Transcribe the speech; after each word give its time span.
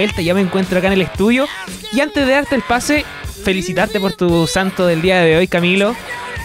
vuelta, 0.00 0.22
ya 0.22 0.32
me 0.32 0.40
encuentro 0.40 0.78
acá 0.78 0.86
en 0.86 0.94
el 0.94 1.02
estudio. 1.02 1.46
Y 1.92 2.00
antes 2.00 2.26
de 2.26 2.32
darte 2.32 2.54
el 2.54 2.62
pase, 2.62 3.04
felicitarte 3.44 4.00
por 4.00 4.14
tu 4.14 4.46
santo 4.46 4.86
del 4.86 5.02
día 5.02 5.20
de 5.20 5.36
hoy, 5.36 5.46
Camilo. 5.46 5.94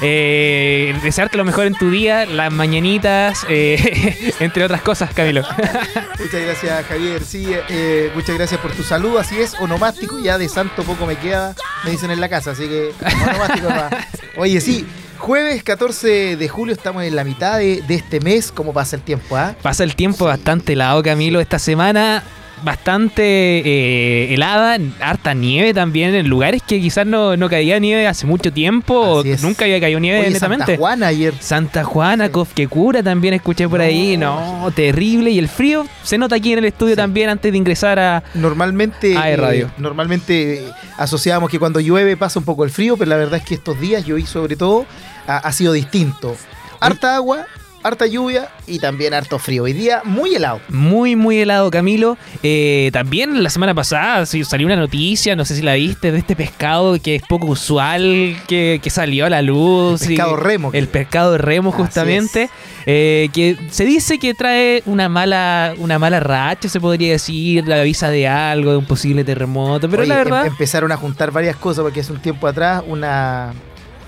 Eh, 0.01 0.93
desearte 1.01 1.37
lo 1.37 1.45
mejor 1.45 1.65
en 1.67 1.73
tu 1.73 1.89
día, 1.89 2.25
las 2.25 2.51
mañanitas, 2.51 3.45
eh, 3.47 4.33
entre 4.41 4.65
otras 4.65 4.81
cosas, 4.81 5.13
Camilo. 5.13 5.41
muchas 6.19 6.41
gracias, 6.41 6.85
Javier. 6.85 7.23
Sí, 7.23 7.47
eh, 7.69 8.11
muchas 8.13 8.35
gracias 8.35 8.59
por 8.59 8.73
tu 8.73 8.83
salud. 8.83 9.17
Así 9.17 9.39
es, 9.39 9.53
onomástico, 9.53 10.19
ya 10.19 10.37
de 10.37 10.49
santo 10.49 10.83
poco 10.83 11.05
me 11.05 11.15
queda, 11.15 11.55
me 11.85 11.91
dicen 11.91 12.11
en 12.11 12.19
la 12.19 12.27
casa. 12.27 12.51
Así 12.51 12.67
que, 12.67 12.91
onomástico, 13.29 13.69
Oye, 14.37 14.59
sí, 14.59 14.85
Jueves 15.17 15.63
14 15.63 16.35
de 16.35 16.49
julio 16.49 16.73
estamos 16.73 17.03
en 17.03 17.15
la 17.15 17.23
mitad 17.23 17.57
de, 17.59 17.81
este 17.87 18.19
mes. 18.19 18.51
¿Cómo 18.51 18.73
pasa 18.73 18.97
el 18.97 19.01
tiempo? 19.01 19.37
Ah? 19.37 19.55
Pasa 19.61 19.85
el 19.85 19.95
tiempo 19.95 20.25
bastante 20.25 20.73
helado, 20.73 21.01
Camilo. 21.01 21.39
Esta 21.39 21.57
semana 21.57 22.21
bastante 22.63 23.23
eh, 23.23 24.33
helada, 24.33 24.77
harta 24.99 25.33
nieve 25.33 25.73
también 25.73 26.15
en 26.15 26.27
lugares 26.27 26.61
que 26.63 26.79
quizás 26.79 27.05
no, 27.05 27.37
no 27.37 27.49
caía 27.49 27.79
nieve 27.79 28.07
hace 28.07 28.25
mucho 28.25 28.51
tiempo 28.51 28.99
o 28.99 29.23
nunca 29.41 29.65
había 29.65 29.79
caído 29.79 29.99
nieve 29.99 30.29
netamente. 30.29 30.65
Santa 30.65 30.77
Juana 30.77 31.07
ayer. 31.07 31.33
Santa 31.39 31.83
Juana, 31.83 32.29
sí. 32.55 33.03
también 33.03 33.33
escuché 33.33 33.67
por 33.67 33.81
ahí. 33.81 34.17
No, 34.17 34.71
terrible. 34.75 35.31
Y 35.31 35.39
el 35.39 35.47
frío 35.47 35.85
se 36.03 36.17
nota 36.17 36.35
aquí 36.35 36.53
en 36.53 36.59
el 36.59 36.65
estudio 36.65 36.95
también 36.95 37.29
antes 37.29 37.51
de 37.51 37.57
ingresar 37.57 37.99
a 37.99 38.23
Normalmente, 38.33 39.17
a 39.17 39.35
radio. 39.35 39.67
Eh, 39.67 39.71
normalmente 39.77 40.63
asociábamos 40.97 41.49
que 41.49 41.59
cuando 41.59 41.79
llueve 41.79 42.17
pasa 42.17 42.39
un 42.39 42.45
poco 42.45 42.63
el 42.63 42.69
frío, 42.69 42.97
pero 42.97 43.09
la 43.09 43.17
verdad 43.17 43.39
es 43.39 43.45
que 43.45 43.55
estos 43.55 43.79
días, 43.79 44.07
y 44.07 44.11
hoy 44.11 44.25
sobre 44.25 44.55
todo, 44.55 44.85
ha 45.27 45.51
sido 45.51 45.73
distinto. 45.73 46.35
Harta 46.79 47.15
agua, 47.15 47.47
harta 47.85 48.07
lluvia 48.07 48.49
y 48.65 48.79
también 48.79 49.13
harto 49.13 49.37
frío. 49.37 49.63
Hoy 49.63 49.73
día 49.73 50.01
muy 50.03 50.33
helado. 50.33 50.59
Muy, 50.69 51.15
muy 51.15 51.39
helado, 51.39 51.69
Camilo. 51.69 52.17
Eh, 52.41 52.89
también 52.91 53.43
la 53.43 53.51
semana 53.51 53.75
pasada 53.75 54.25
salió 54.25 54.65
una 54.65 54.75
noticia, 54.75 55.35
no 55.35 55.45
sé 55.45 55.55
si 55.55 55.61
la 55.61 55.75
viste, 55.75 56.11
de 56.11 56.17
este 56.17 56.35
pescado 56.35 56.99
que 56.99 57.15
es 57.15 57.21
poco 57.21 57.45
usual, 57.45 58.35
que, 58.47 58.81
salió 58.89 59.27
a 59.27 59.29
la 59.29 59.43
luz. 59.43 60.01
El 60.01 60.07
pescado 60.09 60.35
remo. 60.35 60.71
El 60.73 60.87
pescado 60.87 61.37
remo, 61.37 61.71
justamente. 61.71 62.49
Eh, 62.87 63.29
que 63.33 63.57
se 63.69 63.85
dice 63.85 64.17
que 64.19 64.33
trae 64.33 64.81
una 64.85 65.07
mala, 65.07 65.75
una 65.77 65.99
mala 65.99 66.19
racha, 66.19 66.69
se 66.69 66.79
podría 66.79 67.11
decir, 67.11 67.67
la 67.67 67.81
avisa 67.81 68.09
de 68.09 68.27
algo, 68.27 68.71
de 68.71 68.77
un 68.77 68.85
posible 68.85 69.23
terremoto. 69.23 69.89
Pero 69.89 70.05
la 70.05 70.15
verdad. 70.15 70.45
Em, 70.45 70.51
empezaron 70.51 70.91
a 70.91 70.97
juntar 70.97 71.31
varias 71.31 71.55
cosas, 71.55 71.83
porque 71.83 71.99
hace 71.99 72.13
un 72.13 72.21
tiempo 72.21 72.47
atrás 72.47 72.83
una 72.87 73.53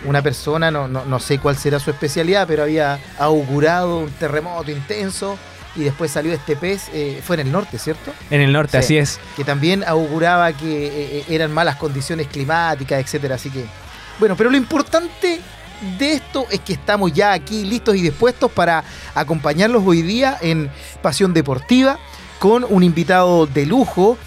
una 0.05 0.21
persona, 0.21 0.71
no, 0.71 0.87
no, 0.87 1.19
sé 1.19 1.39
cuál 1.39 1.57
será 1.57 1.79
su 1.79 1.89
especialidad, 1.89 2.47
pero 2.47 2.63
había 2.63 2.99
augurado 3.17 3.99
un 3.99 4.11
terremoto 4.11 4.71
intenso 4.71 5.37
y 5.77 5.83
después 5.83 6.11
salió 6.11 6.33
este 6.33 6.55
pez, 6.55 6.89
eh, 6.93 7.21
fue 7.23 7.35
en 7.35 7.47
el 7.47 7.51
norte, 7.51 7.77
¿cierto? 7.77 8.11
En 8.29 8.41
el 8.41 8.51
norte, 8.51 8.77
así 8.77 8.97
es. 8.97 9.19
Que 9.35 9.43
también 9.43 9.83
auguraba 9.85 10.51
que 10.53 10.87
eh, 10.87 11.17
eh, 11.19 11.25
eran 11.29 11.53
malas 11.53 11.75
condiciones 11.75 12.27
climáticas, 12.27 12.99
etcétera. 12.99 13.35
Así 13.35 13.49
que, 13.49 13.65
bueno, 14.19 14.35
pero 14.35 14.49
lo 14.49 14.57
importante 14.57 15.39
de 15.99 16.13
esto 16.13 16.47
es 16.49 16.59
que 16.61 16.73
estamos 16.73 17.13
ya 17.13 17.33
aquí 17.33 17.63
listos 17.63 17.95
y 17.95 18.01
dispuestos 18.01 18.51
para 18.51 18.83
acompañarlos 19.13 19.83
hoy 19.85 20.01
día 20.01 20.37
en 20.41 20.71
Pasión 21.03 21.33
Deportiva 21.33 21.99
con 22.39 22.65
un 22.67 22.83
invitado 22.83 23.47
de 23.47 23.65
lujo, 23.65 24.17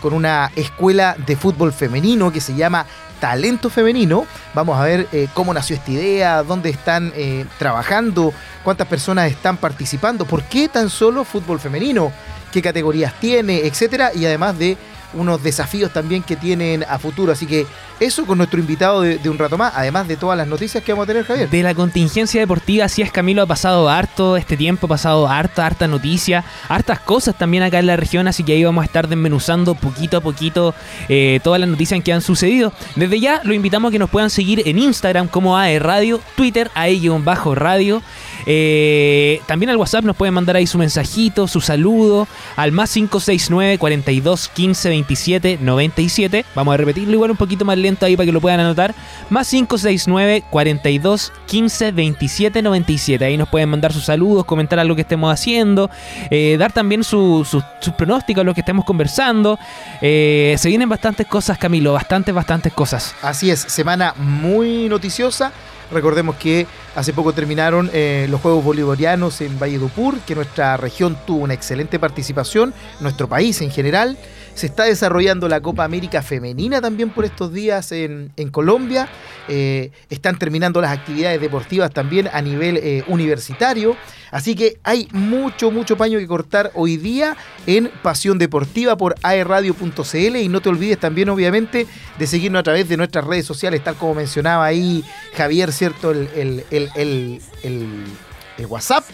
con 0.00 0.14
una 0.14 0.50
escuela 0.56 1.16
de 1.26 1.36
fútbol 1.36 1.72
femenino 1.72 2.32
que 2.32 2.40
se 2.40 2.56
llama 2.56 2.86
talento 3.22 3.70
femenino. 3.70 4.26
Vamos 4.52 4.76
a 4.76 4.82
ver 4.82 5.06
eh, 5.12 5.28
cómo 5.32 5.54
nació 5.54 5.76
esta 5.76 5.92
idea, 5.92 6.42
dónde 6.42 6.70
están 6.70 7.12
eh, 7.14 7.46
trabajando, 7.56 8.34
cuántas 8.64 8.88
personas 8.88 9.30
están 9.30 9.58
participando, 9.58 10.24
por 10.24 10.42
qué 10.42 10.68
tan 10.68 10.90
solo 10.90 11.22
fútbol 11.22 11.60
femenino, 11.60 12.10
qué 12.50 12.60
categorías 12.60 13.14
tiene, 13.20 13.58
etcétera, 13.64 14.10
y 14.12 14.26
además 14.26 14.58
de 14.58 14.76
unos 15.14 15.40
desafíos 15.40 15.92
también 15.92 16.24
que 16.24 16.34
tienen 16.34 16.84
a 16.88 16.98
futuro. 16.98 17.30
Así 17.30 17.46
que 17.46 17.64
eso 18.04 18.26
con 18.26 18.38
nuestro 18.38 18.60
invitado 18.60 19.02
de, 19.02 19.28
un 19.28 19.38
rato 19.38 19.56
más, 19.56 19.72
además 19.76 20.08
de 20.08 20.16
todas 20.16 20.36
las 20.36 20.46
noticias 20.46 20.82
que 20.82 20.92
vamos 20.92 21.04
a 21.04 21.06
tener, 21.06 21.24
Javier. 21.24 21.48
De 21.48 21.62
la 21.62 21.74
contingencia 21.74 22.40
deportiva, 22.40 22.84
así 22.84 23.02
es, 23.02 23.10
Camilo, 23.10 23.42
ha 23.42 23.46
pasado 23.46 23.88
harto 23.88 24.36
este 24.36 24.56
tiempo, 24.56 24.86
ha 24.86 24.88
pasado 24.88 25.28
harta, 25.28 25.66
harta 25.66 25.86
noticia, 25.88 26.44
hartas 26.68 27.00
cosas 27.00 27.36
también 27.36 27.62
acá 27.62 27.78
en 27.78 27.86
la 27.86 27.96
región, 27.96 28.28
así 28.28 28.42
que 28.42 28.52
ahí 28.52 28.64
vamos 28.64 28.82
a 28.82 28.86
estar 28.86 29.08
desmenuzando 29.08 29.74
poquito 29.74 30.16
a 30.16 30.20
poquito 30.20 30.74
eh, 31.08 31.40
todas 31.42 31.60
las 31.60 31.68
noticias 31.68 32.02
que 32.02 32.12
han 32.12 32.22
sucedido. 32.22 32.72
Desde 32.96 33.20
ya 33.20 33.40
lo 33.44 33.54
invitamos 33.54 33.90
a 33.90 33.92
que 33.92 33.98
nos 33.98 34.10
puedan 34.10 34.30
seguir 34.30 34.62
en 34.66 34.78
Instagram 34.78 35.28
como 35.28 35.56
AE 35.56 35.78
Radio, 35.78 36.20
Twitter 36.36 36.70
AE-Radio. 36.74 37.54
radio 37.54 38.02
eh, 38.46 39.40
también 39.46 39.70
al 39.70 39.76
WhatsApp 39.76 40.04
nos 40.04 40.16
pueden 40.16 40.34
mandar 40.34 40.56
ahí 40.56 40.66
su 40.66 40.78
mensajito, 40.78 41.46
su 41.46 41.60
saludo 41.60 42.26
al 42.56 42.72
más 42.72 42.92
569 42.92 43.78
42 43.78 44.48
15 44.48 44.88
27 44.88 45.58
97. 45.60 46.44
Vamos 46.54 46.74
a 46.74 46.76
repetirlo 46.76 47.12
igual 47.12 47.30
un 47.30 47.36
poquito 47.36 47.64
más 47.64 47.78
lento 47.78 47.91
ahí 48.00 48.16
para 48.16 48.26
que 48.26 48.32
lo 48.32 48.40
puedan 48.40 48.60
anotar. 48.60 48.94
Más 49.30 49.48
569 49.48 50.44
42 50.50 51.32
15 51.46 51.92
27 51.92 52.62
97. 52.62 53.24
Ahí 53.24 53.36
nos 53.36 53.48
pueden 53.48 53.68
mandar 53.68 53.92
sus 53.92 54.04
saludos, 54.04 54.44
comentar 54.44 54.78
algo 54.78 54.94
que 54.94 55.02
estemos 55.02 55.32
haciendo, 55.32 55.90
eh, 56.30 56.56
dar 56.58 56.72
también 56.72 57.04
sus 57.04 57.56
pronósticos 57.96 58.42
a 58.42 58.44
lo 58.44 58.54
que 58.54 58.60
estemos 58.60 58.84
conversando. 58.84 59.58
Eh, 60.00 60.54
se 60.58 60.68
vienen 60.68 60.88
bastantes 60.88 61.26
cosas, 61.26 61.58
Camilo, 61.58 61.92
bastantes, 61.92 62.34
bastantes 62.34 62.72
cosas. 62.72 63.14
Así 63.22 63.50
es, 63.50 63.60
semana 63.60 64.14
muy 64.16 64.88
noticiosa. 64.88 65.52
Recordemos 65.92 66.36
que 66.36 66.66
hace 66.96 67.12
poco 67.12 67.32
terminaron 67.32 67.90
eh, 67.92 68.26
los 68.30 68.40
Juegos 68.40 68.64
Bolivarianos 68.64 69.40
en 69.42 69.58
Valledupur, 69.58 70.18
que 70.20 70.34
nuestra 70.34 70.76
región 70.76 71.18
tuvo 71.26 71.42
una 71.42 71.54
excelente 71.54 71.98
participación, 71.98 72.72
nuestro 73.00 73.28
país 73.28 73.60
en 73.60 73.70
general. 73.70 74.16
Se 74.54 74.66
está 74.66 74.84
desarrollando 74.84 75.48
la 75.48 75.60
Copa 75.60 75.84
América 75.84 76.22
Femenina 76.22 76.80
también 76.80 77.10
por 77.10 77.24
estos 77.24 77.52
días 77.52 77.90
en, 77.92 78.30
Colombia. 78.50 79.08
Eh, 79.48 79.90
están 80.10 80.38
terminando 80.38 80.80
las 80.80 80.92
actividades 80.92 81.40
deportivas 81.40 81.90
también 81.90 82.28
a 82.32 82.42
nivel 82.42 82.76
eh, 82.76 83.02
universitario. 83.08 83.96
Así 84.30 84.54
que 84.54 84.78
hay 84.82 85.08
mucho, 85.12 85.70
mucho 85.70 85.96
paño 85.96 86.18
que 86.18 86.26
cortar 86.26 86.70
hoy 86.74 86.96
día 86.96 87.36
en 87.66 87.90
Pasión 88.02 88.38
Deportiva 88.38 88.96
por 88.96 89.14
aerradio.cl 89.22 90.36
y 90.36 90.48
no 90.48 90.60
te 90.60 90.68
olvides 90.68 90.98
también 90.98 91.28
obviamente 91.28 91.86
de 92.18 92.26
seguirnos 92.26 92.60
a 92.60 92.62
través 92.62 92.88
de 92.88 92.96
nuestras 92.96 93.26
redes 93.26 93.46
sociales, 93.46 93.82
tal 93.82 93.96
como 93.96 94.14
mencionaba 94.14 94.64
ahí 94.64 95.04
Javier, 95.34 95.72
¿cierto? 95.72 96.12
el, 96.12 96.64
el 96.70 98.66
WhatsApp 98.66 99.04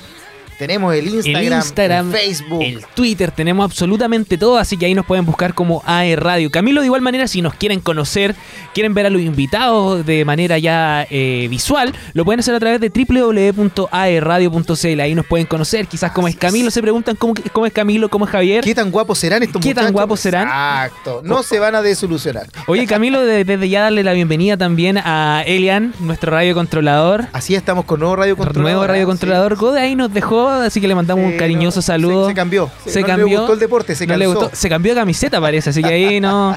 tenemos 0.59 0.95
el 0.95 1.09
Instagram, 1.09 2.09
el, 2.09 2.13
Facebook, 2.13 2.63
el 2.63 2.85
Twitter, 2.95 3.31
tenemos 3.31 3.65
absolutamente 3.65 4.37
todo, 4.37 4.59
así 4.59 4.77
que 4.77 4.85
ahí 4.87 4.95
nos 4.95 5.07
pueden 5.07 5.25
buscar 5.25 5.55
como 5.55 5.85
AE 5.87 6.17
Radio. 6.17 6.51
Camilo, 6.51 6.81
de 6.81 6.87
igual 6.87 7.01
manera, 7.01 7.29
si 7.29 7.43
nos 7.43 7.55
quieren 7.55 7.79
conocer, 7.81 8.35
quieren 8.75 8.93
ver 8.93 9.07
a 9.07 9.11
los 9.11 9.23
invitados 9.23 10.05
de 10.05 10.25
manera 10.25 10.59
ya 10.59 11.07
eh, 11.11 11.47
visual, 11.49 11.95
lo 12.13 12.25
pueden 12.25 12.41
hacer 12.41 12.57
a 12.57 12.61
través 12.61 12.81
de 12.81 12.91
www.aeradio.cl. 12.91 15.01
Ahí 15.01 15.15
nos 15.15 15.27
pueden 15.27 15.47
conocer, 15.47 15.87
quizás 15.87 16.11
cómo 16.11 16.27
es 16.27 16.35
Camilo, 16.35 16.73
se 16.73 16.83
preguntan 16.83 17.15
cómo, 17.15 17.35
cómo 17.53 17.67
es 17.67 17.73
Camilo, 17.73 18.09
cómo 18.09 18.25
es 18.25 18.33
Javier. 18.33 18.65
¿Qué 18.65 18.75
tan 18.75 18.91
guapos 18.91 19.21
serán 19.21 19.45
estos 19.45 19.63
¿Qué 19.63 19.73
tan 19.75 19.93
guapos 19.93 20.19
serán? 20.19 20.49
Exacto, 20.49 21.21
no 21.23 21.45
se 21.45 21.61
van 21.61 21.77
a 21.77 21.83
desolucionar. 21.83 22.49
Oye, 22.67 22.85
Camilo, 22.87 23.25
desde 23.25 23.69
ya 23.69 23.83
darle 23.83 24.03
la 24.03 24.13
bienvenida 24.13 24.57
también 24.57 24.99
a 24.99 25.45
Elian, 25.47 25.95
nuestro 26.01 26.33
radiocontrolador. 26.33 27.27
Así 27.33 27.55
estamos 27.55 27.85
con 27.85 28.01
nuevo 28.01 28.17
radiocontrolador. 28.17 28.63
Nuevo 28.63 28.85
radiocontrolador. 28.87 29.55
Gode 29.55 29.81
ahí 29.81 29.95
nos 29.95 30.13
dejó 30.13 30.48
así 30.51 30.81
que 30.81 30.89
le 30.89 30.95
mandamos 30.95 31.25
un 31.25 31.37
cariñoso 31.37 31.83
saludo. 31.83 32.29
Se, 32.29 32.35
cambió. 32.35 32.71
Se, 32.87 33.03
cambió. 33.03 33.27
Le 33.27 33.37
gustó 33.37 33.53
el 33.55 33.59
deporte, 33.59 33.95
se 33.95 34.07
no 34.07 34.51
Se 34.53 34.69
cambió 34.69 34.95
de 34.95 35.01
camiseta, 35.01 35.41
parece, 35.41 35.71
así 35.71 35.83
que 35.83 35.89
ahí 35.89 36.21
no. 36.21 36.57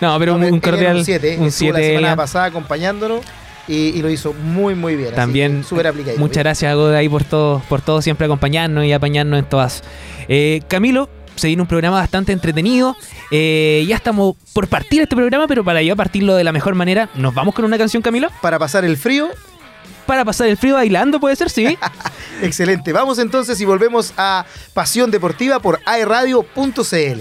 No, 0.00 0.18
pero 0.18 0.34
un, 0.34 0.60
cordial. 0.60 0.98
Un 0.98 1.04
7, 1.04 1.38
un 1.40 1.50
7 1.50 1.72
la 1.72 1.86
semana 1.86 2.16
pasada 2.16 2.46
acompañándonos. 2.46 3.20
Y, 3.66 4.02
lo 4.02 4.10
hizo 4.10 4.34
muy 4.34 4.74
muy 4.74 4.94
bien. 4.94 5.14
También 5.14 5.64
súper 5.64 5.86
aplicado. 5.86 6.18
Muchas 6.18 6.42
gracias 6.42 6.70
a 6.70 6.74
Goda 6.74 6.98
ahí 6.98 7.08
por 7.08 7.24
todo, 7.24 7.62
por 7.68 7.80
todo 7.80 8.02
siempre 8.02 8.26
acompañarnos 8.26 8.84
y 8.84 8.92
apañarnos 8.92 9.38
en 9.38 9.44
todas. 9.46 9.82
Eh, 10.28 10.60
Camilo, 10.68 11.08
se 11.36 11.46
viene 11.46 11.62
un 11.62 11.68
programa 11.68 11.98
bastante 11.98 12.32
entretenido. 12.32 12.94
Eh, 13.30 13.84
ya 13.88 13.96
estamos 13.96 14.36
por 14.52 14.68
partir 14.68 15.00
este 15.00 15.16
programa, 15.16 15.48
pero 15.48 15.64
para 15.64 15.80
yo 15.82 15.96
partirlo 15.96 16.34
de 16.36 16.44
la 16.44 16.52
mejor 16.52 16.74
manera, 16.74 17.08
¿nos 17.14 17.34
vamos 17.34 17.54
con 17.54 17.64
una 17.64 17.78
canción, 17.78 18.02
Camilo? 18.02 18.28
Para 18.42 18.58
pasar 18.58 18.84
el 18.84 18.98
frío 18.98 19.30
para 20.06 20.24
pasar 20.24 20.48
el 20.48 20.56
frío 20.56 20.74
bailando, 20.74 21.20
puede 21.20 21.36
ser, 21.36 21.50
sí. 21.50 21.78
Excelente. 22.42 22.92
Vamos 22.92 23.18
entonces 23.18 23.60
y 23.60 23.64
volvemos 23.64 24.12
a 24.16 24.44
Pasión 24.72 25.10
Deportiva 25.10 25.60
por 25.60 25.80
aeradio.cl. 25.86 27.20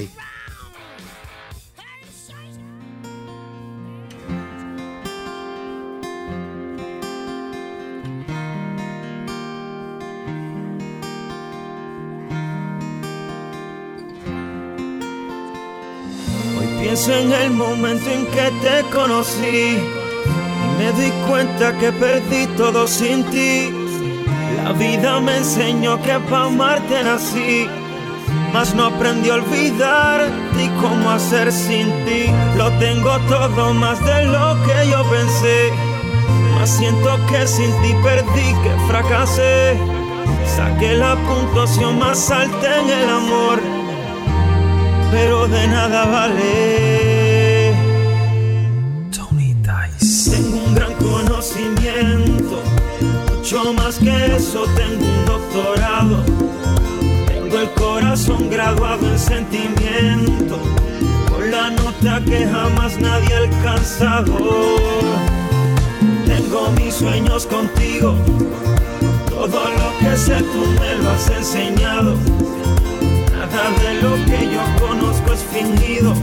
Hoy 16.60 16.68
pienso 16.82 17.14
en 17.14 17.32
el 17.32 17.52
momento 17.52 18.10
en 18.10 18.26
que 18.28 18.52
te 18.62 18.84
conocí 18.92 20.03
me 20.84 20.92
di 21.02 21.12
cuenta 21.30 21.72
que 21.80 21.92
perdí 21.94 22.46
todo 22.58 22.88
sin 22.88 23.24
ti. 23.32 23.72
La 24.64 24.74
vida 24.74 25.20
me 25.22 25.38
enseñó 25.38 26.02
que 26.02 26.20
pa' 26.30 26.46
amarte 26.46 27.04
nací, 27.04 27.68
mas 28.54 28.76
no 28.76 28.86
aprendí 28.88 29.30
a 29.30 29.36
olvidar 29.36 30.18
ni 30.58 30.68
cómo 30.82 31.12
hacer 31.12 31.52
sin 31.52 31.88
ti. 32.06 32.24
Lo 32.58 32.70
tengo 32.80 33.18
todo 33.30 33.74
más 33.74 34.00
de 34.04 34.26
lo 34.26 34.62
que 34.66 34.90
yo 34.92 35.02
pensé, 35.10 35.72
mas 36.56 36.70
siento 36.70 37.12
que 37.30 37.48
sin 37.48 37.72
ti 37.82 37.92
perdí, 38.04 38.48
que 38.64 38.74
fracasé. 38.88 39.78
Saqué 40.56 40.96
la 40.96 41.16
puntuación 41.16 41.98
más 41.98 42.30
alta 42.30 42.80
en 42.82 42.90
el 42.90 43.10
amor, 43.10 43.60
pero 45.12 45.48
de 45.48 45.68
nada 45.68 46.06
vale. 46.06 47.13
Mucho 53.44 53.74
más 53.74 54.00
que 54.00 54.38
eso, 54.38 54.66
tengo 54.74 55.04
un 55.04 55.26
doctorado. 55.26 56.24
Tengo 57.28 57.60
el 57.60 57.70
corazón 57.72 58.50
graduado 58.50 59.06
en 59.06 59.20
sentimiento, 59.20 60.58
con 61.30 61.52
la 61.52 61.70
nota 61.72 62.22
que 62.24 62.48
jamás 62.48 62.98
nadie 63.02 63.34
ha 63.34 63.40
alcanzado. 63.40 64.38
Tengo 66.26 66.72
mis 66.78 66.94
sueños 66.94 67.46
contigo 67.46 68.16
todo 69.30 69.66
lo 69.66 70.00
que 70.00 70.16
sé 70.16 70.38
tú 70.38 70.66
me 70.80 70.96
lo 71.04 71.10
has 71.10 71.30
enseñado. 71.30 72.16
Nada 73.30 73.64
de 73.82 74.02
lo 74.02 74.16
que 74.24 74.54
yo 74.54 74.88
conozco 74.88 75.34
es 75.34 75.44
fingido. 75.52 76.14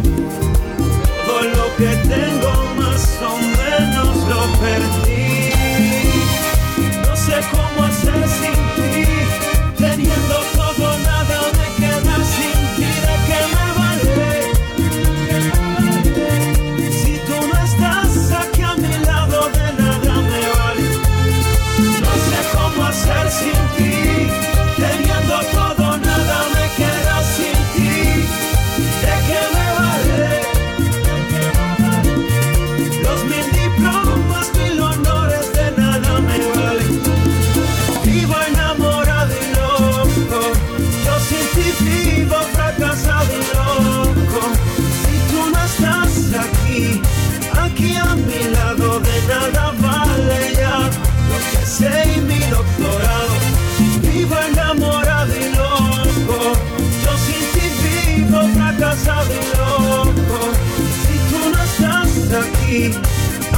Todo 1.27 1.43
lo 1.43 1.77
que 1.77 1.97
tengo 2.09 2.53
más 2.79 3.19
o 3.21 3.37
menos 3.37 4.17
lo 4.27 4.41
perdí. 4.59 5.20
No 7.41 7.47
sé 7.47 7.57
cómo 7.57 8.60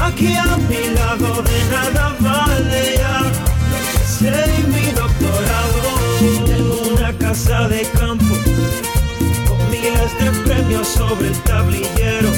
aquí, 0.00 0.34
a 0.34 0.56
mi 0.68 0.94
lado, 0.94 1.42
de 1.42 1.64
nada 1.70 2.16
vale 2.20 2.96
ya 2.96 3.22
mi 4.68 4.90
doctorado. 4.92 5.82
Tengo 6.46 6.94
una 6.94 7.12
casa 7.18 7.68
de 7.68 7.82
campo 7.98 8.34
con 9.48 9.70
miles 9.70 10.12
de 10.18 10.30
premios 10.44 10.88
sobre 10.88 11.28
el 11.28 11.38
tablillero. 11.42 12.30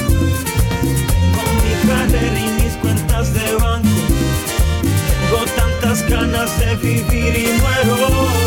Con 1.35 1.51
mi 1.63 1.73
carrera 1.87 2.39
y 2.39 2.63
mis 2.63 2.73
cuentas 2.81 3.33
de 3.33 3.55
banco. 3.55 3.89
Tengo 4.81 5.45
tantas 5.55 6.09
ganas 6.09 6.59
de 6.59 6.75
vivir 6.75 7.37
y 7.37 7.61
muero 7.61 8.44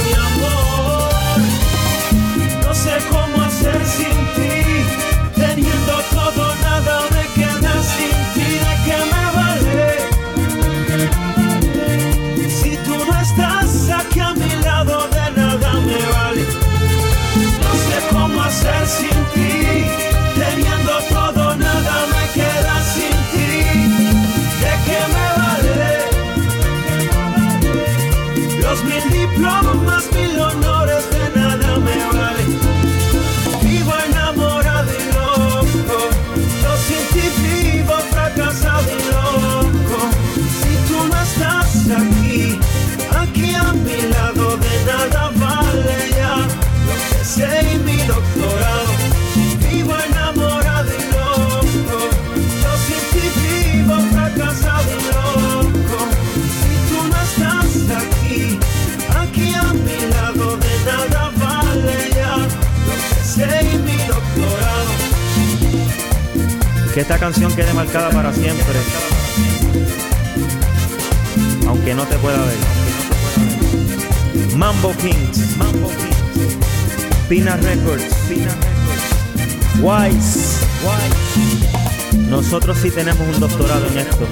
Que 66.99 67.03
esta 67.03 67.17
canción 67.17 67.55
quede 67.55 67.73
marcada 67.75 68.11
para 68.11 68.33
siempre. 68.33 68.75
Aunque 71.69 71.95
no 71.95 72.03
te 72.03 72.17
pueda 72.17 72.39
ver. 72.45 72.57
Mambo 74.57 74.93
Kings. 74.97 75.57
Mambo 75.59 75.87
Kings. 75.91 76.57
Pina 77.29 77.57
Records. 77.59 78.03
Pina 78.29 78.51
Records. 78.51 79.05
Wise. 79.81 80.67
Nosotros 82.29 82.77
sí 82.83 82.91
tenemos 82.91 83.29
un 83.33 83.39
doctorado 83.39 83.87
en 83.87 83.99
esto. 83.99 84.27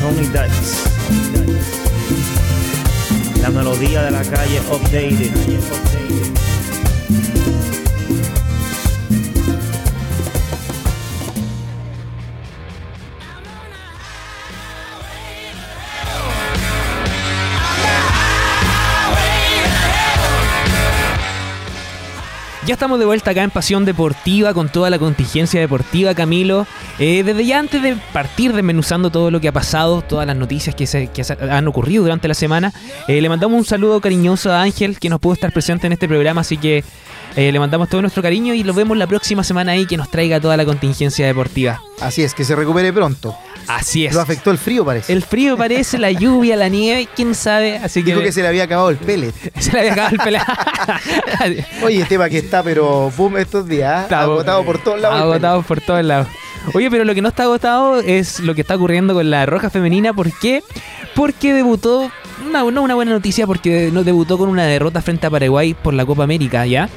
Tony 0.00 0.26
Dice. 0.26 0.88
La 3.42 3.50
melodía 3.50 4.04
de 4.04 4.10
la 4.10 4.22
calle 4.22 4.58
updated. 4.70 5.91
Ya 22.64 22.74
estamos 22.74 23.00
de 23.00 23.04
vuelta 23.04 23.32
acá 23.32 23.42
en 23.42 23.50
Pasión 23.50 23.84
Deportiva 23.84 24.54
con 24.54 24.68
toda 24.68 24.88
la 24.88 24.96
contingencia 25.00 25.58
deportiva, 25.58 26.14
Camilo. 26.14 26.64
Eh, 27.00 27.24
desde 27.24 27.44
ya 27.44 27.58
antes 27.58 27.82
de 27.82 27.96
partir 28.12 28.52
desmenuzando 28.52 29.10
todo 29.10 29.32
lo 29.32 29.40
que 29.40 29.48
ha 29.48 29.52
pasado, 29.52 30.00
todas 30.02 30.28
las 30.28 30.36
noticias 30.36 30.76
que, 30.76 30.86
se, 30.86 31.08
que 31.08 31.24
han 31.50 31.66
ocurrido 31.66 32.04
durante 32.04 32.28
la 32.28 32.34
semana, 32.34 32.72
eh, 33.08 33.20
le 33.20 33.28
mandamos 33.28 33.58
un 33.58 33.64
saludo 33.64 34.00
cariñoso 34.00 34.52
a 34.52 34.62
Ángel, 34.62 35.00
que 35.00 35.08
nos 35.08 35.18
pudo 35.18 35.32
estar 35.32 35.50
presente 35.52 35.88
en 35.88 35.94
este 35.94 36.06
programa, 36.06 36.42
así 36.42 36.56
que 36.56 36.84
eh, 37.34 37.50
le 37.50 37.58
mandamos 37.58 37.88
todo 37.88 38.00
nuestro 38.00 38.22
cariño 38.22 38.54
y 38.54 38.62
lo 38.62 38.74
vemos 38.74 38.96
la 38.96 39.08
próxima 39.08 39.42
semana 39.42 39.72
ahí 39.72 39.84
que 39.84 39.96
nos 39.96 40.08
traiga 40.08 40.38
toda 40.38 40.56
la 40.56 40.64
contingencia 40.64 41.26
deportiva. 41.26 41.80
Así 42.00 42.22
es, 42.22 42.32
que 42.32 42.44
se 42.44 42.54
recupere 42.54 42.92
pronto. 42.92 43.36
Así 43.66 44.06
es. 44.06 44.14
Lo 44.14 44.20
afectó 44.20 44.50
el 44.50 44.58
frío, 44.58 44.84
parece. 44.84 45.12
El 45.12 45.22
frío 45.22 45.56
parece, 45.56 45.98
la 45.98 46.10
lluvia, 46.10 46.56
la 46.56 46.68
nieve, 46.68 47.08
quién 47.14 47.34
sabe, 47.34 47.78
así 47.78 48.02
que... 48.02 48.12
Dijo 48.12 48.22
que 48.22 48.32
se 48.32 48.42
le 48.42 48.48
había 48.48 48.64
acabado 48.64 48.90
el 48.90 48.96
pellet. 48.96 49.32
se 49.58 49.72
le 49.72 49.78
había 49.80 49.92
acabado 49.92 50.14
el 50.14 50.20
pelado. 50.20 50.46
Oye, 51.82 52.04
tema 52.04 52.28
que 52.28 52.38
está, 52.38 52.62
pero 52.62 53.10
boom 53.16 53.38
estos 53.38 53.66
días. 53.66 54.04
Está 54.04 54.22
agotado 54.22 54.64
por 54.64 54.78
todos 54.78 55.00
lados. 55.00 55.20
Agotado 55.20 55.62
por 55.62 55.80
todos 55.80 56.04
lados. 56.04 56.28
Oye, 56.74 56.90
pero 56.90 57.04
lo 57.04 57.14
que 57.14 57.22
no 57.22 57.28
está 57.28 57.44
agotado 57.44 58.00
es 58.00 58.40
lo 58.40 58.54
que 58.54 58.60
está 58.60 58.76
ocurriendo 58.76 59.14
con 59.14 59.30
la 59.30 59.46
Roja 59.46 59.68
Femenina. 59.68 60.12
¿Por 60.12 60.32
qué? 60.32 60.62
Porque 61.14 61.52
debutó, 61.52 62.10
una, 62.46 62.62
no 62.70 62.82
una 62.82 62.94
buena 62.94 63.12
noticia, 63.12 63.46
porque 63.46 63.90
no 63.92 64.04
debutó 64.04 64.38
con 64.38 64.48
una 64.48 64.64
derrota 64.64 65.02
frente 65.02 65.26
a 65.26 65.30
Paraguay 65.30 65.74
por 65.74 65.92
la 65.92 66.06
Copa 66.06 66.22
América, 66.22 66.64
¿ya? 66.66 66.88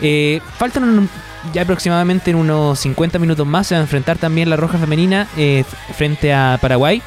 Eh, 0.00 0.40
faltan 0.58 1.08
ya 1.52 1.62
aproximadamente 1.62 2.30
en 2.30 2.36
unos 2.36 2.78
50 2.80 3.18
minutos 3.18 3.46
más. 3.46 3.66
Se 3.66 3.74
va 3.74 3.80
a 3.80 3.82
enfrentar 3.82 4.18
también 4.18 4.48
la 4.50 4.56
Roja 4.56 4.78
Femenina 4.78 5.26
eh, 5.36 5.64
frente 5.96 6.32
a 6.32 6.58
Paraguay. 6.60 7.02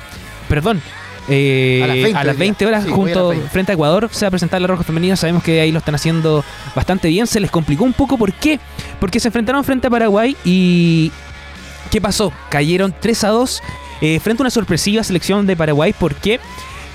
Perdón. 0.50 0.82
eh, 1.28 1.82
A 1.84 1.88
las 1.88 1.96
20 1.98 2.18
a 2.20 2.24
las 2.24 2.36
hoy 2.36 2.40
20 2.40 2.66
día. 2.66 2.68
horas 2.68 2.84
Sí, 2.86 2.92
junto 2.92 3.12
hoy 3.12 3.14
a 3.14 3.30
las 3.30 3.38
20. 3.40 3.50
frente 3.50 3.72
a 3.72 3.74
Ecuador 3.76 4.10
se 4.12 4.26
va 4.26 4.28
a 4.28 4.32
presentar 4.32 4.62
la 4.62 4.68
Roja 4.68 4.84
Femenina. 4.84 5.16
Sabemos 5.16 5.44
que 5.44 5.60
ahí 5.62 5.72
lo 5.72 5.80
están 5.80 5.96
haciendo 5.96 6.44
bastante 6.76 7.08
bien. 7.08 7.28
Se 7.28 7.40
les 7.40 7.50
complicó 7.52 7.84
un 7.84 7.94
poco. 7.94 8.18
¿Por 8.18 8.34
qué? 8.34 8.60
Porque 9.00 9.20
se 9.20 9.30
enfrentaron 9.30 9.64
frente 9.64 9.88
a 9.88 9.90
Paraguay 9.90 10.36
y. 10.46 11.12
¿Qué 11.92 12.02
pasó? 12.02 12.34
Cayeron 12.50 12.94
3 13.00 13.24
a 13.24 13.28
2 13.30 13.64
eh, 14.02 14.20
frente 14.20 14.42
a 14.42 14.44
una 14.44 14.50
sorpresiva 14.50 15.04
selección 15.04 15.46
de 15.48 15.56
Paraguay. 15.56 15.94
¿Por 15.94 16.16
qué? 16.16 16.40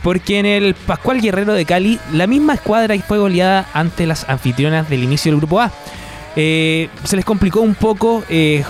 Porque 0.02 0.38
en 0.38 0.47
el 0.47 0.75
Pascual 0.75 1.20
Guerrero 1.20 1.52
de 1.52 1.64
Cali, 1.64 1.99
la 2.12 2.26
misma 2.26 2.54
escuadra 2.54 2.94
fue 3.06 3.18
goleada 3.18 3.66
ante 3.75 4.06
las 4.06 4.28
anfitrionas 4.28 4.88
del 4.88 5.04
inicio 5.04 5.30
del 5.30 5.38
grupo 5.40 5.61
A. 5.61 5.70
Eh, 6.37 6.88
se 7.04 7.16
les 7.16 7.25
complicó 7.25 7.60
un 7.60 7.75
poco. 7.75 8.25
eh, 8.28 8.64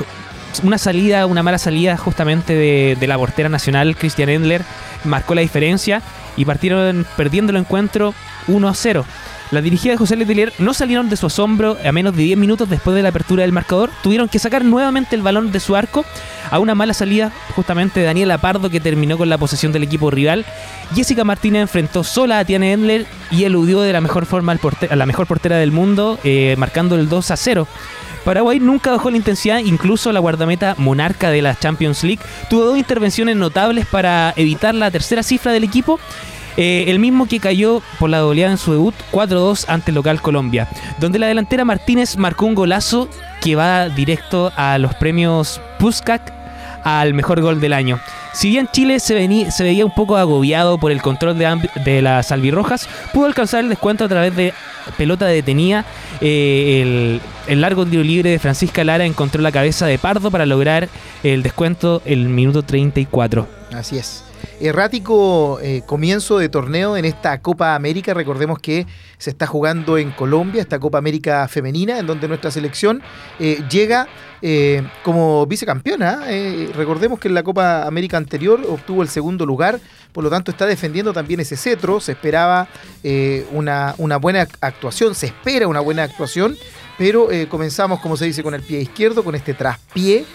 una 0.65 0.79
salida, 0.79 1.27
una 1.27 1.43
mala 1.43 1.59
salida 1.59 1.97
justamente 1.97 2.55
de, 2.55 3.07
la 3.07 3.17
portera 3.17 3.49
nacional, 3.49 3.97
Christian 3.97 4.29
Endler, 4.29 4.63
marcó 5.05 5.35
la 5.35 5.43
diferencia 5.43 6.03
y 6.37 6.45
partieron 6.45 7.07
perdiendo 7.17 7.51
el 7.51 7.57
encuentro 7.57 8.15
1 8.49 8.69
a 8.69 8.75
0. 8.75 9.05
Las 9.51 9.65
dirigidas 9.65 9.95
de 9.95 9.99
José 9.99 10.15
Letelier 10.15 10.53
no 10.59 10.75
salieron 10.75 11.09
de 11.09 11.17
su 11.17 11.27
asombro 11.27 11.77
a 11.85 11.91
menos 11.91 12.15
de 12.15 12.23
10 12.23 12.39
minutos 12.39 12.71
después 12.71 12.95
de 12.95 13.03
la 13.03 13.09
apertura 13.09 13.43
del 13.43 13.51
marcador. 13.51 13.91
Tuvieron 14.01 14.29
que 14.29 14.39
sacar 14.39 14.65
nuevamente 14.65 15.17
el 15.17 15.23
balón 15.23 15.51
de 15.51 15.59
su 15.59 15.75
arco 15.75 16.05
a 16.53 16.61
una 16.61 16.77
mala 16.77 16.95
salida 16.95 17.33
justamente 17.57 17.99
de 17.99 18.07
Daniela 18.07 18.39
Pardo 18.39 18.71
que 18.71 18.79
terminó 18.79 19.19
con 19.19 19.29
la 19.29 19.39
posesión 19.39 19.73
del 19.73 19.83
equipo 19.83 20.11
rival. 20.11 20.47
Jessica 20.95 21.25
Martínez 21.25 21.63
enfrentó 21.63 22.05
sola 22.05 22.39
a 22.39 22.45
Tiana 22.45 22.71
Endler 22.71 23.07
y 23.33 23.43
eludió 23.43 23.81
de 23.81 23.93
la 23.93 24.01
mejor 24.01 24.25
forma 24.25 24.53
a 24.53 24.97
la 24.97 25.07
mejor 25.07 25.27
portera 25.27 25.57
del 25.57 25.73
mundo, 25.73 26.21
eh, 26.23 26.55
marcando 26.57 26.95
el 26.95 27.09
2 27.09 27.31
a 27.33 27.37
0. 27.37 27.67
Paraguay 28.25 28.61
nunca 28.61 28.93
bajó 28.93 29.11
la 29.11 29.17
intensidad, 29.17 29.59
incluso 29.59 30.13
la 30.13 30.21
guardameta 30.21 30.75
monarca 30.79 31.31
de 31.31 31.43
la 31.43 31.59
Champions 31.59 32.05
League 32.05 32.23
tuvo 32.51 32.67
dos 32.67 32.79
intervenciones 32.79 33.35
notables 33.37 33.87
para 33.87 34.35
evitar 34.37 34.75
la 34.75 34.91
tercera 34.91 35.23
cifra 35.23 35.53
del 35.53 35.65
equipo. 35.65 35.99
Eh, 36.57 36.85
el 36.89 36.99
mismo 36.99 37.27
que 37.27 37.41
cayó 37.41 37.83
por 37.99 38.11
la 38.11 38.23
goleada 38.23 38.53
en 38.53 38.59
su 38.59 38.73
debut 38.73 38.95
4-2 39.13 39.65
ante 39.69 39.91
el 39.91 39.95
local 39.95 40.21
Colombia, 40.21 40.69
donde 40.99 41.19
la 41.19 41.27
delantera 41.29 41.65
Martínez 41.65 42.17
marcó 42.17 42.47
un 42.47 42.55
golazo 42.55 43.09
que 43.41 43.57
va 43.57 43.89
directo 43.89 44.53
a 44.57 44.79
los 44.79 44.95
premios 44.95 45.61
Puskak 45.79 46.33
al 46.85 47.13
mejor 47.15 47.41
gol 47.43 47.61
del 47.61 47.73
año. 47.75 48.01
Si 48.33 48.49
bien 48.49 48.69
Chile 48.73 49.01
se, 49.01 49.19
vení- 49.19 49.51
se 49.51 49.65
veía 49.65 49.85
un 49.85 49.95
poco 49.95 50.17
agobiado 50.17 50.79
por 50.79 50.93
el 50.93 51.03
control 51.03 51.37
de 51.39 52.01
las 52.03 52.33
albirrojas, 52.33 52.89
pudo 53.13 53.27
alcanzar 53.27 53.61
el 53.65 53.69
descuento 53.69 54.05
a 54.05 54.09
través 54.09 54.35
de 54.37 54.55
pelota 54.97 55.27
detenida. 55.27 55.85
Eh, 56.21 56.81
el, 56.83 57.21
el 57.53 57.61
largo 57.61 57.85
tiro 57.85 58.03
libre 58.03 58.31
de 58.31 58.39
Francisca 58.39 58.83
Lara 58.85 59.05
encontró 59.05 59.43
la 59.43 59.53
cabeza 59.53 59.87
de 59.87 59.99
Pardo 59.99 60.31
para 60.31 60.47
lograr 60.47 60.89
el 61.23 61.43
descuento 61.43 62.01
el 62.07 62.29
minuto 62.29 62.63
34. 62.63 63.47
Así 63.75 63.99
es. 63.99 64.25
Errático 64.61 65.59
eh, 65.63 65.81
comienzo 65.87 66.37
de 66.37 66.51
torneo 66.51 66.95
en 66.95 67.07
esta 67.07 67.41
Copa 67.41 67.75
América. 67.75 68.13
Recordemos 68.13 68.59
que 68.59 68.87
se 69.17 69.31
está 69.31 69.47
jugando 69.47 69.97
en 69.97 70.11
Colombia, 70.11 70.61
esta 70.61 70.79
Copa 70.79 70.99
América 70.99 71.49
femenina, 71.49 71.99
en 71.99 72.07
donde 72.07 72.29
nuestra 72.29 72.51
selección 72.51 73.01
eh, 73.39 73.63
llega 73.71 74.07
eh, 74.43 74.83
como 75.03 75.47
vicecampeona. 75.47 76.27
recordemos 76.75 77.19
que 77.19 77.29
en 77.29 77.35
la 77.35 77.43
Copa 77.43 77.87
América 77.87 78.19
anterior 78.19 78.61
obtuvo 78.69 79.01
el 79.01 79.09
segundo 79.09 79.47
lugar, 79.47 79.81
por 80.13 80.25
lo 80.25 80.29
tanto 80.29 80.51
está 80.51 80.67
defendiendo 80.67 81.15
también 81.15 81.41
ese 81.41 81.57
cetro. 81.57 81.99
Se 81.99 82.13
esperaba 82.13 82.69
una, 83.53 83.95
una 83.97 84.19
buena 84.19 84.47
actuación, 84.61 85.15
se 85.15 85.27
espera 85.27 85.69
una 85.69 85.81
buena 85.81 86.03
actuación, 86.03 86.55
pero 86.99 87.31
comenzamos, 87.49 88.01
como 88.01 88.19
se 88.19 88.27
dice, 88.27 88.43
con 88.43 88.55
el 88.55 88.61
pie 88.61 88.83
izquierdo, 88.83 89.25
con 89.25 89.35
este 89.35 89.55
traspié. 89.55 90.27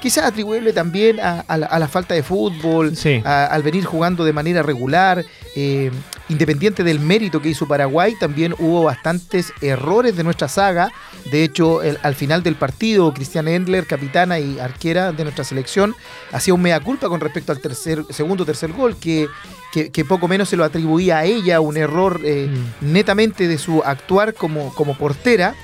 Quizás 0.00 0.24
atribuible 0.26 0.72
también 0.72 1.18
a, 1.18 1.40
a 1.48 1.56
la, 1.56 1.66
a 1.66 1.78
la 1.80 1.88
falta 1.88 2.14
de 2.14 2.22
fútbol, 2.22 2.94
Sí. 2.96 3.20
a- 3.24 3.46
al 3.46 3.62
venir 3.62 3.84
jugando 3.84 4.24
de 4.24 4.32
manera 4.32 4.62
regular. 4.62 5.24
eh, 5.56 5.90
independiente 6.28 6.84
del 6.84 7.00
mérito 7.00 7.40
que 7.42 7.48
hizo 7.48 7.66
Paraguay, 7.66 8.14
también 8.20 8.54
hubo 8.60 8.84
bastantes 8.84 9.50
errores 9.62 10.14
de 10.14 10.22
nuestra 10.22 10.46
saga. 10.46 10.92
De 11.32 11.42
hecho, 11.42 11.82
el- 11.82 11.98
al 12.02 12.14
final 12.14 12.42
del 12.44 12.54
partido, 12.54 13.12
Cristian 13.14 13.48
Endler, 13.48 13.86
capitana 13.86 14.38
y 14.38 14.60
arquera 14.60 15.10
de 15.10 15.24
nuestra 15.24 15.42
selección, 15.42 15.96
hacía 16.30 16.54
un 16.54 16.60
mea 16.62 16.78
culpa 16.80 17.08
con 17.08 17.18
respecto 17.20 17.50
al 17.50 17.58
tercer, 17.60 18.04
segundo 18.10 18.44
tercer 18.44 18.72
gol, 18.72 18.96
que, 18.98 19.26
que, 19.72 19.90
que 19.90 20.04
poco 20.04 20.28
menos 20.28 20.48
se 20.50 20.56
lo 20.56 20.64
atribuía 20.64 21.18
a 21.18 21.24
ella, 21.24 21.60
un 21.60 21.76
error 21.78 22.20
eh, 22.22 22.48
Mm. 22.48 22.92
netamente 22.92 23.48
de 23.48 23.58
su 23.58 23.82
actuar 23.82 24.34
como, 24.34 24.72
como 24.74 24.96
portera. 24.96 25.54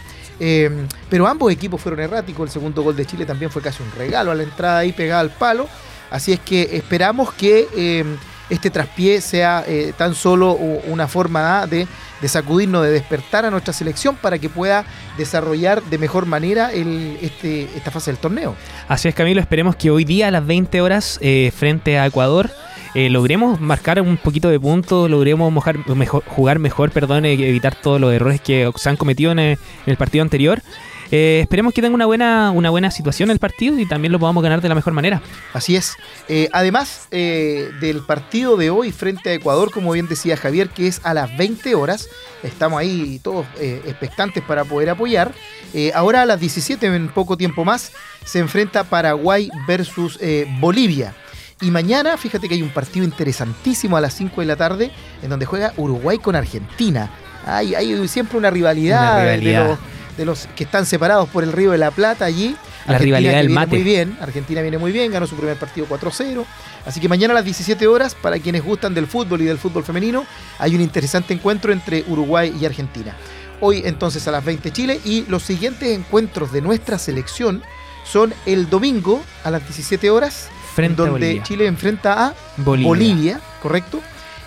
Eh, 0.40 0.86
pero 1.08 1.26
ambos 1.26 1.52
equipos 1.52 1.80
fueron 1.80 2.00
erráticos. 2.00 2.48
El 2.48 2.52
segundo 2.52 2.82
gol 2.82 2.96
de 2.96 3.06
Chile 3.06 3.26
también 3.26 3.50
fue 3.50 3.62
casi 3.62 3.82
un 3.82 3.90
regalo 3.92 4.30
a 4.30 4.34
la 4.34 4.42
entrada 4.42 4.78
ahí 4.78 4.92
pegada 4.92 5.20
al 5.20 5.30
palo. 5.30 5.68
Así 6.10 6.32
es 6.32 6.40
que 6.40 6.76
esperamos 6.76 7.32
que 7.32 7.66
eh, 7.76 8.04
este 8.50 8.70
traspié 8.70 9.20
sea 9.20 9.64
eh, 9.66 9.92
tan 9.96 10.14
solo 10.14 10.52
una 10.52 11.08
forma 11.08 11.66
de, 11.66 11.88
sacudirnos, 12.26 12.84
de 12.84 12.90
despertar 12.90 13.44
a 13.44 13.50
nuestra 13.50 13.72
selección 13.72 14.16
para 14.16 14.38
que 14.38 14.48
pueda 14.48 14.84
desarrollar 15.18 15.82
de 15.82 15.98
mejor 15.98 16.26
manera 16.26 16.72
este, 16.72 17.64
esta 17.76 17.90
fase 17.90 18.10
del 18.10 18.18
torneo. 18.18 18.54
Así 18.86 19.08
es, 19.08 19.14
Camilo, 19.14 19.40
esperemos 19.40 19.76
que 19.76 19.90
hoy 19.90 20.04
día 20.04 20.28
a 20.28 20.30
las 20.30 20.46
20 20.46 20.80
horas 20.80 21.18
frente 21.52 21.98
a 21.98 22.06
Ecuador 22.06 22.50
eh, 22.94 23.10
logremos 23.10 23.60
marcar 23.60 24.00
un 24.00 24.16
poquito 24.16 24.48
de 24.48 24.58
puntos, 24.60 25.10
logremos 25.10 25.52
mojar- 25.52 25.84
mejor, 25.94 26.22
jugar 26.26 26.58
mejor, 26.58 26.90
perdón, 26.90 27.24
eh, 27.24 27.32
evitar 27.34 27.74
todos 27.74 28.00
los 28.00 28.12
errores 28.12 28.40
que 28.40 28.70
se 28.76 28.88
han 28.88 28.96
cometido 28.96 29.32
en 29.32 29.38
el, 29.38 29.50
en 29.52 29.58
el 29.86 29.96
partido 29.96 30.22
anterior. 30.22 30.62
Eh, 31.10 31.40
esperemos 31.42 31.74
que 31.74 31.82
tenga 31.82 31.94
una 31.94 32.06
buena, 32.06 32.50
una 32.50 32.70
buena 32.70 32.90
situación 32.90 33.30
el 33.30 33.38
partido 33.38 33.78
y 33.78 33.86
también 33.86 34.10
lo 34.10 34.18
podamos 34.18 34.42
ganar 34.42 34.60
de 34.62 34.68
la 34.68 34.74
mejor 34.74 34.94
manera. 34.94 35.22
Así 35.52 35.76
es. 35.76 35.96
Eh, 36.28 36.48
además 36.52 37.06
eh, 37.10 37.68
del 37.80 38.00
partido 38.00 38.56
de 38.56 38.70
hoy 38.70 38.90
frente 38.90 39.30
a 39.30 39.34
Ecuador, 39.34 39.70
como 39.70 39.92
bien 39.92 40.08
decía 40.08 40.36
Javier, 40.36 40.70
que 40.70 40.88
es 40.88 41.00
a 41.04 41.14
las 41.14 41.36
20 41.36 41.74
horas, 41.74 42.08
estamos 42.42 42.80
ahí 42.80 43.20
todos 43.22 43.46
eh, 43.60 43.82
expectantes 43.86 44.42
para 44.42 44.64
poder 44.64 44.90
apoyar. 44.90 45.32
Eh, 45.74 45.92
ahora 45.94 46.22
a 46.22 46.26
las 46.26 46.40
17, 46.40 46.86
en 46.86 47.08
poco 47.08 47.36
tiempo 47.36 47.64
más, 47.64 47.92
se 48.24 48.38
enfrenta 48.38 48.82
Paraguay 48.84 49.50
versus 49.68 50.18
eh, 50.22 50.46
Bolivia. 50.58 51.14
Y 51.60 51.70
mañana, 51.70 52.16
fíjate 52.16 52.48
que 52.48 52.54
hay 52.54 52.62
un 52.62 52.70
partido 52.70 53.04
interesantísimo 53.04 53.96
a 53.96 54.00
las 54.00 54.14
5 54.14 54.40
de 54.40 54.46
la 54.46 54.56
tarde, 54.56 54.90
en 55.22 55.30
donde 55.30 55.46
juega 55.46 55.72
Uruguay 55.76 56.18
con 56.18 56.36
Argentina. 56.36 57.10
Hay, 57.46 57.74
hay 57.74 58.06
siempre 58.08 58.38
una 58.38 58.50
rivalidad, 58.50 59.14
Una 59.14 59.24
de 59.24 59.36
rivalidad. 59.36 59.68
los- 59.68 59.78
de 60.16 60.24
los 60.24 60.46
que 60.54 60.62
están 60.62 60.86
separados 60.86 61.28
por 61.28 61.42
el 61.42 61.50
Río 61.52 61.72
de 61.72 61.78
la 61.78 61.90
Plata 61.90 62.24
allí. 62.24 62.54
La 62.86 62.98
rivalidad 62.98 63.32
que 63.32 63.36
del 63.38 63.46
viene 63.48 63.60
mate. 63.60 63.74
Muy 63.76 63.82
bien, 63.82 64.16
Argentina 64.20 64.62
viene 64.62 64.78
muy 64.78 64.92
bien, 64.92 65.10
ganó 65.10 65.26
su 65.26 65.34
primer 65.34 65.56
partido 65.56 65.86
4-0. 65.88 66.44
Así 66.86 67.00
que 67.00 67.08
mañana 67.08 67.32
a 67.32 67.36
las 67.36 67.44
17 67.44 67.86
horas, 67.88 68.14
para 68.14 68.38
quienes 68.38 68.62
gustan 68.62 68.94
del 68.94 69.06
fútbol 69.08 69.40
y 69.42 69.44
del 69.46 69.58
fútbol 69.58 69.82
femenino, 69.82 70.24
hay 70.58 70.74
un 70.76 70.82
interesante 70.82 71.34
encuentro 71.34 71.72
entre 71.72 72.04
Uruguay 72.06 72.54
y 72.60 72.64
Argentina. 72.64 73.16
Hoy 73.60 73.82
entonces 73.84 74.28
a 74.28 74.30
las 74.30 74.44
20 74.44 74.70
Chile 74.72 75.00
y 75.04 75.24
los 75.28 75.42
siguientes 75.42 75.88
encuentros 75.88 76.52
de 76.52 76.60
nuestra 76.60 76.98
selección 76.98 77.62
son 78.04 78.32
el 78.46 78.68
domingo 78.70 79.20
a 79.42 79.50
las 79.50 79.62
17 79.62 80.10
horas, 80.10 80.48
Frente 80.74 81.02
a 81.02 81.04
donde 81.04 81.26
Bolivia. 81.26 81.42
Chile 81.42 81.66
enfrenta 81.66 82.26
a 82.26 82.34
Bolivia. 82.56 82.88
Bolivia, 82.88 83.40
correcto. 83.62 84.00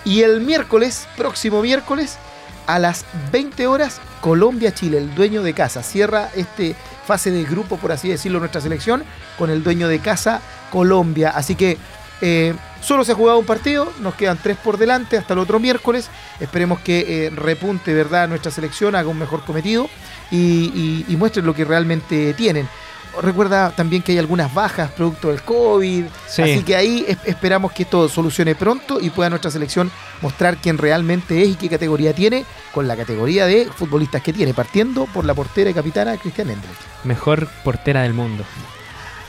Y 0.03 0.21
el 0.21 0.41
miércoles, 0.41 1.07
próximo 1.15 1.61
miércoles, 1.61 2.17
a 2.65 2.79
las 2.79 3.05
20 3.31 3.65
horas, 3.67 4.01
Colombia-Chile, 4.21 4.97
el 4.97 5.15
dueño 5.15 5.41
de 5.41 5.53
casa. 5.53 5.83
Cierra 5.83 6.29
este 6.35 6.75
fase 7.05 7.31
de 7.31 7.43
grupo, 7.43 7.77
por 7.77 7.91
así 7.91 8.09
decirlo, 8.09 8.39
nuestra 8.39 8.61
selección, 8.61 9.03
con 9.37 9.49
el 9.49 9.63
dueño 9.63 9.87
de 9.87 9.99
casa, 9.99 10.41
Colombia. 10.71 11.29
Así 11.29 11.55
que 11.55 11.77
eh, 12.21 12.53
solo 12.81 13.05
se 13.05 13.13
ha 13.13 13.15
jugado 13.15 13.39
un 13.39 13.45
partido, 13.45 13.91
nos 14.01 14.15
quedan 14.15 14.37
tres 14.41 14.57
por 14.57 14.77
delante 14.77 15.17
hasta 15.17 15.33
el 15.33 15.39
otro 15.39 15.59
miércoles. 15.59 16.09
Esperemos 16.39 16.79
que 16.79 17.27
eh, 17.27 17.29
repunte, 17.29 17.93
¿verdad?, 17.93 18.27
nuestra 18.27 18.51
selección, 18.51 18.95
haga 18.95 19.09
un 19.09 19.19
mejor 19.19 19.45
cometido 19.45 19.89
y, 20.29 20.35
y, 20.37 21.05
y 21.07 21.15
muestre 21.15 21.41
lo 21.41 21.53
que 21.53 21.63
realmente 21.63 22.33
tienen. 22.33 22.67
Recuerda 23.21 23.71
también 23.71 24.01
que 24.01 24.11
hay 24.13 24.17
algunas 24.17 24.53
bajas 24.53 24.91
producto 24.91 25.29
del 25.29 25.41
COVID, 25.41 26.05
Sí. 26.27 26.41
así 26.41 26.63
que 26.63 26.75
ahí 26.75 27.05
es- 27.07 27.17
esperamos 27.25 27.71
que 27.71 27.83
esto 27.83 28.07
solucione 28.09 28.55
pronto 28.55 28.99
y 29.01 29.09
pueda 29.09 29.29
nuestra 29.29 29.51
selección 29.51 29.91
mostrar 30.21 30.57
quién 30.57 30.77
realmente 30.77 31.41
es 31.41 31.49
y 31.49 31.55
qué 31.55 31.69
categoría 31.69 32.13
tiene, 32.13 32.45
con 32.73 32.87
la 32.87 32.95
categoría 32.95 33.45
de 33.45 33.65
futbolistas 33.75 34.21
que 34.21 34.33
tiene, 34.33 34.53
partiendo 34.53 35.05
por 35.05 35.25
la 35.25 35.33
portera 35.33 35.69
y 35.69 35.73
capitana 35.73 36.17
Cristian 36.17 36.49
Endre. 36.49 36.69
Mejor 37.03 37.47
portera 37.63 38.01
del 38.03 38.13
mundo. 38.13 38.43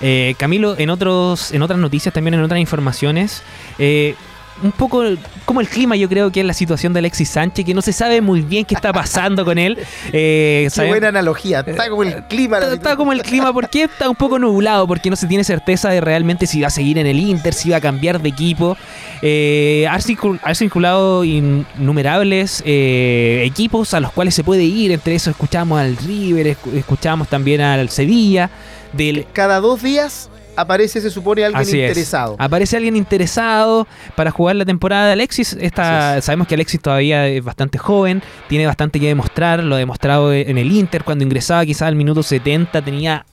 Eh, 0.01 0.37
Camilo, 0.39 0.77
en 0.79 0.91
otros, 0.91 1.51
en 1.53 1.63
otras 1.63 1.79
noticias, 1.81 2.15
también 2.15 2.35
en 2.35 2.43
otras 2.43 2.61
informaciones, 2.61 3.43
eh, 3.81 4.15
un 4.63 4.73
poco 4.73 5.05
como 5.45 5.61
el 5.61 5.69
clima, 5.69 5.97
yo 5.97 6.09
creo 6.09 6.31
que 6.33 6.41
es 6.41 6.47
la 6.47 6.53
situación 6.53 6.93
de 6.93 6.99
Alexis 6.99 7.29
Sánchez, 7.31 7.65
que 7.65 7.75
no 7.75 7.83
se 7.83 7.93
sabe 7.93 8.21
muy 8.21 8.41
bien 8.43 8.65
qué 8.65 8.75
está 8.75 8.93
pasando 8.93 9.45
con 9.45 9.59
él. 9.59 9.79
Eh, 10.13 10.69
Qué 10.75 10.87
buena 10.89 11.09
analogía, 11.09 11.61
está 11.67 11.89
como 11.89 12.03
el 12.03 12.25
clima. 12.25 12.59
la 12.59 12.67
Está, 12.67 12.77
está 12.77 12.97
como 12.97 13.13
el 13.13 13.23
clima, 13.23 13.53
porque 13.53 13.85
está 13.85 14.09
un 14.09 14.17
poco 14.17 14.39
nublado, 14.39 14.87
porque 14.87 15.11
no 15.11 15.17
se 15.17 15.27
tiene 15.27 15.45
certeza 15.45 15.91
de 15.91 16.01
realmente 16.01 16.47
si 16.47 16.61
va 16.61 16.69
a 16.69 16.71
seguir 16.71 16.99
en 16.99 17.07
el 17.07 17.19
Inter, 17.21 17.53
si 17.55 17.71
va 17.71 17.77
a 17.77 17.81
cambiar 17.81 18.21
de 18.21 18.29
equipo. 18.29 18.77
Eh, 19.23 19.87
ha, 19.91 19.99
circul- 19.99 20.41
ha 20.43 20.55
circulado 20.55 21.25
innumerables 21.25 22.63
eh, 22.67 23.43
equipos 23.47 23.95
a 23.95 24.01
los 24.01 24.13
cuales 24.13 24.35
se 24.35 24.45
puede 24.45 24.63
ir, 24.65 24.93
entre 24.93 25.15
eso 25.15 25.31
escuchamos 25.31 25.81
al 25.81 25.97
River, 25.97 26.47
escu- 26.57 26.75
escuchamos 26.75 27.29
también 27.29 27.61
al 27.61 27.89
Sevilla, 27.91 28.51
del... 28.93 29.27
Cada 29.33 29.61
dos 29.61 29.83
días 29.83 30.31
aparece, 30.61 31.01
se 31.01 31.11
supone, 31.11 31.45
alguien 31.45 31.63
Así 31.63 31.81
es. 31.81 31.89
interesado. 31.89 32.37
Aparece 32.39 32.77
alguien 32.77 32.97
interesado 32.97 33.87
para 34.17 34.31
jugar 34.31 34.57
la 34.57 34.65
temporada 34.65 35.07
de 35.07 35.13
Alexis. 35.13 35.57
Esta, 35.61 36.19
es. 36.19 36.25
sabemos 36.25 36.47
que 36.47 36.55
Alexis 36.55 36.81
todavía 36.81 37.27
es 37.29 37.43
bastante 37.43 37.79
joven, 37.79 38.23
tiene 38.49 38.67
bastante 38.67 39.01
que 39.01 39.07
demostrar, 39.07 39.63
lo 39.63 39.75
ha 39.75 39.79
demostrado 39.79 40.33
en 40.33 40.59
el 40.59 40.73
Inter 40.73 41.05
cuando 41.05 41.25
ingresaba 41.25 41.65
quizás 41.65 41.83
al 41.83 41.97
minuto 41.97 42.23
70, 42.23 42.83
tenía 42.83 43.25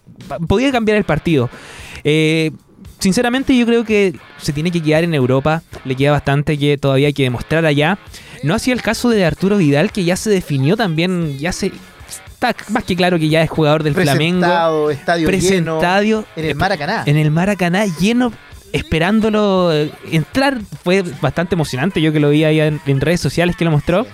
podía 0.47 0.71
cambiar 0.71 0.97
el 0.97 1.03
partido. 1.03 1.49
Eh, 2.03 2.51
sinceramente 2.99 3.55
yo 3.57 3.65
creo 3.65 3.83
que 3.83 4.15
se 4.37 4.53
tiene 4.53 4.71
que 4.71 4.81
quedar 4.81 5.03
en 5.03 5.13
Europa, 5.13 5.63
le 5.83 5.95
queda 5.95 6.11
bastante 6.11 6.57
que 6.57 6.77
todavía 6.77 7.07
hay 7.07 7.13
que 7.13 7.23
demostrar 7.23 7.65
allá. 7.65 7.97
No 8.43 8.53
hacía 8.53 8.73
el 8.73 8.81
caso 8.81 9.09
de 9.09 9.25
Arturo 9.25 9.57
Vidal 9.57 9.91
que 9.91 10.03
ya 10.03 10.15
se 10.15 10.29
definió 10.29 10.77
también, 10.77 11.37
ya 11.37 11.51
se 11.51 11.71
está 12.35 12.55
más 12.69 12.83
que 12.83 12.95
claro 12.95 13.17
que 13.17 13.27
ya 13.29 13.41
es 13.41 13.49
jugador 13.49 13.81
del 13.83 13.93
Flamengo. 13.95 14.41
Presentado, 14.41 14.91
estadio 14.91 15.29
lleno. 15.29 15.79
Presentado 15.79 16.25
En 16.35 16.45
el 16.45 16.55
Maracaná. 16.55 17.03
en 17.05 17.17
el 17.17 17.31
Maracaná 17.31 17.85
lleno 17.99 18.31
esperándolo 18.71 19.71
eh, 19.73 19.91
entrar 20.11 20.59
fue 20.83 21.01
bastante 21.21 21.55
emocionante 21.55 22.01
yo 22.01 22.11
que 22.11 22.19
lo 22.19 22.29
vi 22.29 22.43
ahí 22.43 22.59
en, 22.59 22.79
en 22.85 23.01
redes 23.01 23.21
sociales 23.21 23.55
que 23.55 23.65
lo 23.65 23.71
mostró 23.71 24.05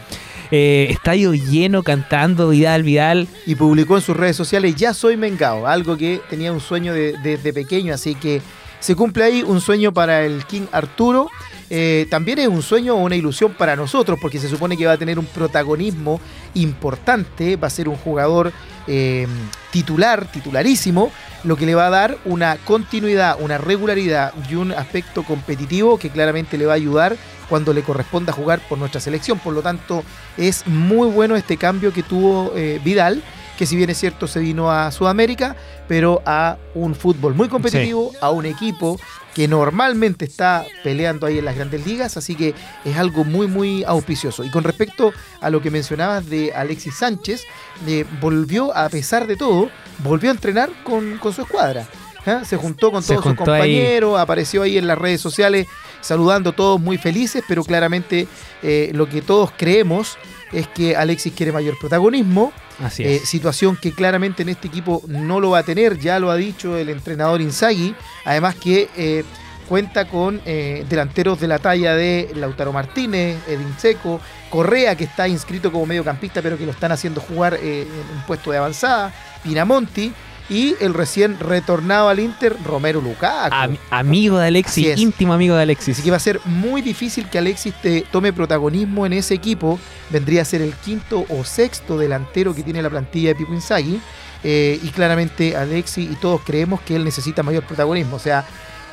Eh, 0.54 0.88
estadio 0.90 1.34
lleno 1.34 1.82
cantando 1.82 2.50
Vidal 2.50 2.84
Vidal 2.84 3.28
y 3.46 3.56
publicó 3.56 3.96
en 3.96 4.02
sus 4.02 4.18
redes 4.18 4.36
sociales 4.36 4.76
ya 4.76 4.94
soy 4.94 5.16
Mengao, 5.16 5.66
algo 5.66 5.96
que 5.96 6.20
tenía 6.30 6.52
un 6.52 6.60
sueño 6.60 6.94
de- 6.94 7.16
desde 7.24 7.54
pequeño, 7.54 7.94
así 7.94 8.16
que 8.16 8.42
se 8.82 8.94
cumple 8.94 9.24
ahí 9.24 9.44
un 9.48 9.62
sueño 9.62 9.94
para 9.94 10.24
el 10.26 10.44
King 10.46 10.68
Arturo. 10.74 11.30
Eh, 11.74 12.06
también 12.10 12.38
es 12.38 12.50
un 12.50 12.62
sueño 12.62 12.96
o 12.96 12.98
una 12.98 13.16
ilusión 13.16 13.54
para 13.54 13.78
nosotros, 13.78 14.20
porque 14.22 14.40
se 14.40 14.50
supone 14.50 14.76
que 14.76 14.86
va 14.86 14.92
a 14.92 14.98
tener 14.98 15.18
un 15.18 15.26
protagonismo 15.26 16.20
importante, 16.54 17.56
va 17.56 17.68
a 17.68 17.70
ser 17.70 17.88
un 17.88 17.96
jugador 17.96 18.52
eh, 18.88 19.26
titular, 19.72 20.30
titularísimo, 20.30 21.14
lo 21.46 21.56
que 21.56 21.66
le 21.66 21.74
va 21.74 21.88
a 21.88 21.90
dar 21.90 22.18
una 22.26 22.58
continuidad, 22.58 23.38
una 23.40 23.58
regularidad 23.58 24.34
y 24.50 24.56
un 24.56 24.74
aspecto 24.74 25.24
competitivo 25.24 25.98
que 25.98 26.10
claramente 26.10 26.58
le 26.58 26.66
va 26.66 26.74
a 26.74 26.76
ayudar 26.76 27.16
cuando 27.48 27.72
le 27.72 27.84
corresponda 27.84 28.34
jugar 28.34 28.60
por 28.68 28.78
nuestra 28.78 29.00
selección. 29.00 29.40
Por 29.40 29.54
lo 29.54 29.62
tanto, 29.62 30.04
es 30.36 30.68
muy 30.68 31.08
bueno 31.08 31.38
este 31.38 31.56
cambio 31.56 31.94
que 31.94 32.04
tuvo 32.04 32.52
eh, 32.54 32.82
Vidal, 32.84 33.24
que 33.62 33.68
si 33.68 33.76
bien 33.76 33.92
es 33.92 34.00
cierto 34.00 34.26
se 34.26 34.40
vino 34.40 34.72
a 34.72 34.92
Sudamérica, 34.92 35.56
pero 35.88 36.24
a 36.26 36.58
un 36.74 36.96
fútbol 36.96 37.36
muy 37.36 37.48
competitivo, 37.48 38.12
a 38.20 38.32
un 38.32 38.48
equipo 38.48 39.00
que 39.36 39.48
normalmente 39.48 40.26
está 40.26 40.66
peleando 40.84 41.28
ahí 41.28 41.38
en 41.38 41.46
las 41.46 41.56
grandes 41.56 41.86
ligas, 41.86 42.18
así 42.18 42.34
que 42.34 42.56
es 42.84 42.98
algo 42.98 43.24
muy, 43.24 43.46
muy 43.46 43.84
auspicioso. 43.84 44.44
Y 44.44 44.50
con 44.50 44.64
respecto 44.64 45.14
a 45.42 45.52
lo 45.52 45.62
que 45.62 45.70
mencionabas 45.70 46.28
de 46.28 46.52
Alexis 46.54 46.96
Sánchez, 46.96 47.44
eh, 47.86 48.04
volvió, 48.20 48.76
a 48.76 48.90
pesar 48.90 49.28
de 49.28 49.36
todo, 49.36 49.70
volvió 50.00 50.32
a 50.32 50.34
entrenar 50.34 50.72
con, 50.84 51.20
con 51.20 51.32
su 51.32 51.44
escuadra. 51.44 51.88
¿ah? 52.26 52.42
Se 52.44 52.58
juntó 52.58 52.92
con 52.92 53.04
todos 53.04 53.24
sus 53.24 53.32
ahí. 53.32 53.36
compañeros, 53.36 54.20
apareció 54.20 54.64
ahí 54.64 54.80
en 54.80 54.88
las 54.88 54.98
redes 54.98 55.22
sociales 55.22 55.68
saludando 56.02 56.54
todos 56.54 56.82
muy 56.82 56.98
felices, 56.98 57.44
pero 57.48 57.64
claramente 57.64 58.28
eh, 58.64 58.90
lo 58.96 59.08
que 59.08 59.22
todos 59.22 59.52
creemos 59.56 60.18
es 60.52 60.68
que 60.68 60.96
Alexis 60.96 61.34
quiere 61.34 61.52
mayor 61.52 61.78
protagonismo, 61.80 62.52
así 62.84 63.04
eh, 63.04 63.16
es. 63.16 63.30
situación 63.30 63.78
que 63.78 63.92
claramente 63.92 64.44
en 64.44 64.50
este 64.50 64.68
equipo 64.68 65.02
no 65.08 65.40
lo 65.40 65.52
va 65.52 65.60
a 65.60 65.64
tener, 65.64 66.00
ya 66.00 66.20
lo 66.20 66.32
ha 66.32 66.36
dicho 66.36 66.78
el 66.78 66.90
entrenador 66.90 67.42
Inzaghi, 67.42 67.96
además 68.26 68.56
que 68.56 68.90
eh, 68.98 69.24
cuenta 69.68 70.06
con 70.06 70.42
eh, 70.46 70.86
delanteros 70.90 71.40
de 71.40 71.48
la 71.48 71.60
talla 71.60 71.96
de 71.96 72.32
Lautaro 72.36 72.74
Martínez, 72.74 73.38
Edin 73.48 73.76
Seco, 73.78 74.20
Correa 74.50 74.96
que 74.96 75.06
está 75.06 75.28
inscrito 75.28 75.72
como 75.72 75.86
mediocampista 75.86 76.42
pero 76.42 76.58
que 76.58 76.66
lo 76.66 76.72
están 76.72 76.92
haciendo 76.92 77.22
jugar 77.22 77.54
en 77.54 77.88
un 77.88 78.24
puesto 78.28 78.52
de 78.52 78.58
avanzada, 78.58 79.14
Pinamonti 79.44 80.12
y 80.52 80.76
el 80.82 80.94
recién 80.94 81.40
retornado 81.40 82.10
al 82.10 82.20
Inter 82.20 82.56
Romero 82.64 83.00
Lukaku. 83.02 83.56
Am- 83.56 83.78
amigo 83.90 84.38
de 84.38 84.48
Alexis 84.48 85.00
íntimo 85.00 85.34
amigo 85.34 85.56
de 85.56 85.64
Alexis 85.64 85.96
Así 85.96 86.04
que 86.04 86.12
va 86.12 86.18
a 86.18 86.20
ser 86.20 86.40
muy 86.46 86.82
difícil 86.82 87.28
que 87.30 87.38
Alexis 87.38 87.74
te 87.82 88.02
tome 88.12 88.34
protagonismo 88.34 89.06
en 89.06 89.14
ese 89.14 89.34
equipo. 89.34 89.80
Vendría 90.10 90.42
a 90.42 90.46
ser 90.46 90.62
el 90.62 90.74
quinto 90.74 91.26
o 91.30 91.44
sexto 91.46 91.98
delantero 91.98 92.54
que 92.54 92.64
tiene 92.64 92.82
la 92.82 92.90
plantilla 92.90 93.30
de 93.30 93.36
Pipo 93.36 93.54
Inzaghi. 93.54 94.00
Eh, 94.44 94.80
y 94.84 94.90
claramente 94.90 95.56
Alexis 95.56 96.10
y 96.12 96.16
todos 96.16 96.42
creemos 96.44 96.82
que 96.82 96.96
él 96.96 97.04
necesita 97.06 97.44
mayor 97.44 97.64
protagonismo. 97.64 98.18
O 98.18 98.20
sea, 98.20 98.44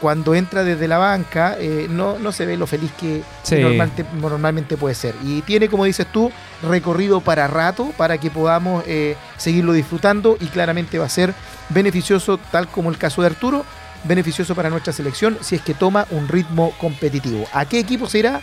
cuando 0.00 0.34
entra 0.34 0.64
desde 0.64 0.86
la 0.88 0.98
banca 0.98 1.56
eh, 1.58 1.86
no, 1.90 2.18
no 2.18 2.32
se 2.32 2.46
ve 2.46 2.56
lo 2.56 2.66
feliz 2.66 2.90
que, 2.98 3.18
que 3.18 3.24
Sí. 3.42 3.54
normalmente, 3.56 4.04
normalmente 4.20 4.76
puede 4.76 4.94
ser. 4.94 5.14
Y 5.24 5.42
tiene, 5.42 5.68
como 5.68 5.84
dices 5.84 6.06
tú, 6.12 6.30
recorrido 6.62 7.20
para 7.20 7.46
rato 7.46 7.92
para 7.96 8.18
que 8.18 8.30
podamos 8.30 8.84
eh, 8.86 9.16
seguirlo 9.36 9.72
disfrutando 9.72 10.36
y 10.40 10.46
claramente 10.46 10.98
va 10.98 11.06
a 11.06 11.08
ser 11.10 11.34
beneficioso, 11.70 12.38
tal 12.50 12.68
como 12.68 12.90
el 12.90 12.98
caso 12.98 13.20
de 13.22 13.28
Arturo, 13.28 13.64
beneficioso 14.04 14.54
para 14.54 14.70
nuestra 14.70 14.92
selección 14.92 15.36
si 15.40 15.56
es 15.56 15.62
que 15.62 15.74
toma 15.74 16.06
un 16.10 16.28
ritmo 16.28 16.72
competitivo. 16.80 17.46
¿A 17.52 17.64
qué 17.66 17.78
equipo 17.80 18.06
se 18.06 18.20
irá? 18.20 18.40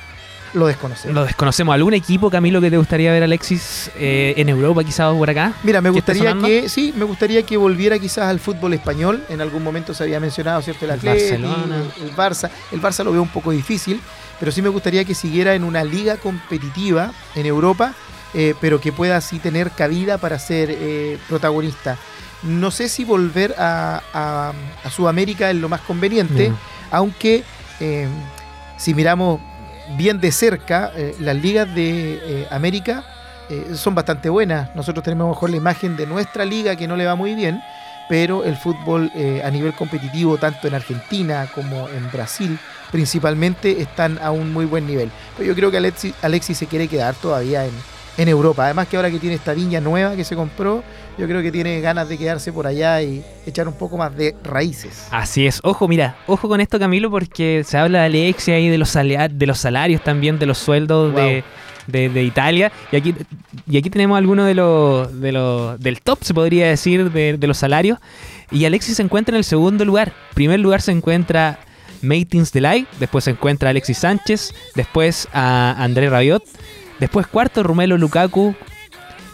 Lo 0.56 0.66
desconocemos. 0.68 1.14
lo 1.14 1.26
desconocemos 1.26 1.76
algún 1.76 1.94
equipo 1.94 2.30
Camilo 2.32 2.60
que 2.62 2.72
te 2.72 2.78
gustaría 2.78 3.12
ver 3.12 3.22
Alexis 3.24 3.92
eh, 3.98 4.34
en 4.38 4.50
Europa 4.50 4.84
quizás 4.84 5.14
o 5.14 5.18
por 5.18 5.30
acá 5.30 5.54
Mira, 5.64 5.82
me 5.82 5.92
¿Qué 5.92 6.00
está 6.00 6.14
gustaría 6.14 6.42
que, 6.42 6.70
sí, 6.70 6.94
me 6.98 7.04
gustaría 7.06 7.44
que 7.44 7.58
volviera 7.58 8.00
quizás 8.00 8.26
al 8.30 8.40
fútbol 8.40 8.74
español. 8.74 9.24
En 9.30 9.42
algún 9.42 9.62
momento 9.64 9.94
se 9.94 10.04
había 10.04 10.20
mencionado, 10.20 10.62
¿cierto? 10.62 10.86
El 10.86 10.92
El 10.92 10.98
Atleti, 10.98 11.20
Barcelona. 11.20 11.84
el, 12.02 12.16
Barça. 12.16 12.50
El 12.72 12.82
Barça 12.82 13.04
lo 13.04 13.12
veo 13.12 13.22
un 13.22 13.28
poco 13.30 13.52
difícil, 13.52 14.00
pero 14.40 14.52
sí 14.52 14.62
me 14.62 14.70
gustaría 14.70 15.04
que 15.06 15.14
siguiera 15.14 15.54
en 15.56 15.64
una 15.64 15.84
liga 15.84 16.18
competitiva 16.18 17.12
en 17.36 17.46
Europa, 17.46 17.94
eh, 18.34 18.54
pero 18.62 18.80
que 18.82 18.92
pueda 18.92 19.18
así 19.18 19.40
tener 19.40 19.72
cabida 19.72 20.18
para 20.18 20.40
ser 20.40 20.70
eh, 20.72 21.18
protagonista. 21.30 21.98
No 22.44 22.72
sé 22.72 22.90
si 22.90 23.04
volver 23.04 23.56
a, 23.58 24.02
a- 24.14 24.54
a 24.84 24.90
Sudamérica 24.90 25.50
es 25.50 25.58
lo 25.58 25.68
más 25.70 25.82
conveniente, 25.82 26.50
Mm. 26.50 26.56
aunque 26.92 27.44
si 28.78 28.94
miramos 28.94 29.40
bien 29.98 30.20
de 30.20 30.32
cerca, 30.32 30.92
eh, 30.96 31.16
las 31.20 31.36
ligas 31.36 31.74
de 31.74 32.20
eh, 32.24 32.48
América 32.50 33.04
eh, 33.50 33.74
son 33.76 33.96
bastante 33.96 34.30
buenas. 34.30 34.76
Nosotros 34.76 35.04
tenemos 35.04 35.30
mejor 35.30 35.50
la 35.50 35.58
imagen 35.58 35.96
de 35.96 36.06
nuestra 36.06 36.46
liga 36.46 36.76
que 36.76 36.88
no 36.88 36.96
le 36.96 37.06
va 37.06 37.16
muy 37.16 37.36
bien, 37.36 37.62
pero 38.10 38.44
el 38.44 38.56
fútbol 38.56 39.12
a 39.44 39.50
nivel 39.50 39.74
competitivo, 39.74 40.38
tanto 40.38 40.68
en 40.68 40.76
Argentina 40.76 41.48
como 41.56 41.90
en 41.90 42.12
Brasil, 42.12 42.60
principalmente 42.92 43.82
están 43.82 44.20
a 44.22 44.30
un 44.30 44.54
muy 44.54 44.66
buen 44.66 44.86
nivel. 44.86 45.10
Pero 45.36 45.48
yo 45.48 45.56
creo 45.56 45.72
que 45.72 45.78
Alexis, 45.78 46.14
Alexis 46.22 46.56
se 46.58 46.68
quiere 46.68 46.88
quedar 46.88 47.16
todavía 47.16 47.66
en, 47.66 47.74
en 48.18 48.30
Europa. 48.30 48.66
Además 48.66 48.88
que 48.88 48.98
ahora 48.98 49.10
que 49.10 49.20
tiene 49.20 49.36
esta 49.36 49.54
viña 49.54 49.82
nueva 49.82 50.16
que 50.16 50.24
se 50.24 50.36
compró, 50.36 50.84
yo 51.18 51.28
creo 51.28 51.42
que 51.42 51.52
tiene 51.52 51.80
ganas 51.82 52.10
de 52.10 52.18
quedarse 52.18 52.52
por 52.52 52.68
allá 52.68 53.02
y 53.02 53.24
echar 53.46 53.68
un 53.68 53.74
poco 53.76 53.98
más 53.98 54.16
de 54.16 54.36
raíces. 54.44 55.08
Así 55.12 55.46
es. 55.48 55.60
Ojo, 55.64 55.88
mira, 55.88 56.16
ojo 56.28 56.48
con 56.50 56.60
esto, 56.62 56.78
Camilo, 56.80 57.10
porque 57.10 57.64
se 57.66 57.78
habla 57.78 58.00
de 58.02 58.06
Alexia 58.06 58.60
y 58.60 58.70
de 58.70 58.78
los, 58.78 58.94
de 58.94 59.46
los 59.48 59.58
salarios 59.60 60.04
también, 60.04 60.38
de 60.40 60.46
los 60.46 60.58
sueldos 60.58 61.14
Wow. 61.14 61.22
de, 61.22 61.44
de- 61.88 62.10
de 62.10 62.24
Italia. 62.24 62.72
Y 62.92 62.96
aquí, 62.98 63.16
y 63.70 63.78
aquí 63.78 63.90
tenemos 63.90 64.18
algunos 64.18 64.46
de 64.48 64.56
los, 64.56 65.22
de 65.22 65.32
los 65.32 65.80
del 65.80 66.02
top, 66.02 66.20
se 66.24 66.34
podría 66.34 66.68
decir, 66.68 67.12
de, 67.12 67.38
de 67.38 67.48
los 67.48 67.58
salarios. 67.58 68.00
Y 68.52 68.66
Alexis 68.66 68.98
se 68.98 69.04
encuentra 69.04 69.34
en 69.34 69.38
el 69.38 69.44
segundo 69.44 69.86
lugar. 69.86 70.14
primer 70.34 70.60
lugar 70.60 70.82
se 70.82 70.92
encuentra 70.92 71.60
Maitins 72.02 72.52
Delay, 72.52 72.86
después 73.00 73.24
se 73.24 73.32
encuentra 73.32 73.70
Alexis 73.70 73.98
Sánchez, 74.00 74.54
después 74.76 75.28
a 75.34 75.76
André 75.84 76.10
Rabiot, 76.10 76.44
después 77.00 77.26
cuarto 77.26 77.64
Romelo 77.64 77.98
Lukaku, 77.98 78.54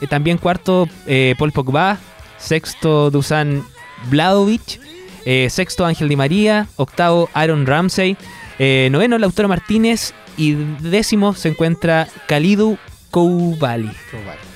eh, 0.01 0.07
también 0.07 0.37
cuarto 0.37 0.87
eh, 1.07 1.35
Paul 1.37 1.51
Pogba, 1.51 1.97
sexto 2.37 3.09
Dusan 3.11 3.63
Vladovic, 4.09 4.79
eh, 5.25 5.47
sexto 5.49 5.85
Ángel 5.85 6.09
Di 6.09 6.15
María, 6.15 6.67
octavo 6.75 7.29
Aaron 7.33 7.65
Ramsey, 7.65 8.17
eh, 8.59 8.89
noveno 8.91 9.17
Lautaro 9.17 9.47
Martínez 9.47 10.13
y 10.37 10.53
décimo 10.79 11.33
se 11.33 11.49
encuentra 11.49 12.07
Khalidou 12.27 12.77
Koulibaly. 13.11 13.85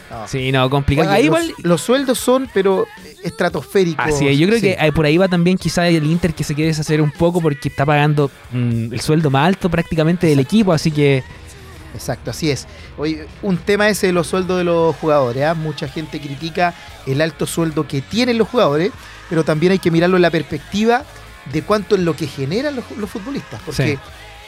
No. 0.09 0.27
Sí, 0.27 0.51
no, 0.51 0.69
complicado. 0.69 1.09
Oye, 1.09 1.17
Ahí 1.17 1.25
los, 1.27 1.43
igual- 1.43 1.53
los 1.63 1.81
sueldos 1.81 2.17
son, 2.19 2.49
pero 2.53 2.85
estratosféricos. 3.23 4.05
Así 4.05 4.27
es, 4.27 4.37
yo 4.37 4.47
creo 4.47 4.59
Sí. 4.59 4.73
que 4.79 4.91
por 4.93 5.05
ahí 5.05 5.17
va 5.17 5.27
también 5.27 5.57
quizá 5.57 5.87
el 5.87 6.05
Inter 6.05 6.33
que 6.33 6.43
se 6.43 6.55
quiere 6.55 6.69
deshacer 6.69 7.01
un 7.01 7.11
poco 7.11 7.41
porque 7.41 7.67
está 7.69 7.85
pagando 7.85 8.31
mm, 8.51 8.93
el 8.93 9.01
sueldo 9.01 9.29
más 9.29 9.47
alto 9.47 9.69
prácticamente 9.69 10.27
del 10.27 10.39
equipo, 10.39 10.71
así 10.71 10.91
que 10.91 11.23
Exacto, 11.95 12.29
así 12.31 12.51
es. 12.51 12.67
Oye, 12.97 13.25
un 13.41 13.57
tema 13.57 13.89
ese 13.89 14.07
de 14.07 14.13
los 14.13 14.27
sueldos 14.27 14.57
de 14.57 14.63
los 14.63 14.95
jugadores. 14.97 15.43
¿ah? 15.43 15.53
Mucha 15.55 15.87
gente 15.87 16.19
critica 16.21 16.73
el 17.07 17.21
alto 17.21 17.47
sueldo 17.47 17.87
que 17.87 18.01
tienen 18.01 18.37
los 18.37 18.47
jugadores, 18.47 18.91
pero 19.29 19.43
también 19.43 19.71
hay 19.71 19.79
que 19.79 19.89
mirarlo 19.91 20.17
en 20.17 20.21
la 20.21 20.31
perspectiva 20.31 21.03
de 21.51 21.61
cuánto 21.63 21.95
es 21.95 22.01
lo 22.01 22.15
que 22.15 22.27
generan 22.27 22.75
los, 22.75 22.85
los 22.97 23.09
futbolistas. 23.09 23.61
Porque 23.65 23.93
Sí. 23.93 23.99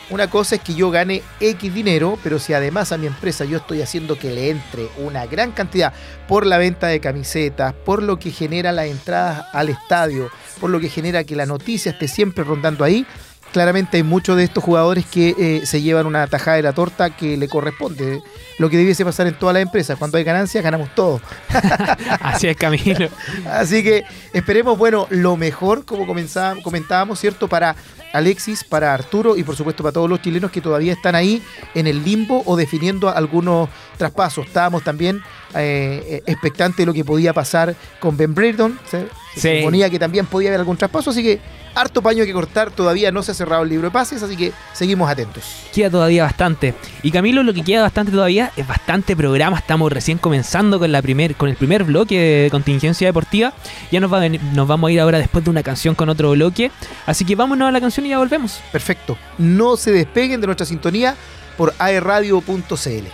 una 0.09 0.29
cosa 0.29 0.55
es 0.55 0.61
que 0.61 0.73
yo 0.73 0.89
gane 0.89 1.21
X 1.39 1.73
dinero, 1.73 2.17
pero 2.23 2.39
si 2.39 2.53
además 2.53 2.91
a 2.91 2.97
mi 2.97 3.07
empresa 3.07 3.45
yo 3.45 3.57
estoy 3.57 3.81
haciendo 3.81 4.17
que 4.17 4.31
le 4.31 4.49
entre 4.49 4.87
una 4.97 5.25
gran 5.25 5.51
cantidad 5.51 5.93
por 6.27 6.45
la 6.45 6.57
venta 6.57 6.87
de 6.87 6.99
camisetas, 6.99 7.73
por 7.73 8.01
lo 8.03 8.17
que 8.17 8.31
genera 8.31 8.71
las 8.71 8.87
entradas 8.87 9.45
al 9.53 9.69
estadio, 9.69 10.29
por 10.59 10.69
lo 10.69 10.79
que 10.79 10.89
genera 10.89 11.23
que 11.23 11.35
la 11.35 11.45
noticia 11.45 11.91
esté 11.91 12.07
siempre 12.07 12.43
rondando 12.43 12.83
ahí, 12.83 13.05
claramente 13.51 13.97
hay 13.97 14.03
muchos 14.03 14.37
de 14.37 14.43
estos 14.43 14.63
jugadores 14.63 15.05
que 15.05 15.35
eh, 15.37 15.65
se 15.65 15.81
llevan 15.81 16.05
una 16.05 16.27
tajada 16.27 16.57
de 16.57 16.63
la 16.63 16.73
torta 16.73 17.09
que 17.15 17.37
le 17.37 17.47
corresponde. 17.47 18.21
Lo 18.59 18.69
que 18.69 18.77
debiese 18.77 19.05
pasar 19.05 19.27
en 19.27 19.37
todas 19.37 19.53
las 19.53 19.61
empresas. 19.63 19.97
Cuando 19.97 20.17
hay 20.17 20.23
ganancias, 20.23 20.63
ganamos 20.63 20.89
todo. 20.95 21.21
Así 22.21 22.47
es, 22.47 22.57
Camilo. 22.57 23.07
Así 23.51 23.83
que 23.83 24.03
esperemos, 24.33 24.77
bueno, 24.77 25.07
lo 25.11 25.37
mejor, 25.37 25.85
como 25.85 26.05
comentábamos, 26.07 27.19
¿cierto? 27.19 27.47
Para 27.47 27.75
Alexis, 28.13 28.63
para 28.63 28.93
Arturo 28.93 29.35
y 29.37 29.43
por 29.43 29.55
supuesto 29.55 29.83
para 29.83 29.93
todos 29.93 30.09
los 30.09 30.21
chilenos 30.21 30.49
que 30.49 30.61
todavía 30.61 30.93
están 30.93 31.13
ahí 31.13 31.41
en 31.75 31.85
el 31.87 32.03
limbo 32.03 32.41
o 32.45 32.55
definiendo 32.55 33.09
algunos 33.09 33.69
traspasos. 33.97 34.47
Estábamos 34.47 34.83
también 34.83 35.21
eh, 35.53 36.03
eh, 36.07 36.23
expectantes 36.25 36.77
de 36.77 36.85
lo 36.85 36.93
que 36.93 37.05
podía 37.05 37.33
pasar 37.33 37.75
con 37.99 38.17
Ben 38.17 38.33
Brereton. 38.33 38.79
Se, 38.89 39.01
se 39.35 39.51
Sí. 39.51 39.59
suponía 39.59 39.87
que 39.89 39.99
también 39.99 40.25
podía 40.25 40.49
haber 40.49 40.61
algún 40.61 40.77
traspaso, 40.77 41.11
así 41.11 41.21
que 41.21 41.39
harto 41.79 42.01
paño 42.01 42.25
que 42.25 42.33
cortar. 42.33 42.71
Todavía 42.71 43.11
no 43.11 43.23
se 43.23 43.31
ha 43.31 43.33
cerrado 43.33 43.63
el 43.63 43.69
libro 43.69 43.87
de 43.87 43.91
pases, 43.91 44.23
así 44.23 44.35
que 44.35 44.51
seguimos 44.73 45.09
atentos. 45.09 45.43
Queda 45.73 45.89
todavía 45.89 46.23
bastante. 46.23 46.73
Y 47.03 47.11
Camilo, 47.11 47.43
lo 47.43 47.53
que 47.53 47.63
queda 47.63 47.81
bastante 47.83 48.11
todavía 48.11 48.51
es 48.55 48.67
bastante 48.67 49.15
programa. 49.15 49.57
Estamos 49.57 49.91
recién 49.91 50.17
comenzando 50.17 50.79
con 50.79 50.91
la 50.91 51.01
primer, 51.01 51.35
con 51.35 51.49
el 51.49 51.55
primer 51.55 51.83
bloque 51.83 52.19
de 52.43 52.49
contingencia 52.51 53.07
deportiva. 53.07 53.53
Ya 53.91 53.99
nos, 53.99 54.11
va 54.11 54.17
a 54.17 54.21
venir- 54.21 54.41
nos 54.53 54.67
vamos 54.67 54.89
a 54.89 54.91
ir 54.91 54.99
ahora 54.99 55.17
después 55.19 55.43
de 55.43 55.49
una 55.49 55.63
canción 55.63 55.95
con 55.95 56.09
otro 56.09 56.31
bloque. 56.31 56.71
Así 57.05 57.25
que 57.25 57.35
vámonos 57.35 57.67
a 57.67 57.71
la 57.71 57.79
canción 57.81 58.05
y 58.05 58.09
ya 58.09 58.17
volvemos. 58.17 58.59
Perfecto. 58.71 59.17
No 59.37 59.77
se 59.77 59.91
despeguen 59.91 60.41
de 60.41 60.47
nuestra 60.47 60.65
sintonía 60.65 61.15
por 61.57 61.73
aerradio.cl. 61.79 63.07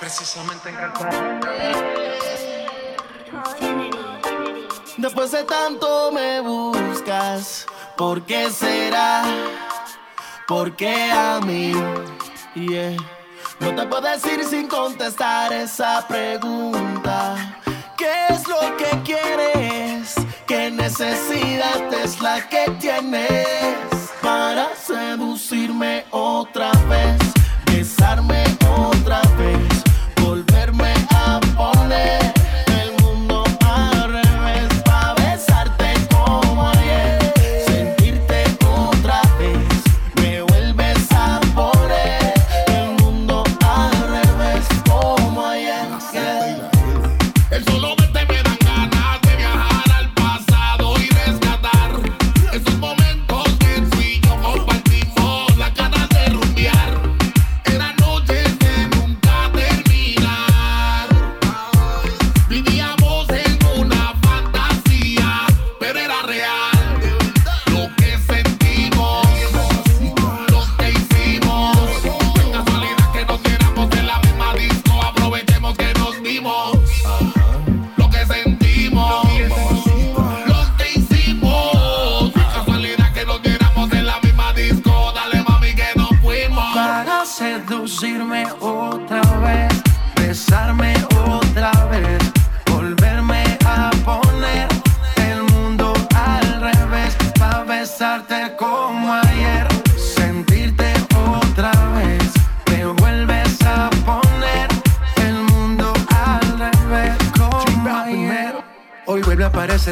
Precisamente 0.00 0.68
en 0.68 0.76
Después 5.02 5.32
de 5.32 5.42
tanto 5.42 6.12
me 6.12 6.40
buscas, 6.40 7.66
¿por 7.96 8.22
qué 8.22 8.48
será? 8.50 9.24
¿Por 10.46 10.76
qué 10.76 11.10
a 11.10 11.40
mí? 11.40 11.72
No 13.58 13.74
te 13.74 13.84
puedo 13.88 14.02
decir 14.02 14.44
sin 14.44 14.68
contestar 14.68 15.52
esa 15.52 16.06
pregunta. 16.06 17.34
¿Qué 17.98 18.12
es 18.28 18.46
lo 18.46 18.60
que 18.76 19.02
quieres? 19.02 20.14
¿Qué 20.46 20.70
necesidad 20.70 21.92
es 21.94 22.20
la 22.20 22.48
que 22.48 22.70
tienes 22.78 24.12
para 24.22 24.68
seducirme 24.76 26.04
otra 26.12 26.70
vez? 26.88 27.18
Besarme 27.66 28.41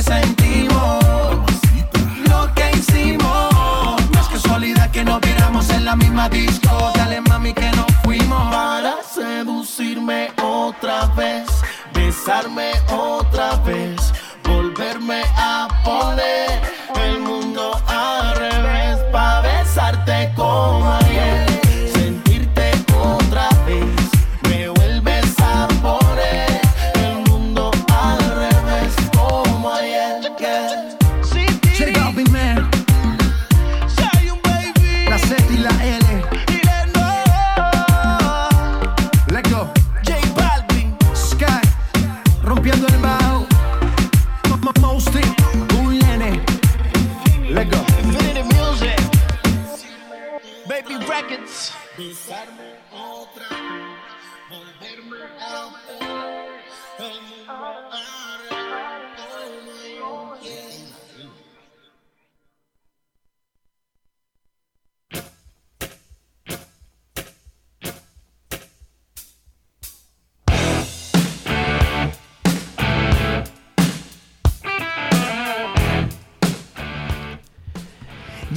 Que 0.00 0.04
sentimos, 0.04 1.04
lo 2.26 2.54
que 2.54 2.70
hicimos. 2.72 3.50
No 4.10 4.18
es 4.18 4.28
casualidad 4.28 4.90
que 4.90 5.04
nos 5.04 5.20
viéramos 5.20 5.68
en 5.68 5.84
la 5.84 5.94
misma 5.94 6.26
disco. 6.30 6.90
Dale 6.94 7.20
mami 7.20 7.52
que 7.52 7.70
nos 7.72 7.84
fuimos. 8.02 8.50
Para 8.50 9.02
seducirme 9.02 10.32
otra 10.42 11.04
vez, 11.08 11.50
besarme 11.92 12.70
otra 12.90 13.20
vez, 13.20 13.29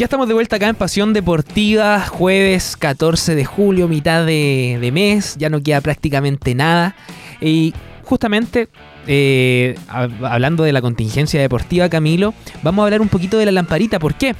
Ya 0.03 0.07
estamos 0.07 0.27
de 0.27 0.33
vuelta 0.33 0.57
acá 0.57 0.67
en 0.67 0.75
Pasión 0.75 1.13
Deportiva, 1.13 2.01
jueves 2.01 2.75
14 2.75 3.35
de 3.35 3.45
julio, 3.45 3.87
mitad 3.87 4.25
de, 4.25 4.89
mes, 4.91 5.37
ya 5.39 5.49
no 5.49 5.63
queda 5.63 5.79
prácticamente 5.79 6.53
nada. 6.53 6.93
Y 7.39 7.73
justamente, 8.03 8.67
eh, 9.07 9.75
hab- 9.87 10.27
hablando 10.29 10.65
de 10.65 10.73
la 10.73 10.81
contingencia 10.81 11.39
deportiva, 11.39 11.87
Camilo, 11.87 12.33
vamos 12.63 12.83
a 12.83 12.87
hablar 12.87 12.99
un 12.99 13.07
poquito 13.07 13.37
de 13.37 13.45
la 13.45 13.53
lamparita. 13.53 13.97
¿Por 13.97 14.15
qué? 14.15 14.35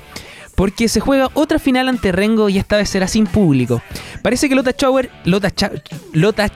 Porque 0.56 0.90
se 0.90 1.00
juega 1.00 1.30
otra 1.34 1.60
final 1.60 1.88
ante 1.88 2.12
Rengo 2.12 2.50
y 2.50 2.58
esta 2.58 2.76
vez 2.76 2.90
será 2.90 3.08
sin 3.08 3.26
público. 3.26 3.82
Parece 4.22 4.50
que 4.50 4.56
Lota 4.56 4.74
Chauer, 4.74 5.10
Lota, 5.24 5.50
Cha- 5.50 5.72
Lota 6.12 6.52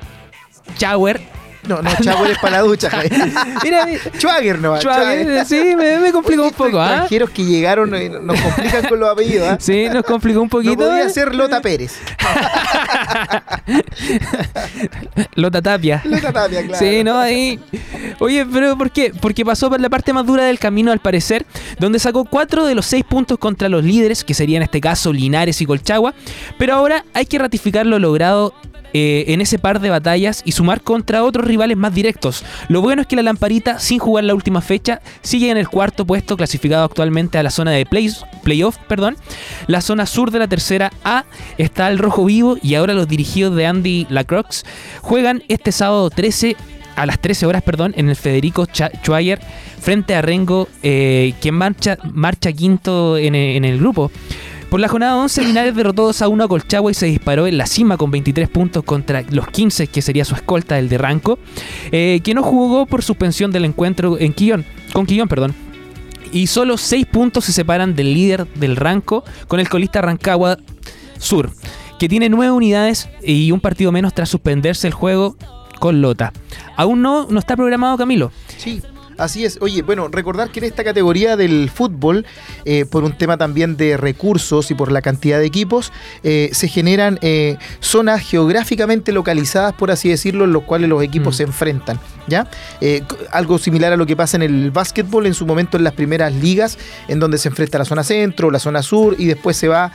Chauer 0.77 1.21
No, 1.67 1.81
no, 1.81 1.89
Chagüer 2.01 2.31
es 2.31 2.39
para 2.39 2.57
la 2.57 2.61
ducha. 2.63 2.89
Mira, 3.63 3.85
mi- 3.85 3.97
Schwager 4.17 4.59
no, 4.59 4.79
Schwager, 4.79 5.45
sí, 5.45 5.75
me, 5.75 5.99
me 5.99 6.11
complicó 6.11 6.43
un 6.45 6.51
poco, 6.51 6.79
¿ah? 6.79 6.89
Extranjeros 6.91 7.29
que 7.31 7.43
llegaron 7.45 7.93
y 8.01 8.09
nos 8.09 8.39
complican 8.41 8.85
con 8.87 8.99
los 8.99 9.09
apellidos, 9.09 9.47
¿ah? 9.49 9.57
Sí, 9.59 9.87
nos 9.91 10.03
complicó 10.03 10.39
un 10.39 10.45
No 10.45 10.49
poquito. 10.49 10.75
podía 10.77 11.03
¿eh? 11.03 11.09
ser 11.09 11.35
Lota 11.35 11.61
Pérez. 11.61 11.97
Lota 15.35 15.61
Tapia. 15.61 16.01
Lota 16.05 16.31
Tapia, 16.33 16.65
claro. 16.65 16.85
Sí, 16.85 17.03
no, 17.03 17.19
ahí. 17.19 17.59
Oye, 18.19 18.45
pero 18.45 18.77
¿por 18.77 18.91
qué? 18.91 19.11
Porque 19.19 19.45
pasó 19.45 19.69
por 19.69 19.79
la 19.79 19.89
parte 19.89 20.13
más 20.13 20.25
dura 20.25 20.45
del 20.45 20.59
camino, 20.59 20.91
al 20.91 20.99
parecer, 20.99 21.45
donde 21.79 21.99
sacó 21.99 22.25
cuatro 22.25 22.65
de 22.65 22.75
los 22.75 22.85
seis 22.85 23.03
puntos 23.03 23.37
contra 23.37 23.69
los 23.69 23.83
líderes, 23.83 24.23
que 24.23 24.33
serían 24.33 24.57
en 24.57 24.63
este 24.63 24.81
caso 24.81 25.13
Linares 25.13 25.61
y 25.61 25.65
Colchagua. 25.65 26.13
Pero 26.57 26.73
ahora 26.73 27.05
hay 27.13 27.25
que 27.25 27.37
ratificar 27.37 27.85
lo 27.85 27.99
logrado. 27.99 28.53
Eh, 28.97 29.25
en 29.33 29.41
ese 29.41 29.59
par 29.59 29.79
de 29.79 29.89
batallas 29.89 30.41
y 30.45 30.53
sumar 30.53 30.81
contra 30.81 31.23
otros 31.23 31.45
rivales 31.45 31.77
más 31.77 31.93
directos. 31.93 32.43
Lo 32.67 32.81
bueno 32.81 33.01
es 33.01 33.07
que 33.07 33.15
la 33.15 33.21
Lamparita, 33.23 33.77
sin 33.79 33.99
jugar 33.99 34.23
la 34.23 34.33
última 34.33 34.61
fecha, 34.61 35.01
sigue 35.21 35.51
en 35.51 35.57
el 35.57 35.67
cuarto 35.69 36.05
puesto, 36.05 36.35
clasificado 36.35 36.83
actualmente 36.83 37.37
a 37.37 37.43
la 37.43 37.51
zona 37.51 37.71
de 37.71 37.85
play- 37.85 38.11
playoff. 38.43 38.77
Perdón. 38.87 39.15
La 39.67 39.81
zona 39.81 40.05
sur 40.05 40.31
de 40.31 40.39
la 40.39 40.47
tercera 40.47 40.91
A 41.03 41.25
está 41.57 41.89
el 41.89 41.99
Rojo 41.99 42.25
Vivo 42.25 42.57
y 42.63 42.75
ahora 42.75 42.93
los 42.93 43.07
dirigidos 43.07 43.55
de 43.55 43.65
Andy 43.67 44.07
Lacroix 44.09 44.63
juegan 45.01 45.43
este 45.47 45.71
sábado 45.71 46.09
13 46.09 46.55
a 46.95 47.05
las 47.05 47.19
13 47.19 47.45
horas, 47.45 47.61
perdón, 47.61 47.93
en 47.95 48.09
el 48.09 48.15
Federico 48.15 48.65
Schweier 48.65 49.39
frente 49.79 50.15
a 50.15 50.23
Rengo, 50.23 50.67
eh, 50.81 51.33
quien 51.41 51.53
marcha, 51.53 51.97
quinto 52.55 53.17
en 53.17 53.35
el 53.35 53.77
grupo. 53.77 54.11
Por 54.69 54.81
la 54.81 54.89
jornada 54.89 55.15
11, 55.15 55.43
Linares 55.45 55.75
derrotó 55.75 56.03
2 56.03 56.21
a 56.21 56.27
1 56.27 56.43
a 56.43 56.47
Colchagua 56.49 56.91
y 56.91 56.93
se 56.93 57.05
disparó 57.05 57.47
en 57.47 57.57
la 57.57 57.65
cima 57.67 57.95
con 57.95 58.11
23 58.11 58.49
puntos 58.49 58.83
contra 58.83 59.23
los 59.29 59.47
15, 59.47 59.87
que 59.87 60.01
sería 60.01 60.25
su 60.25 60.35
escolta, 60.35 60.77
el 60.77 60.89
de 60.89 60.97
Ranco, 60.97 61.39
eh, 61.91 62.19
que 62.21 62.33
no 62.33 62.43
jugó 62.43 62.85
por 62.85 63.01
suspensión 63.01 63.51
del 63.51 63.63
encuentro 63.63 64.19
en 64.19 64.33
Quillón, 64.33 64.65
con 64.91 65.05
Quillón. 65.05 65.29
Perdón. 65.29 65.55
Y 66.33 66.47
solo 66.47 66.77
6 66.77 67.05
puntos 67.05 67.45
se 67.45 67.53
separan 67.53 67.95
del 67.95 68.13
líder 68.13 68.45
del 68.55 68.75
Ranco 68.75 69.23
con 69.47 69.61
el 69.61 69.69
colista 69.69 70.01
Rancagua 70.01 70.57
Sur, 71.17 71.49
que 71.97 72.09
tiene 72.09 72.27
9 72.27 72.51
unidades 72.51 73.07
y 73.23 73.53
un 73.53 73.61
partido 73.61 73.93
menos 73.93 74.13
tras 74.13 74.27
suspenderse 74.27 74.87
el 74.87 74.93
juego 74.93 75.37
con 75.79 76.01
Lota. 76.01 76.33
Aún 76.75 77.01
no, 77.01 77.27
no 77.29 77.39
está 77.39 77.55
programado 77.55 77.97
Camilo. 77.97 78.33
Sí, 78.57 78.81
así 79.17 79.45
es. 79.45 79.57
Oye, 79.61 79.81
bueno, 79.81 80.07
recordar 80.07 80.49
que 80.51 80.59
en 80.59 80.65
esta 80.65 80.83
categoría 80.83 81.35
del 81.37 81.69
fútbol, 81.73 82.25
eh, 82.65 82.85
por 82.85 83.03
un 83.03 83.13
tema 83.17 83.37
también 83.37 83.77
de 83.77 83.97
recursos 83.97 84.71
y 84.71 84.75
por 84.75 84.91
la 84.91 85.01
cantidad 85.01 85.39
de 85.39 85.45
equipos, 85.45 85.91
eh, 86.23 86.49
se 86.53 86.67
generan 86.67 87.19
eh, 87.21 87.57
zonas 87.79 88.21
geográficamente 88.21 89.11
localizadas, 89.11 89.73
por 89.73 89.91
así 89.91 90.09
decirlo, 90.09 90.45
en 90.45 90.53
los 90.53 90.63
cuales 90.63 90.89
los 90.89 91.03
equipos 91.03 91.35
Mm. 91.35 91.37
se 91.37 91.43
enfrentan. 91.43 91.99
¿Ya? 92.29 92.49
Algo 93.31 93.57
similar 93.57 93.93
a 93.93 93.95
lo 93.95 94.05
que 94.05 94.17
pasa 94.17 94.35
en 94.35 94.43
el 94.43 94.69
básquetbol 94.71 95.25
en 95.27 95.33
su 95.33 95.45
momento 95.45 95.77
en 95.77 95.85
las 95.85 95.93
primeras 95.93 96.33
ligas, 96.33 96.77
en 97.07 97.21
donde 97.21 97.37
se 97.37 97.47
enfrenta 97.47 97.77
la 97.77 97.85
zona 97.85 98.03
centro, 98.03 98.51
la 98.51 98.59
zona 98.59 98.83
sur, 98.83 99.15
y 99.17 99.27
después 99.27 99.55
se 99.55 99.69
va 99.69 99.93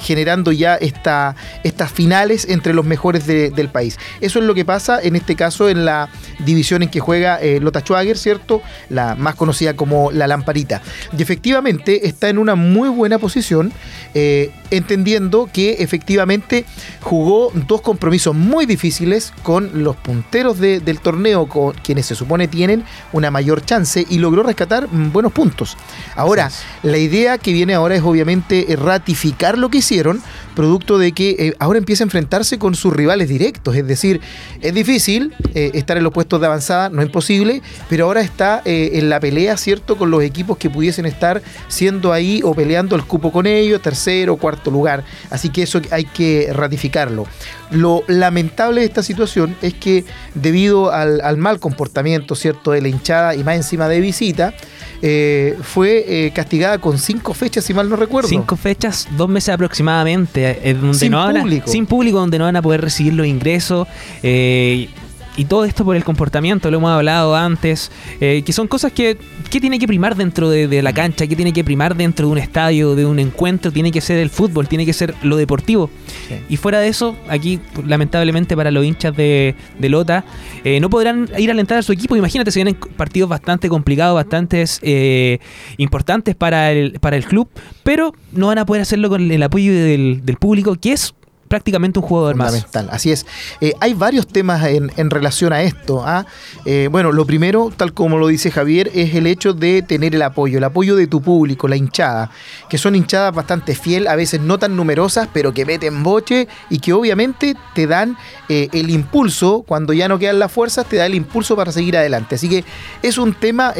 generando 0.00 0.52
ya 0.52 0.76
esta, 0.76 1.36
estas 1.62 1.92
finales 1.92 2.46
entre 2.48 2.72
los 2.72 2.86
mejores 2.86 3.26
de- 3.26 3.50
del 3.50 3.68
país. 3.68 3.98
Eso 4.22 4.38
es 4.38 4.46
lo 4.46 4.54
que 4.54 4.64
pasa 4.64 4.98
en 5.02 5.14
este 5.14 5.36
caso 5.36 5.68
en 5.68 5.84
la 5.84 6.08
división 6.38 6.82
en 6.82 6.88
que 6.88 7.00
juega 7.00 7.38
Lota 7.60 7.80
Schwager, 7.80 8.15
¿cierto? 8.16 8.62
La 8.88 9.14
más 9.14 9.34
conocida 9.34 9.74
como 9.74 10.10
la 10.10 10.26
Lamparita. 10.26 10.82
Y 11.16 11.22
efectivamente 11.22 12.06
está 12.06 12.28
en 12.28 12.38
una 12.38 12.54
muy 12.54 12.88
buena 12.88 13.18
posición, 13.18 13.72
eh, 14.14 14.50
entendiendo 14.70 15.48
que 15.52 15.74
efectivamente 15.80 16.64
jugó 17.00 17.52
dos 17.68 17.80
compromisos 17.80 18.34
muy 18.34 18.66
difíciles 18.66 19.32
con 19.42 19.82
los 19.84 19.96
punteros 19.96 20.58
de- 20.58 20.80
del 20.80 21.00
torneo, 21.00 21.46
con 21.48 21.72
quienes 21.74 22.06
se 22.06 22.14
supone 22.14 22.48
tienen 22.48 22.84
una 23.12 23.30
mayor 23.30 23.64
chance, 23.64 24.06
y 24.08 24.18
logró 24.18 24.42
rescatar 24.42 24.88
buenos 24.90 25.32
puntos. 25.32 25.76
Ahora, 26.14 26.50
la 26.82 26.98
idea 26.98 27.38
que 27.38 27.52
viene 27.52 27.74
ahora 27.74 27.94
es 27.96 28.02
obviamente 28.02 28.72
eh, 28.72 28.76
ratificar 28.76 29.58
lo 29.58 29.68
que 29.68 29.78
hicieron, 29.78 30.20
producto 30.54 30.98
de 30.98 31.12
que 31.12 31.36
eh, 31.38 31.54
ahora 31.58 31.78
empieza 31.78 32.02
a 32.02 32.06
enfrentarse 32.06 32.58
con 32.58 32.74
sus 32.74 32.92
rivales 32.92 33.28
directos. 33.28 33.76
Es 33.76 33.86
decir, 33.86 34.20
es 34.62 34.72
difícil 34.72 35.34
eh, 35.54 35.70
estar 35.74 35.96
en 35.96 36.04
los 36.04 36.12
puestos 36.12 36.40
de 36.40 36.46
avanzada, 36.46 36.88
no 36.88 37.02
es 37.02 37.06
imposible, 37.06 37.60
pero 37.88 38.05
ahora 38.06 38.20
está 38.22 38.62
eh, 38.64 38.90
en 38.94 39.08
la 39.10 39.20
pelea, 39.20 39.56
¿cierto?, 39.56 39.96
con 39.96 40.10
los 40.10 40.22
equipos 40.22 40.56
que 40.56 40.70
pudiesen 40.70 41.06
estar 41.06 41.42
siendo 41.68 42.12
ahí 42.12 42.40
o 42.42 42.54
peleando 42.54 42.96
el 42.96 43.04
cupo 43.04 43.30
con 43.30 43.46
ellos, 43.46 43.82
tercero, 43.82 44.36
cuarto 44.36 44.70
lugar. 44.70 45.04
Así 45.30 45.50
que 45.50 45.62
eso 45.64 45.80
hay 45.90 46.04
que 46.04 46.48
ratificarlo. 46.52 47.26
Lo 47.70 48.04
lamentable 48.06 48.80
de 48.82 48.86
esta 48.86 49.02
situación 49.02 49.56
es 49.60 49.74
que 49.74 50.04
debido 50.34 50.92
al, 50.92 51.20
al 51.20 51.36
mal 51.36 51.58
comportamiento, 51.60 52.34
¿cierto?, 52.34 52.70
de 52.72 52.80
la 52.80 52.88
hinchada 52.88 53.34
y 53.34 53.42
más 53.44 53.56
encima 53.56 53.88
de 53.88 54.00
visita, 54.00 54.54
eh, 55.02 55.56
fue 55.62 56.04
eh, 56.08 56.30
castigada 56.34 56.78
con 56.78 56.98
cinco 56.98 57.34
fechas, 57.34 57.64
si 57.64 57.74
mal 57.74 57.88
no 57.88 57.96
recuerdo. 57.96 58.28
Cinco 58.28 58.56
fechas, 58.56 59.06
dos 59.16 59.28
meses 59.28 59.50
aproximadamente, 59.50 60.58
donde 60.80 60.98
Sin 60.98 61.12
no 61.12 61.18
van 61.18 61.36
a- 61.36 61.40
público. 61.42 61.68
sin 61.70 61.86
público, 61.86 62.18
donde 62.18 62.38
no 62.38 62.44
van 62.44 62.56
a 62.56 62.62
poder 62.62 62.80
recibir 62.80 63.12
los 63.14 63.26
ingresos. 63.26 63.86
eh, 64.22 64.88
y 65.36 65.44
todo 65.44 65.64
esto 65.64 65.84
por 65.84 65.96
el 65.96 66.04
comportamiento, 66.04 66.70
lo 66.70 66.78
hemos 66.78 66.90
hablado 66.90 67.36
antes, 67.36 67.90
eh, 68.20 68.42
que 68.44 68.52
son 68.52 68.68
cosas 68.68 68.92
que, 68.92 69.16
que 69.50 69.60
tiene 69.60 69.78
que 69.78 69.86
primar 69.86 70.16
dentro 70.16 70.48
de, 70.50 70.68
de 70.68 70.82
la 70.82 70.92
cancha, 70.92 71.26
que 71.26 71.36
tiene 71.36 71.52
que 71.52 71.62
primar 71.62 71.96
dentro 71.96 72.26
de 72.26 72.32
un 72.32 72.38
estadio, 72.38 72.94
de 72.94 73.04
un 73.06 73.18
encuentro, 73.18 73.70
tiene 73.70 73.92
que 73.92 74.00
ser 74.00 74.18
el 74.18 74.30
fútbol, 74.30 74.68
tiene 74.68 74.86
que 74.86 74.92
ser 74.92 75.14
lo 75.22 75.36
deportivo. 75.36 75.90
Sí. 76.28 76.34
Y 76.48 76.56
fuera 76.56 76.80
de 76.80 76.88
eso, 76.88 77.16
aquí 77.28 77.60
lamentablemente 77.84 78.56
para 78.56 78.70
los 78.70 78.84
hinchas 78.84 79.16
de, 79.16 79.54
de 79.78 79.88
Lota, 79.88 80.24
eh, 80.64 80.80
no 80.80 80.90
podrán 80.90 81.28
ir 81.38 81.50
a 81.50 81.52
alentar 81.52 81.78
a 81.78 81.82
su 81.82 81.92
equipo. 81.92 82.16
Imagínate, 82.16 82.50
se 82.50 82.58
vienen 82.58 82.76
partidos 82.96 83.28
bastante 83.28 83.68
complicados, 83.68 84.14
bastante 84.14 84.64
eh, 84.82 85.38
importantes 85.76 86.34
para 86.34 86.72
el, 86.72 86.98
para 87.00 87.16
el 87.16 87.24
club, 87.24 87.48
pero 87.82 88.12
no 88.32 88.48
van 88.48 88.58
a 88.58 88.66
poder 88.66 88.82
hacerlo 88.82 89.08
con 89.08 89.30
el 89.30 89.42
apoyo 89.42 89.72
del, 89.72 90.22
del 90.24 90.36
público, 90.36 90.76
que 90.76 90.92
es 90.92 91.14
prácticamente 91.46 91.98
un 91.98 92.04
jugador 92.04 92.36
más. 92.36 92.66
Así 92.90 93.12
es. 93.12 93.26
Eh, 93.60 93.72
hay 93.80 93.94
varios 93.94 94.26
temas 94.26 94.64
en, 94.66 94.92
en 94.96 95.10
relación 95.10 95.52
a 95.52 95.62
esto. 95.62 96.02
¿ah? 96.04 96.26
Eh, 96.64 96.88
bueno, 96.90 97.12
lo 97.12 97.26
primero, 97.26 97.72
tal 97.76 97.92
como 97.92 98.18
lo 98.18 98.28
dice 98.28 98.50
Javier, 98.50 98.90
es 98.94 99.14
el 99.14 99.26
hecho 99.26 99.52
de 99.52 99.82
tener 99.82 100.14
el 100.14 100.22
apoyo, 100.22 100.58
el 100.58 100.64
apoyo 100.64 100.96
de 100.96 101.06
tu 101.06 101.22
público, 101.22 101.68
la 101.68 101.76
hinchada, 101.76 102.30
que 102.68 102.78
son 102.78 102.94
hinchadas 102.94 103.34
bastante 103.34 103.74
fiel, 103.74 104.06
a 104.06 104.16
veces 104.16 104.40
no 104.40 104.58
tan 104.58 104.76
numerosas, 104.76 105.28
pero 105.32 105.52
que 105.52 105.64
meten 105.64 106.02
boche 106.02 106.48
y 106.70 106.78
que 106.78 106.92
obviamente 106.92 107.56
te 107.74 107.86
dan 107.86 108.16
eh, 108.48 108.68
el 108.72 108.90
impulso, 108.90 109.64
cuando 109.66 109.92
ya 109.92 110.08
no 110.08 110.18
quedan 110.18 110.38
las 110.38 110.52
fuerzas, 110.52 110.86
te 110.86 110.96
da 110.96 111.06
el 111.06 111.14
impulso 111.14 111.56
para 111.56 111.72
seguir 111.72 111.96
adelante. 111.96 112.34
Así 112.34 112.48
que 112.48 112.64
es 113.02 113.18
un 113.18 113.34
tema 113.34 113.72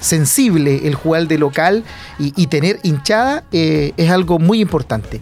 sensible 0.00 0.86
el 0.86 0.94
jugar 0.94 1.26
de 1.26 1.38
local 1.38 1.84
y, 2.18 2.46
tener 2.48 2.80
hinchada 2.82 3.44
es 3.50 4.10
algo 4.10 4.38
muy 4.38 4.60
importante. 4.60 5.20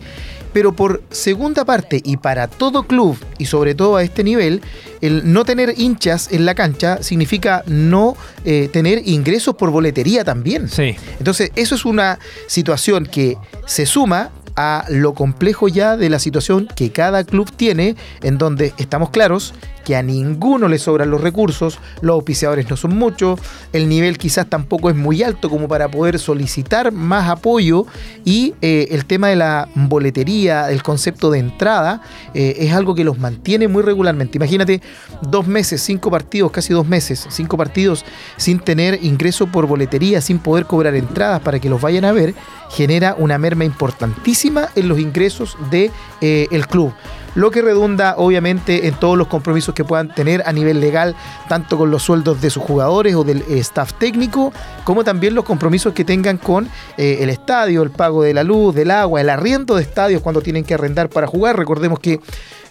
Pero 0.57 0.73
por 0.73 1.03
segunda 1.11 1.67
parte, 1.67 2.01
y 2.03 2.17
para 2.17 2.49
todo 2.49 2.85
club, 2.85 3.19
y 3.37 3.45
sobre 3.45 3.75
todo 3.75 3.97
a 3.97 4.03
este 4.03 4.25
nivel, 4.25 4.63
el 5.03 5.31
no 5.31 5.45
tener 5.45 5.75
hinchas 5.77 6.33
en 6.33 6.47
la 6.47 6.55
cancha 6.55 7.03
significa 7.03 7.63
no 7.67 8.17
eh, 8.47 8.71
tener 8.73 9.07
ingresos 9.07 9.55
por 9.57 9.71
boletería 9.71 10.25
también. 10.25 10.71
Sí. 10.71 10.97
Entonces, 11.19 11.53
eso 11.57 11.75
es 11.75 11.85
una 11.85 12.19
situación 12.47 13.05
que 13.05 13.37
se 13.67 13.85
suma 13.85 14.31
a 14.57 14.87
lo 14.89 15.13
complejo 15.13 15.69
ya 15.69 15.99
de 15.99 16.09
la 16.09 16.19
situación 16.19 16.69
que 16.75 16.91
cada 16.91 17.25
club 17.25 17.53
tiene, 17.55 17.95
en 18.23 18.39
donde 18.39 18.73
estamos 18.79 19.11
claros 19.11 19.53
que 19.87 19.95
a 19.95 20.03
ninguno 20.03 20.67
le 20.67 20.81
sobran 20.81 21.13
los 21.13 21.21
recursos, 21.21 21.79
los 22.01 22.15
auspiciadores 22.15 22.69
no 22.69 22.77
son 22.77 22.97
muchos, 22.97 23.39
el 23.73 23.89
nivel 23.89 24.19
quizás 24.19 24.51
tampoco 24.51 24.91
es 24.91 24.97
muy 24.97 25.23
alto 25.23 25.49
como 25.49 25.69
para 25.69 25.89
poder 25.89 26.19
solicitar 26.19 26.91
más 26.91 27.31
apoyo 27.31 27.87
y 28.25 28.55
eh, 28.63 28.89
el 28.91 29.05
tema 29.05 29.29
de 29.29 29.37
la 29.37 29.69
boletería, 29.77 30.73
el 30.73 30.83
concepto 30.83 31.31
de 31.31 31.39
entrada, 31.39 32.03
eh, 32.35 32.57
es 32.59 32.73
algo 32.73 32.97
que 32.97 33.05
los 33.05 33.21
mantiene 33.21 33.69
muy 33.69 33.85
regularmente. 33.85 34.39
Imagínate 34.39 34.83
dos 35.23 35.47
meses, 35.47 35.81
cinco 35.83 36.11
partidos, 36.11 36.51
casi 36.51 36.73
dos 36.73 36.89
meses, 36.89 37.25
cinco 37.31 37.57
partidos 37.57 38.05
sin 38.37 38.59
tener 38.59 39.05
ingreso 39.05 39.47
por 39.47 39.69
boletería, 39.69 40.21
sin 40.21 40.41
poder 40.41 40.67
cobrar 40.67 40.97
entradas 40.97 41.41
para 41.43 41.61
que 41.61 41.71
los 41.71 41.81
vayan 41.81 42.05
a 42.07 42.11
ver, 42.11 42.35
genera 42.71 43.15
una 43.17 43.39
merma 43.39 43.65
importantísima 43.65 44.69
en 44.75 44.89
los 44.89 44.99
ingresos 44.99 45.57
del 45.71 45.71
de, 45.71 45.91
eh, 46.23 46.49
el 46.51 46.67
club 46.67 46.93
lo 47.37 47.51
que 47.51 47.63
redunda 47.63 48.15
obviamente 48.17 48.89
en 48.89 48.95
todos 48.95 49.17
los 49.17 49.29
compromisos 49.29 49.75
que 49.75 49.85
puedan 49.85 50.13
tener 50.13 50.43
a 50.47 50.53
nivel 50.53 50.81
legal, 50.81 51.15
tanto 51.49 51.79
con 51.79 51.91
los 51.91 52.03
sueldos 52.03 52.41
de 52.41 52.51
sus 52.51 52.63
jugadores 52.63 53.15
o 53.15 53.23
del 53.23 53.43
eh, 53.43 53.59
staff 53.59 53.93
técnico, 53.95 54.53
como 54.85 55.05
también 55.05 55.35
los 55.35 55.45
compromisos 55.45 55.93
que 55.93 56.05
tengan 56.05 56.39
con 56.39 56.69
eh, 56.97 57.19
el 57.21 57.31
estadio, 57.31 57.83
el 57.83 57.91
pago 57.91 58.23
de 58.23 58.35
la 58.35 58.43
luz, 58.43 58.75
del 58.75 58.91
agua, 58.91 59.21
el 59.21 59.29
arriendo 59.29 59.77
de 59.77 59.83
estadios 59.83 60.23
cuando 60.23 60.41
tienen 60.41 60.65
que 60.65 60.75
arrendar 60.75 61.11
para 61.11 61.27
jugar. 61.27 61.57
Recordemos 61.59 62.01
que 62.01 62.21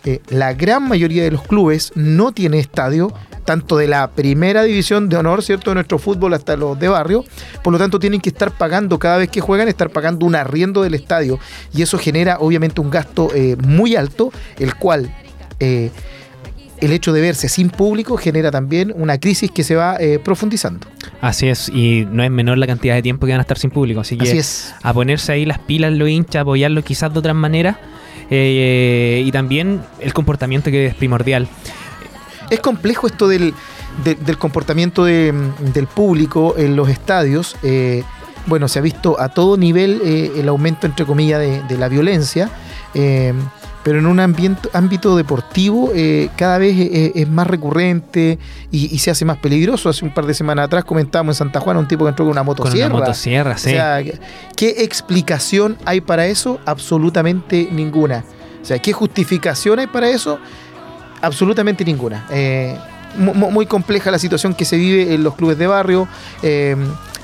eh, 0.06 0.22
la 0.30 0.54
gran 0.54 0.88
mayoría 0.88 1.24
de 1.24 1.32
los 1.32 1.42
clubes 1.44 1.92
no 1.96 2.32
tiene 2.32 2.60
estadio, 2.60 3.12
tanto 3.44 3.78
de 3.78 3.88
la 3.88 4.12
primera 4.12 4.64
división 4.64 5.10
de 5.10 5.18
honor, 5.18 5.44
¿cierto?, 5.44 5.72
de 5.72 5.76
nuestro 5.76 6.00
fútbol 6.00 6.34
hasta 6.34 6.56
los 6.56 6.80
de 6.80 6.88
barrio. 6.88 7.26
Por 7.64 7.74
lo 7.74 7.80
tanto, 7.80 8.00
tienen 8.00 8.22
que 8.22 8.30
estar 8.30 8.52
pagando 8.52 8.98
cada 9.00 9.18
vez 9.18 9.30
que 9.30 9.42
juegan, 9.42 9.68
estar 9.68 9.90
pagando 9.90 10.26
un 10.26 10.36
arriendo 10.36 10.82
del 10.82 10.94
estadio. 10.94 11.40
Y 11.74 11.82
eso 11.82 11.98
genera 11.98 12.38
obviamente 12.40 12.82
un 12.82 12.90
gasto 12.90 13.30
eh, 13.36 13.56
muy 13.58 13.96
alto, 13.96 14.32
el 14.58 14.76
cual... 14.76 15.14
eh, 15.60 15.92
el 16.80 16.92
hecho 16.92 17.14
de 17.14 17.22
verse 17.22 17.48
sin 17.50 17.70
público 17.70 18.18
genera 18.18 18.52
también 18.52 18.94
una 18.96 19.18
crisis 19.18 19.50
que 19.52 19.64
se 19.64 19.76
va 19.76 19.98
eh, 19.98 20.20
profundizando. 20.20 20.88
Así 21.22 21.48
es, 21.48 21.70
y 21.70 22.06
no 22.12 22.24
es 22.24 22.32
menor 22.32 22.58
la 22.58 22.68
cantidad 22.68 22.96
de 22.96 23.02
tiempo 23.02 23.26
que 23.26 23.32
van 23.32 23.40
a 23.40 23.44
estar 23.44 23.58
sin 23.58 23.72
público. 23.72 24.02
Así 24.02 24.18
que 24.18 24.28
Así 24.28 24.38
es. 24.38 24.76
a 24.82 24.94
ponerse 24.94 25.32
ahí 25.32 25.46
las 25.46 25.60
pilas 25.60 25.94
los 25.94 26.10
hinchas, 26.10 26.42
apoyarlos 26.42 26.84
quizás 26.84 27.14
de 27.14 27.20
otras 27.20 27.36
maneras. 27.36 27.78
Eh, 28.30 29.22
y 29.26 29.32
también 29.32 29.82
el 30.00 30.14
comportamiento 30.14 30.72
que 30.72 30.88
es 30.88 30.96
primordial. 30.96 31.48
Es 32.50 32.60
complejo 32.60 33.08
esto 33.08 33.28
del, 33.28 33.54
de- 34.04 34.16
del 34.16 34.38
comportamiento 34.38 35.04
de- 35.06 35.34
del 35.74 35.88
público 35.88 36.56
en 36.58 36.76
los 36.76 36.90
estadios. 36.90 37.56
eh, 37.64 38.04
bueno, 38.48 38.68
se 38.68 38.78
ha 38.78 38.82
visto 38.84 39.20
a 39.20 39.30
todo 39.30 39.58
nivel 39.58 40.02
eh, 40.06 40.32
el 40.38 40.48
aumento, 40.50 40.86
entre 40.86 41.04
comillas, 41.08 41.40
de 41.68 41.78
la 41.80 41.88
violencia. 41.90 42.52
Pero 43.86 44.00
en 44.00 44.08
un 44.08 44.20
ambiente, 44.20 44.68
ámbito 44.74 45.16
deportivo 45.16 45.92
eh, 45.94 46.30
cada 46.36 46.58
vez 46.58 46.76
eh, 46.76 47.12
es 47.14 47.30
más 47.30 47.46
recurrente 47.46 48.40
y, 48.72 48.94
y 48.94 48.98
se 48.98 49.12
hace 49.12 49.26
más 49.26 49.38
peligroso. 49.38 49.90
Hace 49.90 50.04
un 50.04 50.12
par 50.12 50.26
de 50.26 50.34
semanas 50.34 50.66
atrás 50.66 50.84
comentábamos 50.86 51.36
en 51.36 51.38
Santa 51.46 51.60
Juana 51.60 51.80
un 51.82 51.88
tipo 51.88 52.04
que 52.04 52.10
entró 52.10 52.26
con 52.26 52.32
una 52.32 52.42
Con 52.42 52.48
motosierra. 52.48 52.88
una 52.96 53.00
motosierra, 53.06 53.58
sí. 53.60 53.70
O 53.70 53.72
sea, 53.74 54.02
¿qué 54.56 54.70
explicación 54.80 55.78
hay 55.86 56.02
para 56.02 56.26
eso? 56.26 56.60
Absolutamente 56.66 57.70
ninguna. 57.72 58.26
O 58.60 58.66
sea, 58.66 58.80
¿qué 58.80 58.92
justificación 58.92 59.78
hay 59.78 59.86
para 59.86 60.10
eso? 60.10 60.40
Absolutamente 61.22 61.86
ninguna. 61.86 62.26
Eh, 62.32 62.76
mu- 63.20 63.36
mu- 63.36 63.52
muy 63.52 63.68
compleja 63.68 64.10
la 64.10 64.18
situación 64.18 64.56
que 64.56 64.66
se 64.66 64.78
vive 64.78 65.14
en 65.14 65.24
los 65.24 65.36
clubes 65.36 65.60
de 65.60 65.68
barrio, 65.68 66.08
eh, 66.42 66.76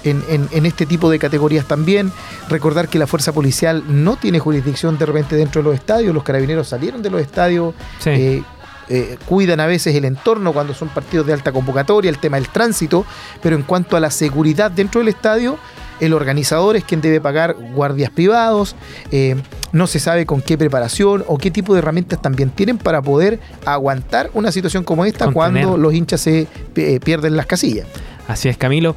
en, 0.04 0.24
en- 0.30 0.48
en 0.52 0.66
este 0.66 0.86
tipo 0.86 1.10
de 1.10 1.20
categorías 1.20 1.66
también. 1.68 2.12
Recordar 2.50 2.88
que 2.90 3.00
la 3.00 3.08
fuerza 3.08 3.32
policial 3.32 3.84
no 3.88 4.16
tiene 4.18 4.40
jurisdicción 4.40 4.98
de 4.98 5.06
repente 5.06 5.36
dentro 5.36 5.62
de 5.62 5.70
los 5.70 5.76
estadios, 5.76 6.14
los 6.14 6.24
carabineros 6.24 6.68
salieron 6.68 7.02
de 7.02 7.10
los 7.10 7.22
estadios, 7.22 7.74
Sí. 8.00 8.10
eh, 8.10 8.44
eh, 8.90 9.18
cuidan 9.26 9.60
a 9.62 9.68
veces 9.68 9.96
el 9.96 10.04
entorno 10.06 10.52
cuando 10.52 10.74
son 10.74 10.90
partidos 10.90 11.26
de 11.26 11.32
alta 11.34 11.52
convocatoria, 11.54 12.10
el 12.10 12.18
tema 12.18 12.36
del 12.38 12.50
tránsito, 12.50 13.06
pero 13.42 13.56
en 13.56 13.62
cuanto 13.64 13.96
a 13.96 14.00
la 14.02 14.12
seguridad 14.12 14.70
dentro 14.70 15.00
del 15.00 15.08
estadio, 15.08 15.58
el 16.02 16.14
organizador 16.14 16.76
es 16.76 16.84
quien 16.84 17.00
debe 17.00 17.22
pagar 17.22 17.54
guardias 17.74 18.10
privados, 18.10 18.76
eh, 19.12 19.36
no 19.72 19.86
se 19.88 20.00
sabe 20.00 20.26
con 20.26 20.42
qué 20.42 20.58
preparación 20.58 21.24
o 21.28 21.38
qué 21.38 21.52
tipo 21.52 21.74
de 21.74 21.80
herramientas 21.80 22.22
también 22.22 22.50
tienen 22.50 22.78
para 22.80 23.02
poder 23.04 23.40
aguantar 23.66 24.30
una 24.34 24.52
situación 24.52 24.84
como 24.84 25.06
esta 25.06 25.26
Contener. 25.32 25.64
cuando 25.64 25.78
los 25.78 25.94
hinchas 25.94 26.20
se 26.22 26.48
eh, 26.76 27.00
pierden 27.02 27.38
las 27.38 27.46
casillas. 27.46 27.88
Así 28.28 28.50
es, 28.50 28.58
Camilo. 28.58 28.96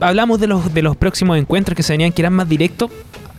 Hablamos 0.00 0.40
de 0.40 0.46
los, 0.46 0.72
de 0.72 0.82
los 0.82 0.96
próximos 0.96 1.38
encuentros 1.38 1.76
que 1.76 1.82
se 1.82 1.92
venían 1.92 2.12
que 2.12 2.22
eran 2.22 2.32
más 2.32 2.48
directos. 2.48 2.90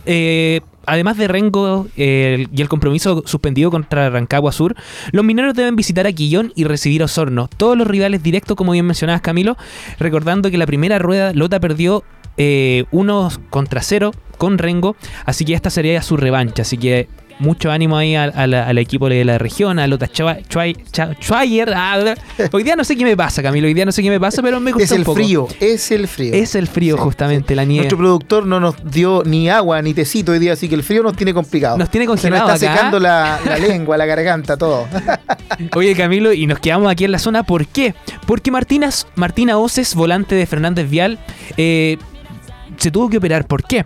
Eh, 0.04 0.60
además 0.84 1.16
de 1.16 1.28
Rengo 1.28 1.86
eh, 1.96 2.46
y 2.52 2.62
el 2.62 2.68
compromiso 2.68 3.22
suspendido 3.26 3.70
contra 3.70 4.10
Rancagua 4.10 4.52
Sur, 4.52 4.74
los 5.12 5.24
mineros 5.24 5.54
deben 5.54 5.76
visitar 5.76 6.06
a 6.06 6.12
Quillón 6.12 6.52
y 6.56 6.64
recibir 6.64 7.02
a 7.02 7.06
Osorno. 7.06 7.48
Todos 7.56 7.76
los 7.76 7.86
rivales 7.86 8.22
directos, 8.22 8.56
como 8.56 8.72
bien 8.72 8.86
mencionabas, 8.86 9.22
Camilo, 9.22 9.56
recordando 9.98 10.50
que 10.50 10.58
la 10.58 10.66
primera 10.66 10.98
rueda 10.98 11.32
Lota 11.32 11.60
perdió 11.60 12.04
eh, 12.36 12.84
contra 13.50 13.82
cero 13.82 14.12
con 14.38 14.58
Rengo, 14.58 14.96
así 15.24 15.44
que 15.44 15.54
esta 15.54 15.70
sería 15.70 16.02
su 16.02 16.16
revancha. 16.16 16.62
Así 16.62 16.78
que 16.78 17.08
mucho 17.42 17.70
ánimo 17.70 17.96
ahí 17.98 18.14
al, 18.14 18.32
al- 18.34 18.54
al 18.54 18.78
equipo 18.78 19.08
de 19.08 19.24
la 19.24 19.36
región, 19.38 19.78
a 19.78 19.86
Lota 19.86 20.06
Schweier. 20.06 21.72
Ah, 21.74 22.14
Hoy 22.52 22.62
día 22.62 22.76
no 22.76 22.84
sé 22.84 22.96
qué 22.96 23.04
me 23.04 23.16
pasa, 23.16 23.42
Camilo, 23.42 23.66
hoy 23.66 23.74
día 23.74 23.84
no 23.84 23.92
sé 23.92 24.02
qué 24.02 24.10
me 24.10 24.20
pasa, 24.20 24.40
pero 24.42 24.60
me 24.60 24.72
gusta 24.72 24.84
Es 24.84 24.90
un 24.92 24.98
el 24.98 25.04
poco. 25.04 25.16
frío, 25.16 25.48
es 25.60 25.90
el 25.90 26.08
frío. 26.08 26.32
Es 26.34 26.54
el 26.54 26.66
frío, 26.68 26.96
Sí, 26.96 27.02
justamente, 27.02 27.54
la 27.54 27.64
nieve. 27.64 27.82
Nuestro 27.84 27.98
productor 27.98 28.46
no 28.46 28.60
nos 28.60 28.76
dio 28.90 29.22
ni 29.24 29.48
agua 29.50 29.82
ni 29.82 29.92
tecito 29.94 30.32
hoy 30.32 30.38
día, 30.38 30.52
así 30.54 30.68
que 30.68 30.74
el 30.74 30.82
frío 30.82 31.02
nos 31.02 31.16
tiene 31.16 31.34
complicado. 31.34 31.76
Nos 31.76 31.90
tiene 31.90 32.04
Se 32.04 32.08
nos 32.12 32.20
congelado 32.20 32.52
está 32.54 32.66
acá. 32.66 32.76
secando 32.76 32.98
la, 33.00 33.40
la 33.44 33.58
lengua, 33.58 33.96
la 33.96 34.06
garganta, 34.06 34.56
todo. 34.56 34.86
Oye, 35.74 35.94
Camilo, 35.94 36.32
y 36.32 36.46
nos 36.46 36.58
quedamos 36.58 36.90
aquí 36.90 37.04
en 37.04 37.12
la 37.12 37.18
zona. 37.18 37.42
¿Por 37.42 37.66
qué? 37.66 37.94
Porque 38.26 38.50
Martinas, 38.50 39.06
Martina 39.16 39.58
Oces, 39.58 39.94
volante 39.94 40.34
de 40.34 40.46
Fernández 40.46 40.88
Vial, 40.88 41.18
eh, 41.56 41.98
se 42.76 42.90
tuvo 42.90 43.08
que 43.10 43.18
operar. 43.18 43.46
¿Por 43.46 43.62
qué? 43.64 43.84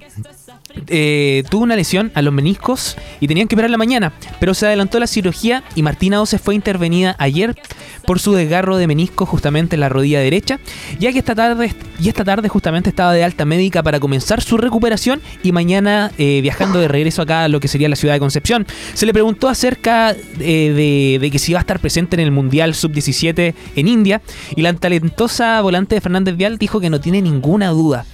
Eh, 0.89 1.45
tuvo 1.51 1.65
una 1.65 1.77
lesión 1.77 2.12
a 2.15 2.23
los 2.23 2.33
meniscos 2.33 2.97
y 3.21 3.27
tenían 3.27 3.49
que 3.49 3.55
operarla 3.55 3.77
mañana, 3.79 4.12
pero 4.41 4.55
se 4.55 4.67
adelantó 4.67 4.99
la 4.99 5.07
cirugía 5.07 5.65
y 5.75 5.83
Martina 5.83 6.21
Oces 6.21 6.41
fue 6.41 6.55
intervenida 6.55 7.17
ayer 7.19 7.57
por 8.05 8.21
su 8.21 8.33
desgarro 8.33 8.77
de 8.77 8.87
menisco 8.87 9.27
justamente 9.27 9.77
en 9.77 9.81
la 9.81 9.89
rodilla 9.89 10.21
derecha, 10.21 10.61
ya 10.99 11.12
que 11.12 11.19
esta 11.19 11.35
tarde 11.35 11.75
y 12.01 12.09
esta 12.09 12.25
tarde 12.25 12.49
justamente 12.49 12.91
estaba 12.91 13.12
de 13.12 13.25
alta 13.25 13.45
médica 13.45 13.83
para 13.83 14.01
comenzar 14.01 14.41
su 14.43 14.57
recuperación 14.57 15.21
y 15.43 15.53
mañana 15.53 16.12
eh, 16.19 16.41
viajando 16.41 16.79
de 16.79 16.89
regreso 16.89 17.23
acá 17.23 17.45
a 17.45 17.49
lo 17.49 17.59
que 17.61 17.69
sería 17.69 17.89
la 17.89 17.97
ciudad 17.97 18.15
de 18.15 18.21
Concepción. 18.21 18.67
Se 18.95 19.07
le 19.07 19.12
preguntó 19.12 19.49
acerca 19.49 20.12
eh, 20.12 20.17
de, 20.41 21.19
de 21.21 21.31
que 21.31 21.39
si 21.39 21.53
iba 21.53 21.61
a 21.61 21.62
estar 21.62 21.81
presente 21.81 22.17
en 22.17 22.21
el 22.21 22.31
Mundial 22.31 22.75
Sub-17 22.75 23.55
en 23.75 23.89
India 23.89 24.23
y 24.55 24.62
la 24.62 24.73
talentosa 24.75 25.61
volante 25.62 25.95
de 25.95 26.01
Fernández 26.01 26.37
Vial 26.37 26.59
dijo 26.59 26.81
que 26.81 26.91
no 26.91 27.01
tiene 27.01 27.23
ninguna 27.23 27.69
duda. 27.71 28.05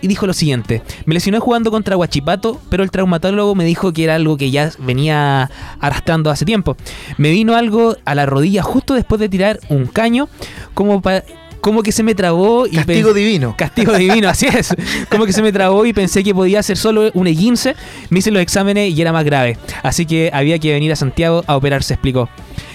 Y 0.00 0.08
dijo 0.08 0.26
lo 0.26 0.32
siguiente, 0.32 0.82
me 1.06 1.14
lesioné 1.14 1.38
jugando 1.40 1.70
contra 1.70 1.96
Huachipato, 1.96 2.60
pero 2.70 2.82
el 2.84 2.90
traumatólogo 2.90 3.54
me 3.54 3.64
dijo 3.64 3.92
que 3.92 4.04
era 4.04 4.14
algo 4.14 4.36
que 4.36 4.50
ya 4.50 4.70
venía 4.78 5.50
arrastrando 5.80 6.30
hace 6.30 6.44
tiempo. 6.44 6.76
Me 7.16 7.30
vino 7.30 7.56
algo 7.56 7.96
a 8.04 8.14
la 8.14 8.26
rodilla 8.26 8.62
justo 8.62 8.94
después 8.94 9.20
de 9.20 9.28
tirar 9.28 9.58
un 9.68 9.86
caño, 9.86 10.28
como, 10.74 11.02
pa- 11.02 11.24
como 11.60 11.82
que 11.82 11.90
se 11.90 12.02
me 12.04 12.14
trabó 12.14 12.66
y 12.66 12.76
Castigo 12.76 13.12
divino. 13.12 13.54
Castigo 13.58 13.92
divino, 13.94 14.28
así 14.28 14.46
es. 14.46 14.74
Como 15.10 15.26
que 15.26 15.32
se 15.32 15.42
me 15.42 15.52
trabó 15.52 15.84
y 15.84 15.92
pensé 15.92 16.22
que 16.22 16.32
podía 16.34 16.62
ser 16.62 16.76
solo 16.76 17.10
un 17.14 17.26
E15. 17.26 17.74
Me 18.10 18.20
hice 18.20 18.30
los 18.30 18.40
exámenes 18.40 18.96
y 18.96 19.00
era 19.02 19.12
más 19.12 19.24
grave. 19.24 19.58
Así 19.82 20.06
que 20.06 20.30
había 20.32 20.58
que 20.60 20.72
venir 20.72 20.92
a 20.92 20.96
Santiago 20.96 21.42
a 21.48 21.56
operarse, 21.56 21.94
explicó. 21.94 22.28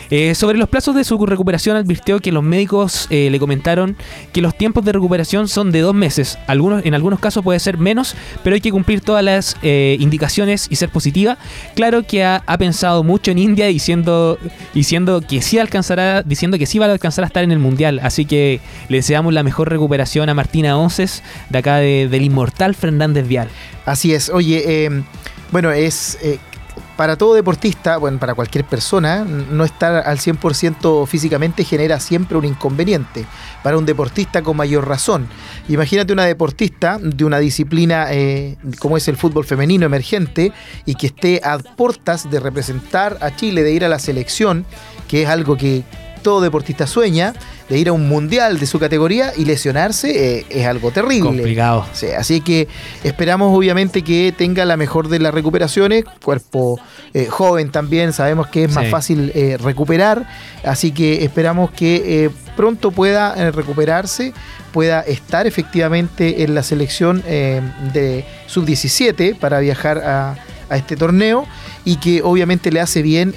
Eh, 0.10 0.36
sobre 0.36 0.58
los 0.58 0.70
plazos 0.70 0.96
de 0.96 1.04
su 1.04 1.24
recuperación 1.26 1.76
advirtió 1.78 2.20
que 2.20 2.32
los 2.32 2.44
médicos 2.44 3.08
eh, 3.10 3.30
le 3.32 3.40
comentaron 3.40 3.96
que 4.32 4.42
los 4.42 4.58
tiempos 4.58 4.86
de 4.86 4.92
recuperación 4.92 5.48
son 5.48 5.72
de 5.72 5.82
dos 5.82 5.96
meses. 5.96 6.38
Algunos, 6.48 6.86
en 6.86 6.94
algunos 6.94 7.20
casos 7.20 7.44
puede 7.44 7.60
ser 7.60 7.78
menos, 7.78 8.16
pero 8.44 8.54
hay 8.56 8.62
que 8.62 8.72
cumplir 8.72 9.02
todas 9.02 9.24
las 9.24 9.58
eh, 9.62 9.98
indicaciones 10.00 10.68
y 10.70 10.76
ser 10.76 10.90
positiva. 10.90 11.38
Claro 11.76 12.04
que 12.04 12.24
ha, 12.24 12.44
pensado 12.60 13.04
mucho 13.04 13.32
en 13.32 13.40
India 13.40 13.66
diciendo, 13.68 14.38
diciendo 14.74 15.22
que 15.22 15.42
sí 15.42 15.58
alcanzará, 15.58 16.22
diciendo 16.22 16.58
que 16.58 16.66
sí 16.66 16.80
va 16.80 16.86
a 16.86 16.92
alcanzar 16.92 17.24
a 17.24 17.28
estar 17.28 17.44
en 17.44 17.52
el 17.52 17.60
mundial. 17.60 18.00
Así 18.04 18.26
que 18.26 18.62
le 18.90 18.98
deseamos 18.98 19.34
la 19.34 19.44
mejor 19.44 19.70
recuperación 19.70 20.30
a 20.30 20.34
Martina 20.34 20.78
Onces, 20.78 21.24
de 21.50 21.58
acá 21.58 21.78
de- 21.78 22.08
del 22.10 22.22
inmortal 22.22 22.76
Fernández 22.76 23.28
Vial. 23.28 23.50
Así 23.86 24.14
es. 24.14 24.30
Oye, 24.30 24.86
eh, 24.86 25.04
bueno, 25.52 25.72
es 25.72 26.18
para 26.96 27.18
todo 27.18 27.34
deportista, 27.34 27.98
bueno, 27.98 28.20
para 28.20 28.36
cualquier 28.36 28.66
persona, 28.66 29.24
no 29.24 29.64
estar 29.64 30.08
al 30.08 30.20
100% 30.20 31.08
físicamente 31.08 31.64
genera 31.64 32.00
siempre 32.00 32.38
un 32.38 32.46
inconveniente. 32.46 33.26
Para 33.64 33.78
un 33.78 33.86
deportista 33.86 34.42
con 34.42 34.58
mayor 34.58 34.88
razón. 34.88 35.28
Imagínate 35.70 36.14
una 36.14 36.26
deportista 36.26 37.00
de 37.02 37.26
una 37.26 37.40
disciplina 37.40 38.08
eh, 38.12 38.58
como 38.80 38.98
es 38.98 39.08
el 39.08 39.18
fútbol 39.18 39.46
femenino 39.46 39.86
emergente 39.86 40.52
y 40.86 40.96
que 40.96 41.08
esté 41.08 41.42
a 41.44 41.58
portas 41.58 42.30
de 42.30 42.40
representar 42.40 43.18
a 43.22 43.36
Chile, 43.36 43.64
de 43.64 43.72
ir 43.72 43.86
a 43.86 43.90
la 43.90 44.00
selección, 44.00 44.66
que 45.08 45.24
es 45.24 45.30
algo 45.30 45.58
que 45.58 45.84
todo 46.24 46.42
deportista 46.42 46.88
sueña, 46.88 47.34
de 47.70 47.78
ir 47.78 47.90
a 47.90 47.94
un 47.94 48.08
mundial 48.10 48.60
de 48.60 48.66
su 48.66 48.80
categoría 48.80 49.32
y 49.38 49.46
lesionarse 49.46 50.40
eh, 50.40 50.46
es 50.50 50.66
algo 50.66 50.90
terrible. 50.92 51.28
Complicado. 51.28 51.86
Sí, 51.94 52.08
así 52.08 52.42
que 52.42 52.68
esperamos 53.04 53.56
obviamente 53.56 54.02
que 54.02 54.34
tenga 54.36 54.66
la 54.66 54.76
mejor 54.78 55.08
de 55.10 55.20
las 55.20 55.34
recuperaciones, 55.34 56.06
cuerpo 56.24 56.80
eh, 57.14 57.28
joven 57.28 57.70
también, 57.72 58.14
sabemos 58.14 58.48
que 58.48 58.64
es 58.64 58.74
más 58.74 58.86
Sí. 58.86 58.90
fácil 58.92 59.32
eh, 59.36 59.58
recuperar, 59.62 60.28
así 60.64 60.92
que 60.92 61.24
esperamos 61.24 61.70
que 61.72 62.32
pronto 62.58 62.92
pueda 62.92 63.52
recuperarse, 63.52 64.34
pueda 64.72 65.02
estar 65.02 65.46
efectivamente 65.48 66.44
en 66.44 66.56
la 66.56 66.64
selección 66.64 67.22
de 67.94 68.26
sub-17 68.48 69.36
para 69.38 69.60
viajar 69.60 70.00
a, 70.00 70.36
a 70.70 70.78
este 70.78 70.96
torneo 70.96 71.46
y 71.86 71.98
que 71.98 72.22
obviamente 72.24 72.72
le 72.72 72.80
hace 72.80 73.02
bien 73.02 73.34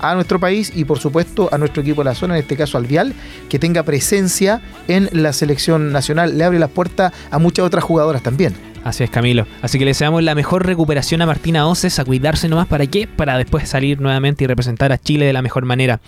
a 0.00 0.14
nuestro 0.14 0.40
país 0.40 0.72
y 0.74 0.84
por 0.84 0.98
supuesto 0.98 1.48
a 1.52 1.58
nuestro 1.58 1.82
equipo 1.82 2.02
de 2.02 2.06
la 2.06 2.14
zona, 2.14 2.34
en 2.34 2.42
este 2.42 2.56
caso 2.56 2.78
al 2.78 2.86
Vial, 2.86 3.14
que 3.48 3.58
tenga 3.58 3.82
presencia 3.82 4.60
en 4.88 5.08
la 5.12 5.32
selección 5.32 5.92
nacional, 5.92 6.36
le 6.36 6.44
abre 6.44 6.58
las 6.58 6.70
puertas 6.70 7.12
a 7.30 7.38
muchas 7.38 7.66
otras 7.66 7.84
jugadoras 7.84 8.22
también. 8.22 8.69
Así 8.82 9.04
es, 9.04 9.10
Camilo. 9.10 9.46
Así 9.60 9.78
que 9.78 9.84
le 9.84 9.90
deseamos 9.90 10.22
la 10.22 10.34
mejor 10.34 10.64
recuperación 10.64 11.20
a 11.20 11.26
Martina 11.26 11.66
Oces, 11.66 11.98
a 11.98 12.04
cuidarse 12.06 12.48
nomás 12.48 12.66
para 12.66 12.86
qué, 12.86 13.06
para 13.06 13.36
después 13.36 13.68
salir 13.68 14.00
nuevamente 14.00 14.44
y 14.44 14.46
representar 14.46 14.90
a 14.90 14.96
Chile 14.96 15.26
de 15.26 15.34
la 15.34 15.42
mejor 15.42 15.66
manera. 15.66 16.00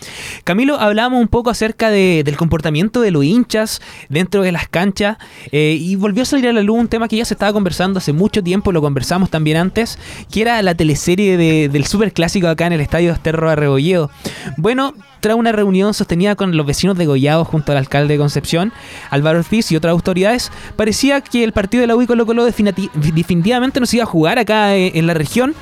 Camilo, 0.45 0.81
hablábamos 0.81 1.21
un 1.21 1.29
poco 1.29 1.51
acerca 1.51 1.91
de- 1.91 2.23
del 2.25 2.37
comportamiento 2.39 3.03
de 3.03 3.11
los 3.11 3.25
hinchas 3.25 3.83
dentro 4.09 4.41
de 4.43 4.53
las 4.53 4.69
canchas 4.69 5.19
eh, 5.53 5.77
y 5.79 5.97
volvió 5.97 6.23
a 6.23 6.27
salir 6.27 6.49
a 6.49 6.53
la 6.55 6.63
luz 6.63 6.79
un 6.79 6.89
tema 6.89 7.09
que 7.09 7.17
ya 7.17 7.27
se 7.27 7.35
estaba 7.35 7.53
conversando 7.53 7.99
hace 7.99 8.15
mucho 8.15 8.43
tiempo, 8.43 8.73
lo 8.73 8.81
conversamos 8.81 9.29
también 9.29 9.59
antes, 9.59 9.99
que 10.31 10.41
era 10.41 10.61
la 10.63 10.75
teleserie 10.75 11.37
de- 11.37 11.69
del 11.69 11.85
superclásico 11.85 12.49
acá 12.49 12.67
en 12.69 12.73
el 12.73 12.81
Estadio 12.81 13.13
Esterro 13.13 13.51
de 13.51 13.57
Rebolledo. 13.57 14.11
Bueno, 14.57 14.95
tras 15.23 15.37
una 15.37 15.53
reunión 15.53 15.95
sostenida 15.95 16.35
con 16.37 16.55
los 16.57 16.67
vecinos 16.67 16.99
de 16.99 17.07
Gollado 17.07 17.45
junto 17.47 17.73
al 17.73 17.79
alcalde 17.79 18.15
de 18.15 18.19
Concepción, 18.19 18.73
Álvaro 19.09 19.39
Ortiz 19.39 19.73
y 19.73 19.77
otras 19.77 19.93
autoridades, 19.93 20.51
parecía 20.77 21.21
que 21.23 21.45
el 21.45 21.53
partido 21.53 21.81
de 21.81 21.87
la 21.87 21.97
UI 21.97 22.07
Colo 22.07 22.27
Colo 22.27 22.47
definiti- 22.47 22.91
definitivamente 22.93 23.81
no 23.81 23.87
se 23.87 23.97
iba 23.97 24.03
a 24.03 24.07
jugar 24.07 24.39
acá 24.39 24.77
eh, 24.77 24.93
en 24.97 25.07
la 25.07 25.15
región. 25.15 25.55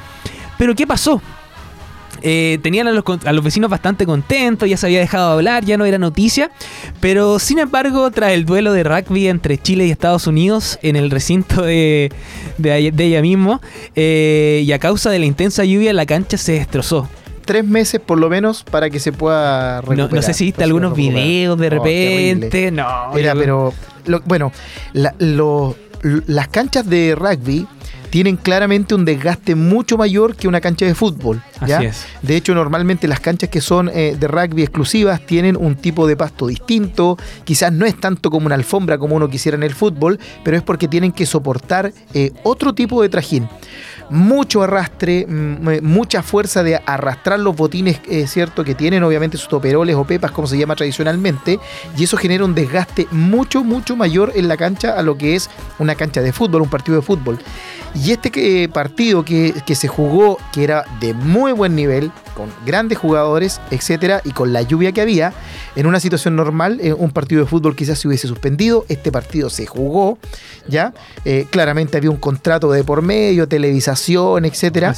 Pero 0.58 0.74
¿qué 0.74 0.86
pasó? 0.86 1.22
eh, 2.22 2.58
tenían 2.62 2.86
a 2.88 2.92
los, 2.92 3.44
vecinos 3.44 3.70
bastante 3.70 4.04
contentos, 4.04 4.68
ya 4.68 4.76
se 4.76 4.86
había 4.86 5.00
dejado 5.00 5.28
de 5.28 5.34
hablar, 5.34 5.64
ya 5.64 5.76
no 5.76 5.84
era 5.84 5.98
noticia. 5.98 6.50
Pero 7.00 7.38
sin 7.38 7.58
embargo, 7.58 8.11
tras 8.11 8.32
el 8.32 8.44
duelo 8.44 8.72
de 8.72 8.82
rugby 8.82 9.28
entre 9.28 9.58
Chile 9.58 9.86
y 9.86 9.90
Estados 9.90 10.26
Unidos 10.26 10.78
en 10.82 10.96
el 10.96 11.11
recinto 11.11 11.62
de 11.62 12.11
ella 12.58 13.22
mismo, 13.22 13.61
eh, 13.94 14.62
y 14.64 14.72
a 14.72 14.78
causa 14.78 15.11
de 15.11 15.18
la 15.18 15.26
intensa 15.26 15.64
lluvia, 15.64 15.92
la 15.92 16.06
cancha 16.06 16.36
se 16.36 16.52
destrozó. 16.52 17.08
Tres 17.51 17.64
meses 17.64 18.01
por 18.01 18.16
lo 18.16 18.30
menos 18.30 18.62
para 18.62 18.88
que 18.90 19.01
se 19.01 19.11
pueda 19.11 19.80
recuperar. 19.80 20.12
no 20.12 20.22
sé 20.22 20.34
si 20.34 20.44
viste 20.44 20.62
algunos 20.62 20.92
recuperar. 20.96 21.20
videos 21.24 21.59
de 21.59 21.66
Oh, 21.66 21.70
repente. 21.70 22.70
no, 22.70 23.16
Era, 23.18 23.34
yo- 23.34 23.40
pero 23.40 23.74
lo- 24.07 24.20
bueno, 24.24 24.53
la- 24.92 25.16
lo- 25.18 25.74
las 26.28 26.46
canchas 26.46 26.88
de 26.88 27.16
rugby 27.18 27.66
tienen 28.11 28.36
claramente 28.36 28.94
un 28.94 29.05
desgaste 29.05 29.55
mucho 29.57 29.96
mayor 29.98 30.34
que 30.36 30.46
una 30.48 30.61
cancha 30.61 30.84
de 30.86 30.94
fútbol. 30.94 31.42
¿ya? 31.66 31.78
Así 31.78 31.86
es. 31.86 32.07
De 32.22 32.36
hecho, 32.36 32.55
normalmente 32.55 33.07
las 33.09 33.18
canchas 33.20 33.51
que 33.51 33.61
son 33.61 33.88
eh, 33.92 34.16
de 34.18 34.28
rugby 34.28 34.62
exclusivas 34.62 35.20
tienen 35.26 35.57
un 35.57 35.74
tipo 35.74 36.07
de 36.07 36.16
pasto 36.16 36.46
distinto. 36.46 37.16
Quizás 37.44 37.72
no 37.72 37.84
es 37.84 37.98
tanto 37.98 38.30
como 38.30 38.46
una 38.46 38.55
alfombra 38.55 38.96
como 38.98 39.16
uno 39.16 39.28
quisiera 39.28 39.57
en 39.57 39.62
el 39.64 39.74
fútbol, 39.74 40.18
pero 40.44 40.57
es 40.57 40.62
porque 40.62 40.86
tienen 40.88 41.11
que 41.12 41.26
soportar 41.26 41.92
eh, 42.14 42.30
otro 42.44 42.74
tipo 42.74 43.03
de 43.03 43.09
trajín. 43.09 43.48
Mucho 44.11 44.62
arrastre, 44.62 45.24
mm, 45.28 45.68
eh, 45.70 45.80
mucha 45.82 46.22
fuerza 46.22 46.62
de 46.64 46.80
arrastrar 46.84 47.38
los 47.38 47.54
botines, 47.54 48.00
eh, 48.08 48.26
¿cierto? 48.26 48.64
Que 48.64 48.74
tienen 48.74 49.02
obviamente 49.04 49.38
sus 49.38 49.48
toperoles 49.48 49.94
o 49.94 50.04
pepas, 50.04 50.32
como 50.32 50.48
se 50.48 50.58
llama 50.58 50.74
tradicionalmente, 50.74 51.58
y 51.96 52.04
eso 52.04 52.16
genera 52.16 52.44
un 52.44 52.54
desgaste 52.54 53.06
mucho, 53.12 53.62
mucho 53.62 53.94
mayor 53.94 54.32
en 54.34 54.48
la 54.48 54.56
cancha 54.56 54.98
a 54.98 55.02
lo 55.02 55.16
que 55.16 55.36
es 55.36 55.48
una 55.78 55.94
cancha 55.94 56.22
de 56.22 56.32
fútbol, 56.32 56.62
un 56.62 56.68
partido 56.68 56.96
de 56.96 57.02
fútbol. 57.02 57.38
Y 57.94 58.11
este 58.12 58.30
que- 58.30 58.68
partido 58.72 59.24
que, 59.24 59.54
que 59.64 59.74
se 59.74 59.88
jugó, 59.88 60.38
que 60.52 60.64
era 60.64 60.84
de 61.00 61.14
muy 61.14 61.52
buen 61.52 61.74
nivel, 61.76 62.11
con 62.34 62.48
grandes 62.66 62.98
jugadores, 62.98 63.61
etcétera, 63.70 64.22
y 64.24 64.30
con 64.32 64.52
la 64.52 64.62
lluvia 64.62 64.92
que 64.92 65.00
había, 65.02 65.32
en 65.76 65.86
una 65.86 66.00
situación 66.00 66.36
normal, 66.36 66.78
eh, 66.82 66.92
un 66.92 67.10
partido 67.10 67.42
de 67.42 67.48
fútbol 67.48 67.76
quizás 67.76 67.98
se 67.98 68.08
hubiese 68.08 68.26
suspendido. 68.28 68.84
Este 68.88 69.12
partido 69.12 69.50
se 69.50 69.66
jugó, 69.66 70.18
¿ya? 70.68 70.92
Eh, 71.24 71.46
claramente 71.50 71.96
había 71.96 72.10
un 72.10 72.16
contrato 72.16 72.70
de 72.72 72.82
por 72.84 73.02
medio, 73.02 73.46
televisación, 73.48 74.44
etcétera. 74.44 74.90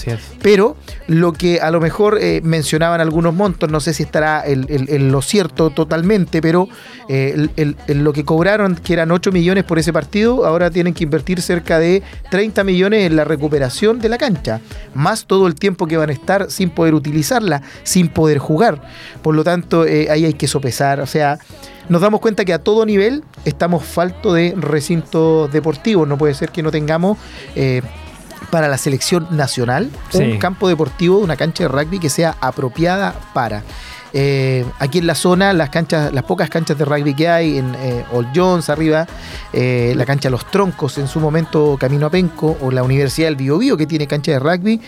Pero 0.42 0.76
lo 1.08 1.32
que 1.32 1.60
a 1.60 1.70
lo 1.70 1.80
mejor 1.80 2.18
eh, 2.20 2.40
mencionaban 2.42 3.00
algunos 3.00 3.34
montos, 3.34 3.70
no 3.70 3.80
sé 3.80 3.92
si 3.94 4.02
estará 4.02 4.42
en, 4.46 4.66
en- 4.68 4.86
en 4.88 5.12
lo 5.12 5.20
cierto 5.22 5.70
totalmente, 5.70 6.40
pero 6.40 6.68
lo 7.88 8.12
que 8.12 8.24
cobraron, 8.24 8.74
que 8.76 8.92
eran 8.94 9.10
8 9.10 9.32
millones 9.32 9.64
por 9.64 9.78
ese 9.78 9.92
partido, 9.92 10.46
ahora 10.46 10.70
tienen 10.70 10.94
que 10.94 11.04
invertir 11.04 11.40
cerca 11.42 11.78
de 11.78 12.02
30 12.30 12.64
millones 12.64 13.06
en 13.06 13.16
la 13.16 13.24
recuperación 13.24 13.98
de 14.00 14.08
la 14.08 14.18
cancha, 14.18 14.60
más 14.94 15.26
todo 15.26 15.46
el 15.46 15.54
tiempo 15.54 15.86
que 15.86 15.96
van 15.96 16.10
a 16.10 16.12
estar 16.12 16.50
sin 16.50 16.70
poder 16.70 16.94
utilizarla, 16.94 17.62
sin 17.82 18.08
poder 18.08 18.38
jugar. 18.38 18.82
Por 19.22 19.34
lo 19.34 19.44
tanto, 19.44 19.82
ahí 19.82 20.24
hay 20.24 20.34
que 20.34 20.48
sopesar, 20.62 21.00
o 21.00 21.06
sea... 21.06 21.38
Nos 21.88 22.00
damos 22.00 22.20
cuenta 22.20 22.44
que 22.44 22.52
a 22.52 22.60
todo 22.60 22.86
nivel 22.86 23.24
estamos 23.44 23.84
falto 23.84 24.32
de 24.32 24.54
recintos 24.56 25.52
deportivos. 25.52 26.06
No 26.06 26.16
puede 26.16 26.32
ser 26.32 26.50
que 26.50 26.62
no 26.62 26.70
tengamos 26.70 27.18
eh, 27.56 27.82
para 28.50 28.68
la 28.68 28.78
selección 28.78 29.26
nacional 29.32 29.90
Sí. 30.10 30.18
un 30.22 30.38
campo 30.38 30.68
deportivo, 30.68 31.18
una 31.18 31.36
cancha 31.36 31.64
de 31.64 31.68
rugby 31.68 31.98
que 31.98 32.08
sea 32.08 32.36
apropiada 32.40 33.14
para. 33.34 33.64
Eh, 34.12 34.64
aquí 34.78 34.98
en 34.98 35.06
la 35.06 35.14
zona, 35.14 35.52
las 35.52 35.70
canchas, 35.70 36.12
las 36.12 36.24
pocas 36.24 36.50
canchas 36.50 36.76
de 36.76 36.84
rugby 36.84 37.14
que 37.14 37.28
hay, 37.28 37.58
en 37.58 37.74
eh, 37.76 38.04
Old 38.12 38.28
Jones 38.34 38.68
arriba, 38.68 39.06
eh, 39.52 39.94
la 39.96 40.04
cancha 40.04 40.28
Los 40.30 40.50
Troncos 40.50 40.98
en 40.98 41.08
su 41.08 41.20
momento 41.20 41.76
Camino 41.78 42.06
a 42.06 42.10
Penco, 42.10 42.56
o 42.60 42.70
la 42.70 42.82
Universidad 42.82 43.28
del 43.28 43.36
Biobío 43.36 43.76
que 43.76 43.86
tiene 43.86 44.06
cancha 44.06 44.32
de 44.32 44.38
rugby, 44.38 44.80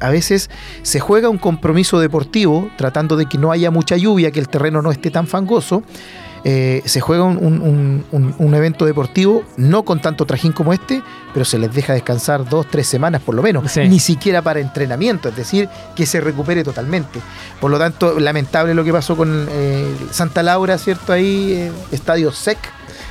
a 0.00 0.10
veces 0.10 0.50
se 0.82 1.00
juega 1.00 1.28
un 1.28 1.38
compromiso 1.38 2.00
deportivo 2.00 2.70
tratando 2.76 3.16
de 3.16 3.26
que 3.26 3.38
no 3.38 3.52
haya 3.52 3.70
mucha 3.70 3.96
lluvia, 3.96 4.30
que 4.30 4.40
el 4.40 4.48
terreno 4.48 4.82
no 4.82 4.90
esté 4.90 5.10
tan 5.10 5.26
fangoso. 5.26 5.82
Eh, 6.46 6.82
se 6.84 7.00
juega 7.00 7.24
un, 7.24 7.38
un- 8.12 8.34
un- 8.38 8.54
evento 8.54 8.84
deportivo, 8.84 9.42
no 9.56 9.82
con 9.84 10.00
tanto 10.02 10.26
trajín 10.26 10.52
como 10.52 10.74
este, 10.74 11.02
pero 11.32 11.44
se 11.46 11.58
les 11.58 11.72
deja 11.72 11.94
descansar 11.94 12.46
dos, 12.48 12.66
tres 12.70 12.86
semanas 12.86 13.22
por 13.22 13.34
lo 13.34 13.42
menos, 13.42 13.72
Sí. 13.72 13.88
ni 13.88 13.98
siquiera 13.98 14.42
para 14.42 14.60
entrenamiento, 14.60 15.30
es 15.30 15.36
decir, 15.36 15.68
que 15.96 16.04
se 16.04 16.20
recupere 16.20 16.62
totalmente. 16.62 17.18
Por 17.60 17.70
lo 17.70 17.78
tanto, 17.78 18.20
lamentable 18.20 18.74
lo 18.74 18.84
que 18.84 18.92
pasó 18.92 19.16
con 19.16 19.48
eh, 19.50 19.86
Santa 20.10 20.42
Laura, 20.42 20.76
¿cierto? 20.76 21.14
Ahí, 21.14 21.52
eh, 21.54 21.72
estadio 21.92 22.30
SEC. 22.30 22.58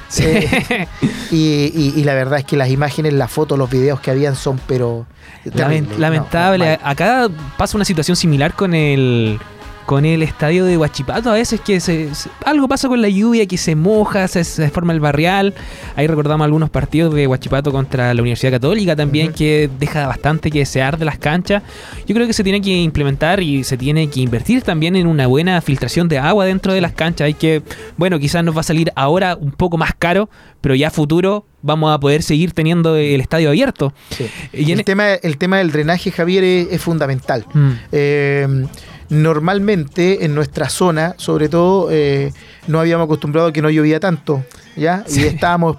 Sí. 0.09 0.23
Eh, 0.25 0.88
y, 1.31 1.71
y- 1.75 1.93
y 1.95 2.03
la 2.03 2.13
verdad 2.13 2.38
es 2.38 2.45
que 2.45 2.55
las 2.55 2.69
imágenes, 2.69 3.13
las 3.13 3.31
fotos, 3.31 3.57
los 3.57 3.69
videos 3.69 3.99
que 3.99 4.11
habían 4.11 4.36
son, 4.36 4.59
pero. 4.67 5.07
Lamentable. 5.43 6.65
No, 6.65 6.71
no, 6.71 6.77
mal. 6.84 6.91
Acá 6.91 7.27
pasa 7.57 7.77
una 7.77 7.86
situación 7.86 8.15
similar 8.15 8.53
con 8.53 8.73
el 8.73 9.39
con 9.86 10.05
el 10.05 10.23
estadio 10.23 10.65
de 10.65 10.77
Huachipato. 10.77 11.29
A 11.29 11.34
veces 11.34 11.59
que 11.61 11.79
se, 11.79 12.13
se- 12.15 12.29
algo 12.45 12.67
pasa 12.67 12.88
con 12.88 13.01
la 13.01 13.09
lluvia, 13.09 13.45
que 13.45 13.57
se 13.57 13.75
moja, 13.75 14.27
se, 14.27 14.43
se 14.43 14.69
forma 14.69 14.93
el 14.93 14.99
barrial. 14.99 15.53
Ahí 15.95 16.07
recordamos 16.07 16.45
algunos 16.45 16.69
partidos 16.69 17.13
de 17.13 17.27
Huachipato 17.27 17.71
contra 17.71 18.13
la 18.13 18.21
Universidad 18.21 18.51
Católica 18.53 18.95
también, 18.95 19.34
que 19.34 19.69
deja 19.79 20.07
bastante 20.07 20.49
que 20.51 20.59
desear 20.59 20.97
de 20.97 21.05
las 21.05 21.17
canchas. 21.17 21.63
Yo 22.07 22.15
creo 22.15 22.27
que 22.27 22.34
se 22.34 22.43
tiene 22.43 22.61
que 22.61 22.81
implementar 22.81 23.41
y 23.41 23.63
se 23.63 23.77
tiene 23.77 24.09
que 24.09 24.19
invertir 24.21 24.61
también 24.63 24.95
en 24.95 25.07
una 25.07 25.27
buena 25.27 25.59
filtración 25.61 26.07
de 26.07 26.17
agua 26.19 26.45
dentro 26.45 26.73
de 26.73 26.81
las 26.81 26.93
canchas. 26.93 27.25
Hay 27.25 27.34
que, 27.34 27.61
bueno, 27.97 28.19
quizás 28.19 28.43
nos 28.43 28.55
va 28.55 28.61
a 28.61 28.63
salir 28.63 28.91
ahora 28.95 29.36
un 29.39 29.51
poco 29.51 29.77
más 29.77 29.91
caro, 29.97 30.29
pero 30.61 30.75
ya 30.75 30.88
a 30.88 30.91
futuro 30.91 31.45
vamos 31.61 31.93
a 31.93 31.99
poder 31.99 32.23
seguir 32.23 32.51
teniendo 32.51 32.95
el 32.97 33.21
estadio 33.21 33.49
abierto. 33.49 33.93
Sí. 34.09 34.27
Y 34.53 34.71
en- 34.71 34.79
el, 34.79 34.86
tema, 34.86 35.13
el 35.13 35.38
tema 35.38 35.57
del 35.59 35.71
drenaje, 35.71 36.11
Javier, 36.11 36.43
es, 36.43 36.67
es 36.71 36.81
fundamental. 36.81 37.45
Mm. 37.53 37.71
Eh, 37.91 38.65
normalmente 39.10 40.26
en 40.26 40.36
nuestra 40.36 40.70
zona, 40.70 41.16
sobre 41.18 41.49
todo, 41.49 41.89
eh, 41.91 42.34
no 42.68 42.80
habíamos 42.80 43.06
acostumbrado 43.06 43.49
a 43.49 43.54
que 43.54 43.62
no 43.62 43.70
llovía 43.70 43.99
tanto, 43.99 44.43
¿ya? 44.76 45.04
Y 45.10 45.24
estábamos 45.24 45.78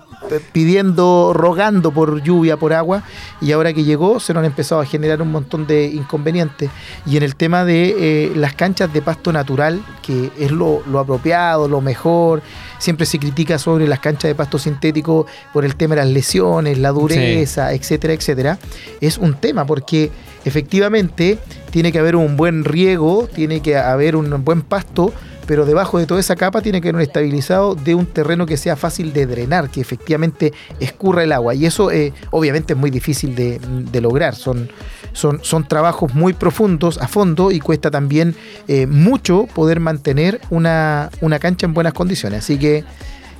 pidiendo, 0.52 1.32
rogando 1.34 1.92
por 1.92 2.22
lluvia, 2.22 2.56
por 2.56 2.72
agua, 2.72 3.02
y 3.40 3.52
ahora 3.52 3.72
que 3.72 3.84
llegó 3.84 4.20
se 4.20 4.32
nos 4.32 4.40
han 4.40 4.46
empezado 4.46 4.80
a 4.80 4.86
generar 4.86 5.22
un 5.22 5.30
montón 5.30 5.66
de 5.66 5.86
inconvenientes. 5.86 6.70
Y 7.06 7.16
en 7.16 7.22
el 7.22 7.36
tema 7.36 7.64
de 7.64 7.94
eh, 7.98 8.32
las 8.34 8.54
canchas 8.54 8.92
de 8.92 9.02
pasto 9.02 9.32
natural, 9.32 9.84
que 10.02 10.30
es 10.38 10.50
lo, 10.50 10.82
lo 10.86 10.98
apropiado, 10.98 11.68
lo 11.68 11.80
mejor, 11.80 12.42
siempre 12.78 13.06
se 13.06 13.18
critica 13.18 13.58
sobre 13.58 13.88
las 13.88 14.00
canchas 14.00 14.28
de 14.28 14.34
pasto 14.34 14.58
sintético 14.58 15.26
por 15.52 15.64
el 15.64 15.76
tema 15.76 15.94
de 15.94 16.02
las 16.02 16.10
lesiones, 16.10 16.78
la 16.78 16.90
dureza, 16.90 17.72
etcétera, 17.72 18.12
etcétera. 18.12 18.58
Es 19.00 19.18
un 19.18 19.34
tema 19.34 19.64
porque 19.64 20.10
efectivamente 20.44 21.38
tiene 21.70 21.92
que 21.92 21.98
haber 21.98 22.16
un 22.16 22.36
buen 22.36 22.64
riego, 22.64 23.28
tiene 23.34 23.60
que 23.60 23.76
haber 23.76 24.16
un 24.16 24.44
buen 24.44 24.62
pasto, 24.62 25.12
pero 25.46 25.66
debajo 25.66 25.98
de 25.98 26.06
toda 26.06 26.20
esa 26.20 26.36
capa 26.36 26.62
tiene 26.62 26.80
que 26.80 26.88
haber 26.88 26.96
un 26.96 27.02
estabilizado 27.02 27.74
de 27.74 27.94
un 27.94 28.06
terreno 28.06 28.46
que 28.46 28.56
sea 28.56 28.76
fácil 28.76 29.12
de 29.12 29.26
drenar, 29.26 29.70
que 29.70 29.80
efectivamente 29.80 30.52
escurra 30.80 31.22
el 31.22 31.32
agua. 31.32 31.54
Y 31.54 31.66
eso 31.66 31.90
eh, 31.90 32.12
obviamente 32.30 32.72
es 32.72 32.78
muy 32.78 32.90
difícil 32.90 33.34
de, 33.34 34.00
lograr. 34.00 34.34
Son, 34.34 34.70
son, 35.12 35.40
son 35.42 35.66
trabajos 35.66 36.14
muy 36.14 36.32
profundos, 36.32 36.98
a 36.98 37.08
fondo, 37.08 37.50
y 37.50 37.60
cuesta 37.60 37.90
también 37.90 38.34
eh, 38.68 38.86
mucho 38.86 39.46
poder 39.54 39.80
mantener 39.80 40.40
una, 40.50 41.10
una 41.20 41.38
cancha 41.38 41.66
en 41.66 41.74
buenas 41.74 41.92
condiciones. 41.92 42.40
Así 42.40 42.58
que, 42.58 42.84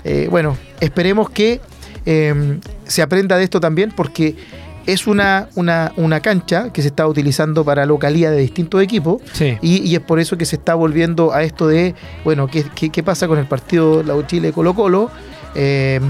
eh, 0.05 0.29
bueno, 0.31 0.57
esperemos 0.81 1.31
que 1.31 1.61
se 2.87 3.01
aprenda 3.01 3.39
de 3.39 3.45
esto 3.45 3.61
también, 3.61 3.91
porque 3.91 4.37
es 4.87 5.07
una, 5.07 5.49
una, 5.55 5.93
una 5.97 6.21
cancha 6.21 6.73
que 6.73 6.83
se 6.83 6.89
está 6.89 7.07
utilizando 7.07 7.65
para 7.65 7.87
localía 7.87 8.31
de 8.31 8.39
distintos 8.39 8.83
equipos. 8.83 9.23
Sí. 9.33 9.59
Y, 9.63 9.89
y 9.89 9.95
es 9.95 10.01
por 10.01 10.21
eso 10.21 10.37
que 10.37 10.45
se 10.45 10.57
está 10.57 10.75
volviendo 10.75 11.33
a 11.33 11.43
esto 11.43 11.67
de, 11.69 11.95
bueno, 12.25 12.49
¿qué, 12.49 12.65
qué, 12.75 12.91
qué 12.91 13.03
pasa 13.03 13.29
con 13.29 13.39
el 13.39 13.47
partido 13.47 14.03
La 14.03 14.15
Chile 14.27 14.53
Colo 14.53 14.75
Colo? 14.75 15.11
Eh, 15.55 16.01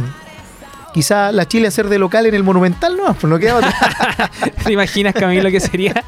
quizá 0.94 1.32
la 1.32 1.46
Chile 1.46 1.68
hacer 1.68 1.88
de 1.88 1.98
local 1.98 2.24
en 2.26 2.34
el 2.34 2.42
Monumental, 2.44 2.96
no, 2.96 3.12
pues 3.12 3.24
no 3.24 3.38
queda 3.38 3.56
otra. 3.56 3.74
¿Te 4.64 4.72
imaginas, 4.72 5.12
Camilo, 5.12 5.50
que 5.50 5.60
sería? 5.60 6.04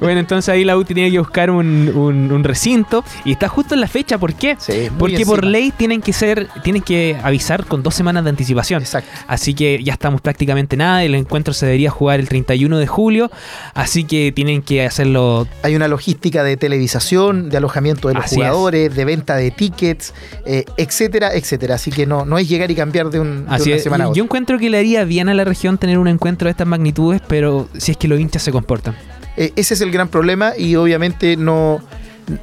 bueno, 0.00 0.18
entonces 0.18 0.48
ahí 0.48 0.64
la 0.64 0.76
UTI 0.76 0.94
tiene 0.94 1.10
que 1.10 1.18
buscar 1.18 1.50
un, 1.50 1.92
un- 1.94 2.32
un 2.32 2.44
recinto 2.44 3.04
y 3.24 3.32
está 3.32 3.48
justo 3.48 3.74
en 3.74 3.80
la 3.80 3.88
fecha. 3.88 4.18
¿Por 4.18 4.34
qué? 4.34 4.56
Sí, 4.58 4.88
Porque 4.98 5.24
por 5.26 5.44
ley 5.44 5.70
tienen 5.76 6.00
que 6.00 6.12
ser, 6.12 6.48
tienen 6.64 6.82
que 6.82 7.16
avisar 7.22 7.66
con 7.66 7.82
dos 7.82 7.94
semanas 7.94 8.24
de 8.24 8.30
anticipación. 8.30 8.82
Exacto. 8.82 9.10
Así 9.28 9.54
que 9.54 9.82
ya 9.84 9.92
estamos 9.92 10.20
prácticamente 10.20 10.76
nada. 10.76 11.04
El 11.04 11.14
encuentro 11.14 11.52
se 11.54 11.66
debería 11.66 11.90
jugar 11.90 12.18
el 12.20 12.28
31 12.28 12.78
de 12.78 12.86
julio. 12.86 13.30
Así 13.74 14.04
que 14.04 14.32
tienen 14.32 14.62
que 14.62 14.84
hacerlo. 14.86 15.46
Hay 15.62 15.76
una 15.76 15.88
logística 15.88 16.42
de 16.42 16.56
televisación, 16.56 17.50
de 17.50 17.56
alojamiento 17.58 18.08
de 18.08 18.14
los 18.14 18.24
Así 18.24 18.36
es. 18.36 18.38
jugadores, 18.40 18.94
de 18.96 19.04
venta 19.04 19.36
de 19.36 19.50
tickets, 19.50 20.14
eh, 20.46 20.64
etcétera, 20.76 21.34
etcétera. 21.34 21.74
Así 21.74 21.90
que 21.90 22.06
no, 22.06 22.24
no 22.24 22.38
es 22.38 22.48
llegar 22.48 22.70
y 22.70 22.74
cambiar 22.74 23.10
de, 23.10 23.20
un, 23.20 23.46
de 23.46 23.54
Así 23.54 23.68
una 23.70 23.76
es. 23.76 23.82
semana 23.82 24.05
Yo 24.14 24.24
encuentro 24.24 24.58
que 24.58 24.70
le 24.70 24.78
haría 24.78 25.04
bien 25.04 25.28
a 25.28 25.34
la 25.34 25.44
región 25.44 25.78
tener 25.78 25.98
un 25.98 26.08
encuentro 26.08 26.46
de 26.46 26.50
estas 26.52 26.66
magnitudes, 26.66 27.20
pero 27.26 27.68
si 27.76 27.92
es 27.92 27.96
que 27.96 28.08
los 28.08 28.18
hinchas 28.20 28.42
se 28.42 28.52
comportan. 28.52 28.94
Eh, 29.36 29.52
ese 29.56 29.74
es 29.74 29.80
el 29.80 29.90
gran 29.90 30.08
problema 30.08 30.52
y 30.56 30.76
obviamente 30.76 31.36
no, 31.36 31.80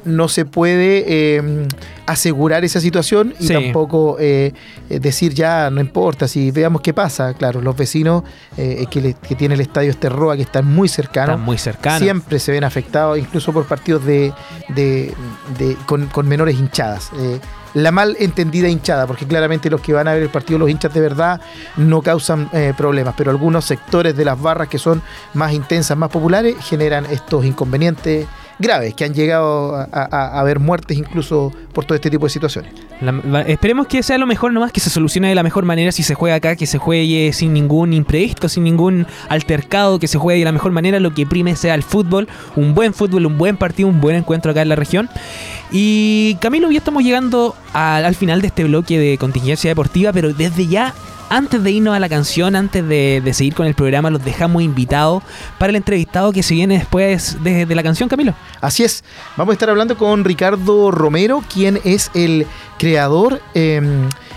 no 0.04 0.28
se 0.28 0.44
puede 0.44 1.04
eh, 1.06 1.66
asegurar 2.06 2.64
esa 2.64 2.80
situación 2.80 3.34
y 3.40 3.48
Sí. 3.48 3.52
tampoco 3.52 4.16
eh, 4.20 4.52
eh, 4.88 5.00
decir 5.00 5.34
ya 5.34 5.70
no 5.70 5.80
importa, 5.80 6.28
si 6.28 6.50
veamos 6.52 6.80
qué 6.82 6.94
pasa. 6.94 7.34
Claro, 7.34 7.60
los 7.60 7.76
vecinos 7.76 8.22
eh, 8.56 8.86
que, 8.90 9.00
le- 9.00 9.14
que 9.14 9.34
tiene 9.34 9.54
el 9.54 9.60
estadio 9.60 9.90
Esterroa, 9.90 10.36
que 10.36 10.42
están 10.42 10.66
muy 10.72 10.88
cercanos, 10.88 11.34
Están 11.34 11.44
muy 11.44 11.58
cercanos. 11.58 12.00
siempre 12.00 12.38
se 12.38 12.52
ven 12.52 12.62
afectados, 12.64 13.18
incluso 13.18 13.52
por 13.52 13.66
partidos 13.66 14.04
de, 14.06 14.32
de- 14.68 15.12
de- 15.58 15.76
con, 15.86 16.06
con 16.06 16.28
menores 16.28 16.56
hinchadas. 16.58 17.10
La 17.74 17.90
mal 17.90 18.16
entendida 18.20 18.68
hinchada, 18.68 19.06
porque 19.06 19.26
claramente 19.26 19.68
los 19.68 19.80
que 19.80 19.92
van 19.92 20.06
a 20.08 20.14
ver 20.14 20.22
el 20.22 20.28
partido, 20.28 20.58
los 20.60 20.70
hinchas 20.70 20.94
de 20.94 21.00
verdad, 21.00 21.40
no 21.76 22.02
causan 22.02 22.48
eh, 22.52 22.72
problemas, 22.76 23.14
pero 23.16 23.30
algunos 23.30 23.64
sectores 23.64 24.16
de 24.16 24.24
las 24.24 24.40
barras 24.40 24.68
que 24.68 24.78
son 24.78 25.02
más 25.34 25.52
intensas, 25.52 25.96
más 25.96 26.10
populares, 26.10 26.54
generan 26.60 27.04
estos 27.06 27.44
inconvenientes 27.44 28.26
graves 28.56 28.94
que 28.94 29.04
han 29.04 29.12
llegado 29.12 29.74
a, 29.74 30.38
haber 30.38 30.60
muertes 30.60 30.96
incluso 30.96 31.52
por 31.72 31.84
todo 31.84 31.96
este 31.96 32.08
tipo 32.08 32.26
de 32.26 32.30
situaciones. 32.30 32.72
La- 33.00 33.10
va- 33.10 33.40
esperemos 33.42 33.88
que 33.88 34.00
sea 34.04 34.16
lo 34.16 34.26
mejor 34.28 34.52
nomás, 34.52 34.70
que 34.70 34.78
se 34.78 34.90
solucione 34.90 35.28
de 35.28 35.34
la 35.34 35.42
mejor 35.42 35.64
manera 35.64 35.90
si 35.90 36.04
se 36.04 36.14
juega 36.14 36.36
acá, 36.36 36.54
que 36.54 36.66
se 36.66 36.78
juegue 36.78 37.32
sin 37.32 37.52
ningún 37.52 37.92
imprevisto, 37.92 38.48
sin 38.48 38.62
ningún 38.62 39.08
altercado, 39.28 39.98
que 39.98 40.06
se 40.06 40.18
juegue 40.18 40.38
de 40.38 40.44
la 40.44 40.52
mejor 40.52 40.70
manera, 40.70 41.00
lo 41.00 41.12
que 41.12 41.26
prime 41.26 41.56
sea 41.56 41.74
el 41.74 41.82
fútbol, 41.82 42.28
un 42.54 42.74
buen 42.74 42.94
fútbol, 42.94 43.26
un 43.26 43.36
buen 43.36 43.56
partido, 43.56 43.88
un 43.88 44.00
buen 44.00 44.14
encuentro 44.14 44.52
acá 44.52 44.62
en 44.62 44.68
la 44.68 44.76
región. 44.76 45.10
Y 45.76 46.36
Camilo, 46.36 46.70
ya 46.70 46.78
estamos 46.78 47.02
llegando 47.02 47.56
al, 47.72 48.04
al 48.04 48.14
final 48.14 48.40
de 48.40 48.46
este 48.46 48.62
bloque 48.62 48.96
de 48.96 49.18
contingencia 49.18 49.68
deportiva, 49.68 50.12
pero 50.12 50.32
desde 50.32 50.68
ya... 50.68 50.94
Antes 51.30 51.64
de 51.64 51.70
irnos 51.70 51.96
a 51.96 51.98
la 51.98 52.08
canción, 52.10 52.54
antes 52.54 52.86
de, 52.86 53.22
seguir 53.32 53.54
con 53.54 53.66
el 53.66 53.74
programa, 53.74 54.10
los 54.10 54.22
dejamos 54.22 54.62
invitados 54.62 55.22
para 55.58 55.70
el 55.70 55.76
entrevistado 55.76 56.32
que 56.32 56.42
se 56.42 56.54
viene 56.54 56.78
después 56.78 57.42
de, 57.42 57.66
la 57.66 57.82
canción, 57.82 58.10
Camilo. 58.10 58.34
Así 58.60 58.84
es, 58.84 59.02
vamos 59.34 59.52
a 59.52 59.54
estar 59.54 59.70
hablando 59.70 59.96
con 59.96 60.22
Ricardo 60.22 60.90
Romero, 60.90 61.42
quien 61.52 61.80
es 61.82 62.10
el 62.12 62.46
creador 62.78 63.40
eh, 63.54 63.80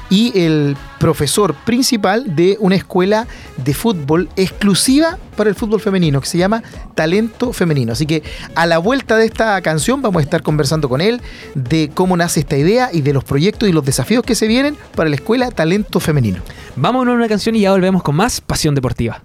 y 0.10 0.38
el 0.40 0.78
profesor 1.00 1.54
principal 1.54 2.36
de 2.36 2.58
una 2.60 2.76
escuela 2.76 3.28
de 3.58 3.74
fútbol 3.74 4.30
exclusiva 4.36 5.18
para 5.36 5.50
el 5.50 5.56
fútbol 5.56 5.80
femenino, 5.80 6.22
que 6.22 6.28
se 6.28 6.38
llama 6.38 6.64
Talento 6.96 7.54
Femenino. 7.54 7.94
Así 7.94 8.06
que 8.06 8.24
a 8.56 8.66
la 8.66 8.78
vuelta 8.78 9.18
de 9.18 9.26
esta 9.26 9.62
canción 9.62 10.02
vamos 10.02 10.22
a 10.22 10.24
estar 10.24 10.42
conversando 10.42 10.90
con 10.90 11.02
él 11.02 11.22
de 11.56 11.92
cómo 11.94 12.18
nace 12.18 12.40
esta 12.40 12.58
idea 12.58 12.90
y 12.92 13.02
de 13.02 13.14
los 13.14 13.24
proyectos 13.24 13.70
y 13.70 13.72
los 13.72 13.86
desafíos 13.86 14.24
que 14.24 14.36
se 14.36 14.48
vienen 14.48 14.78
para 14.96 15.10
la 15.10 15.16
escuela 15.16 15.52
Talento 15.52 16.00
Femenino. 16.00 16.42
Vamos 16.76 17.08
a 17.08 17.12
una 17.12 17.28
canción 17.28 17.56
y 17.56 17.62
ya 17.62 17.72
volvemos 17.72 18.04
con 18.04 18.16
más 18.16 18.42
Pasión 18.42 18.76
Deportiva. 18.76 19.22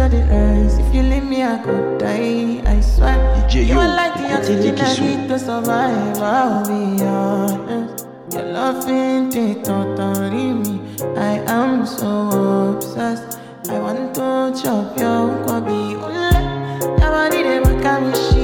Temperature 0.00 0.26
the 0.26 0.34
rise? 0.34 0.78
If 0.78 0.94
you 0.94 1.02
leave 1.02 1.24
me, 1.24 1.42
I 1.42 1.58
could 1.58 1.98
die. 1.98 2.62
I 2.66 2.80
swear. 2.80 3.16
DJ, 3.48 3.54
you 3.54 3.74
yo, 3.74 3.80
are 3.80 3.96
like 3.96 4.14
the 4.14 4.34
oxygen 4.34 4.78
I 4.80 5.00
need 5.00 5.28
to 5.28 5.38
survive. 5.38 6.18
I'll 6.18 6.64
be 6.66 7.02
honest. 7.04 8.06
Your 8.32 8.44
love 8.44 8.88
ain't 8.88 9.34
it 9.34 9.64
totally 9.64 10.52
me. 10.52 10.80
I 11.16 11.42
am 11.46 11.86
so 11.86 12.74
obsessed. 12.76 13.38
I 13.68 13.78
want 13.78 14.14
to 14.14 14.62
chop 14.62 14.96
your 14.98 15.28
kwabi. 15.44 15.92
Ule, 15.92 16.30
your 16.98 17.10
body 17.10 17.42
they 17.42 17.60
make 17.60 17.84
me 18.02 18.39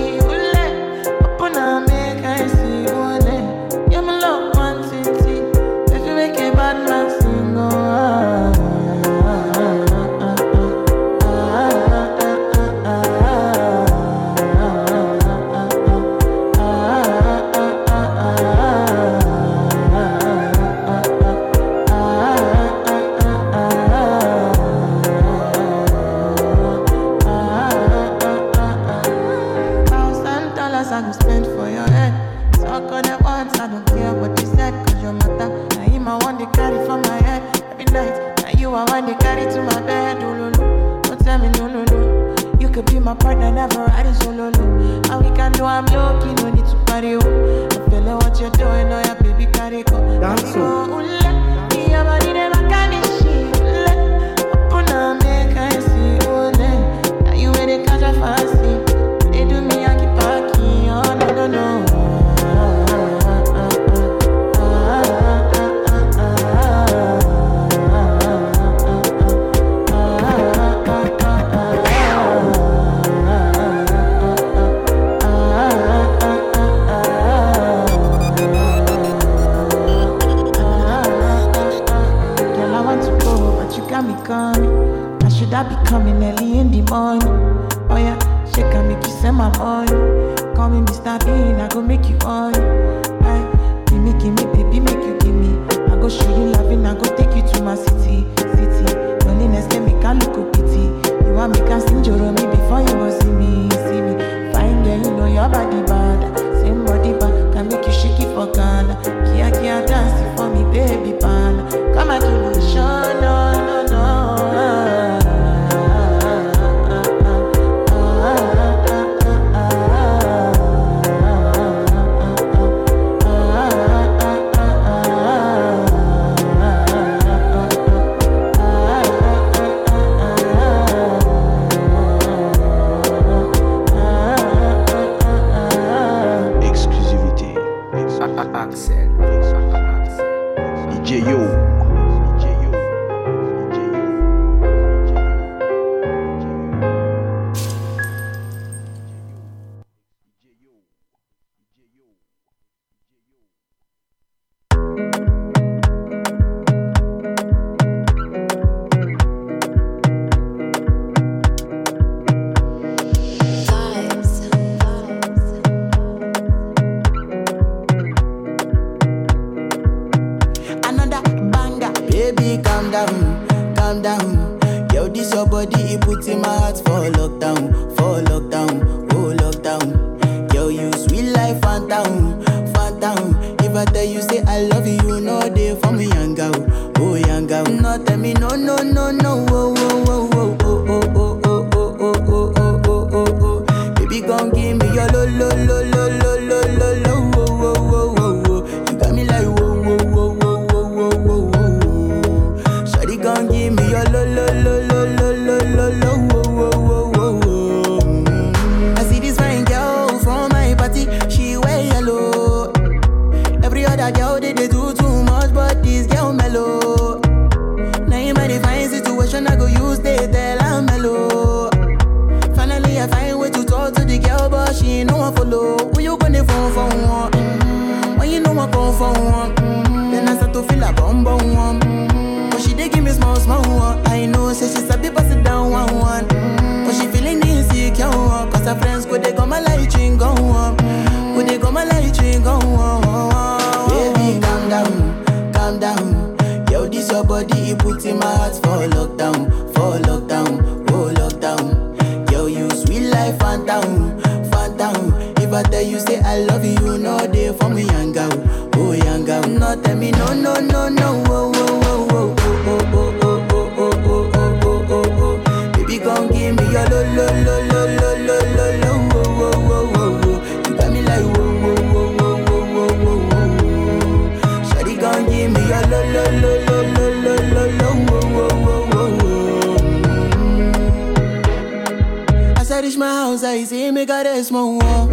Tijdens 282.77 282.99
my 282.99 283.09
house, 283.09 283.43
I 283.43 283.65
see 283.65 283.91
me 283.91 284.05
got 284.05 284.27
a 284.27 284.45
small 284.45 284.77
wall. 284.77 285.09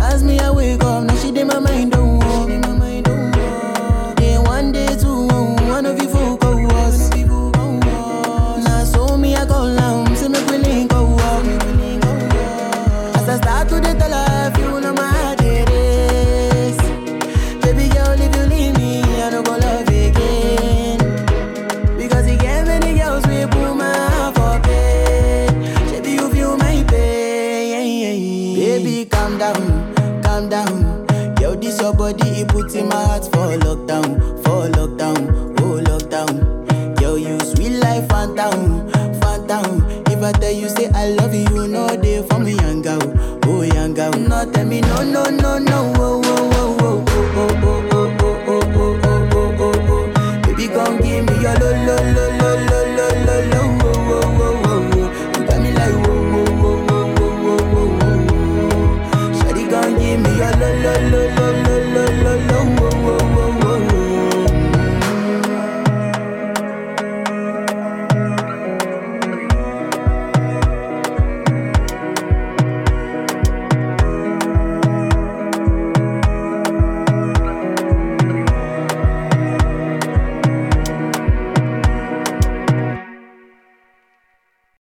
As 0.00 0.24
me, 0.24 0.38
I 0.38 0.50
wake 0.50 0.82
up, 0.82 1.04
now 1.04 1.14
she 1.16 1.30
did 1.30 1.46
my 1.46 1.58
mind 1.58 1.97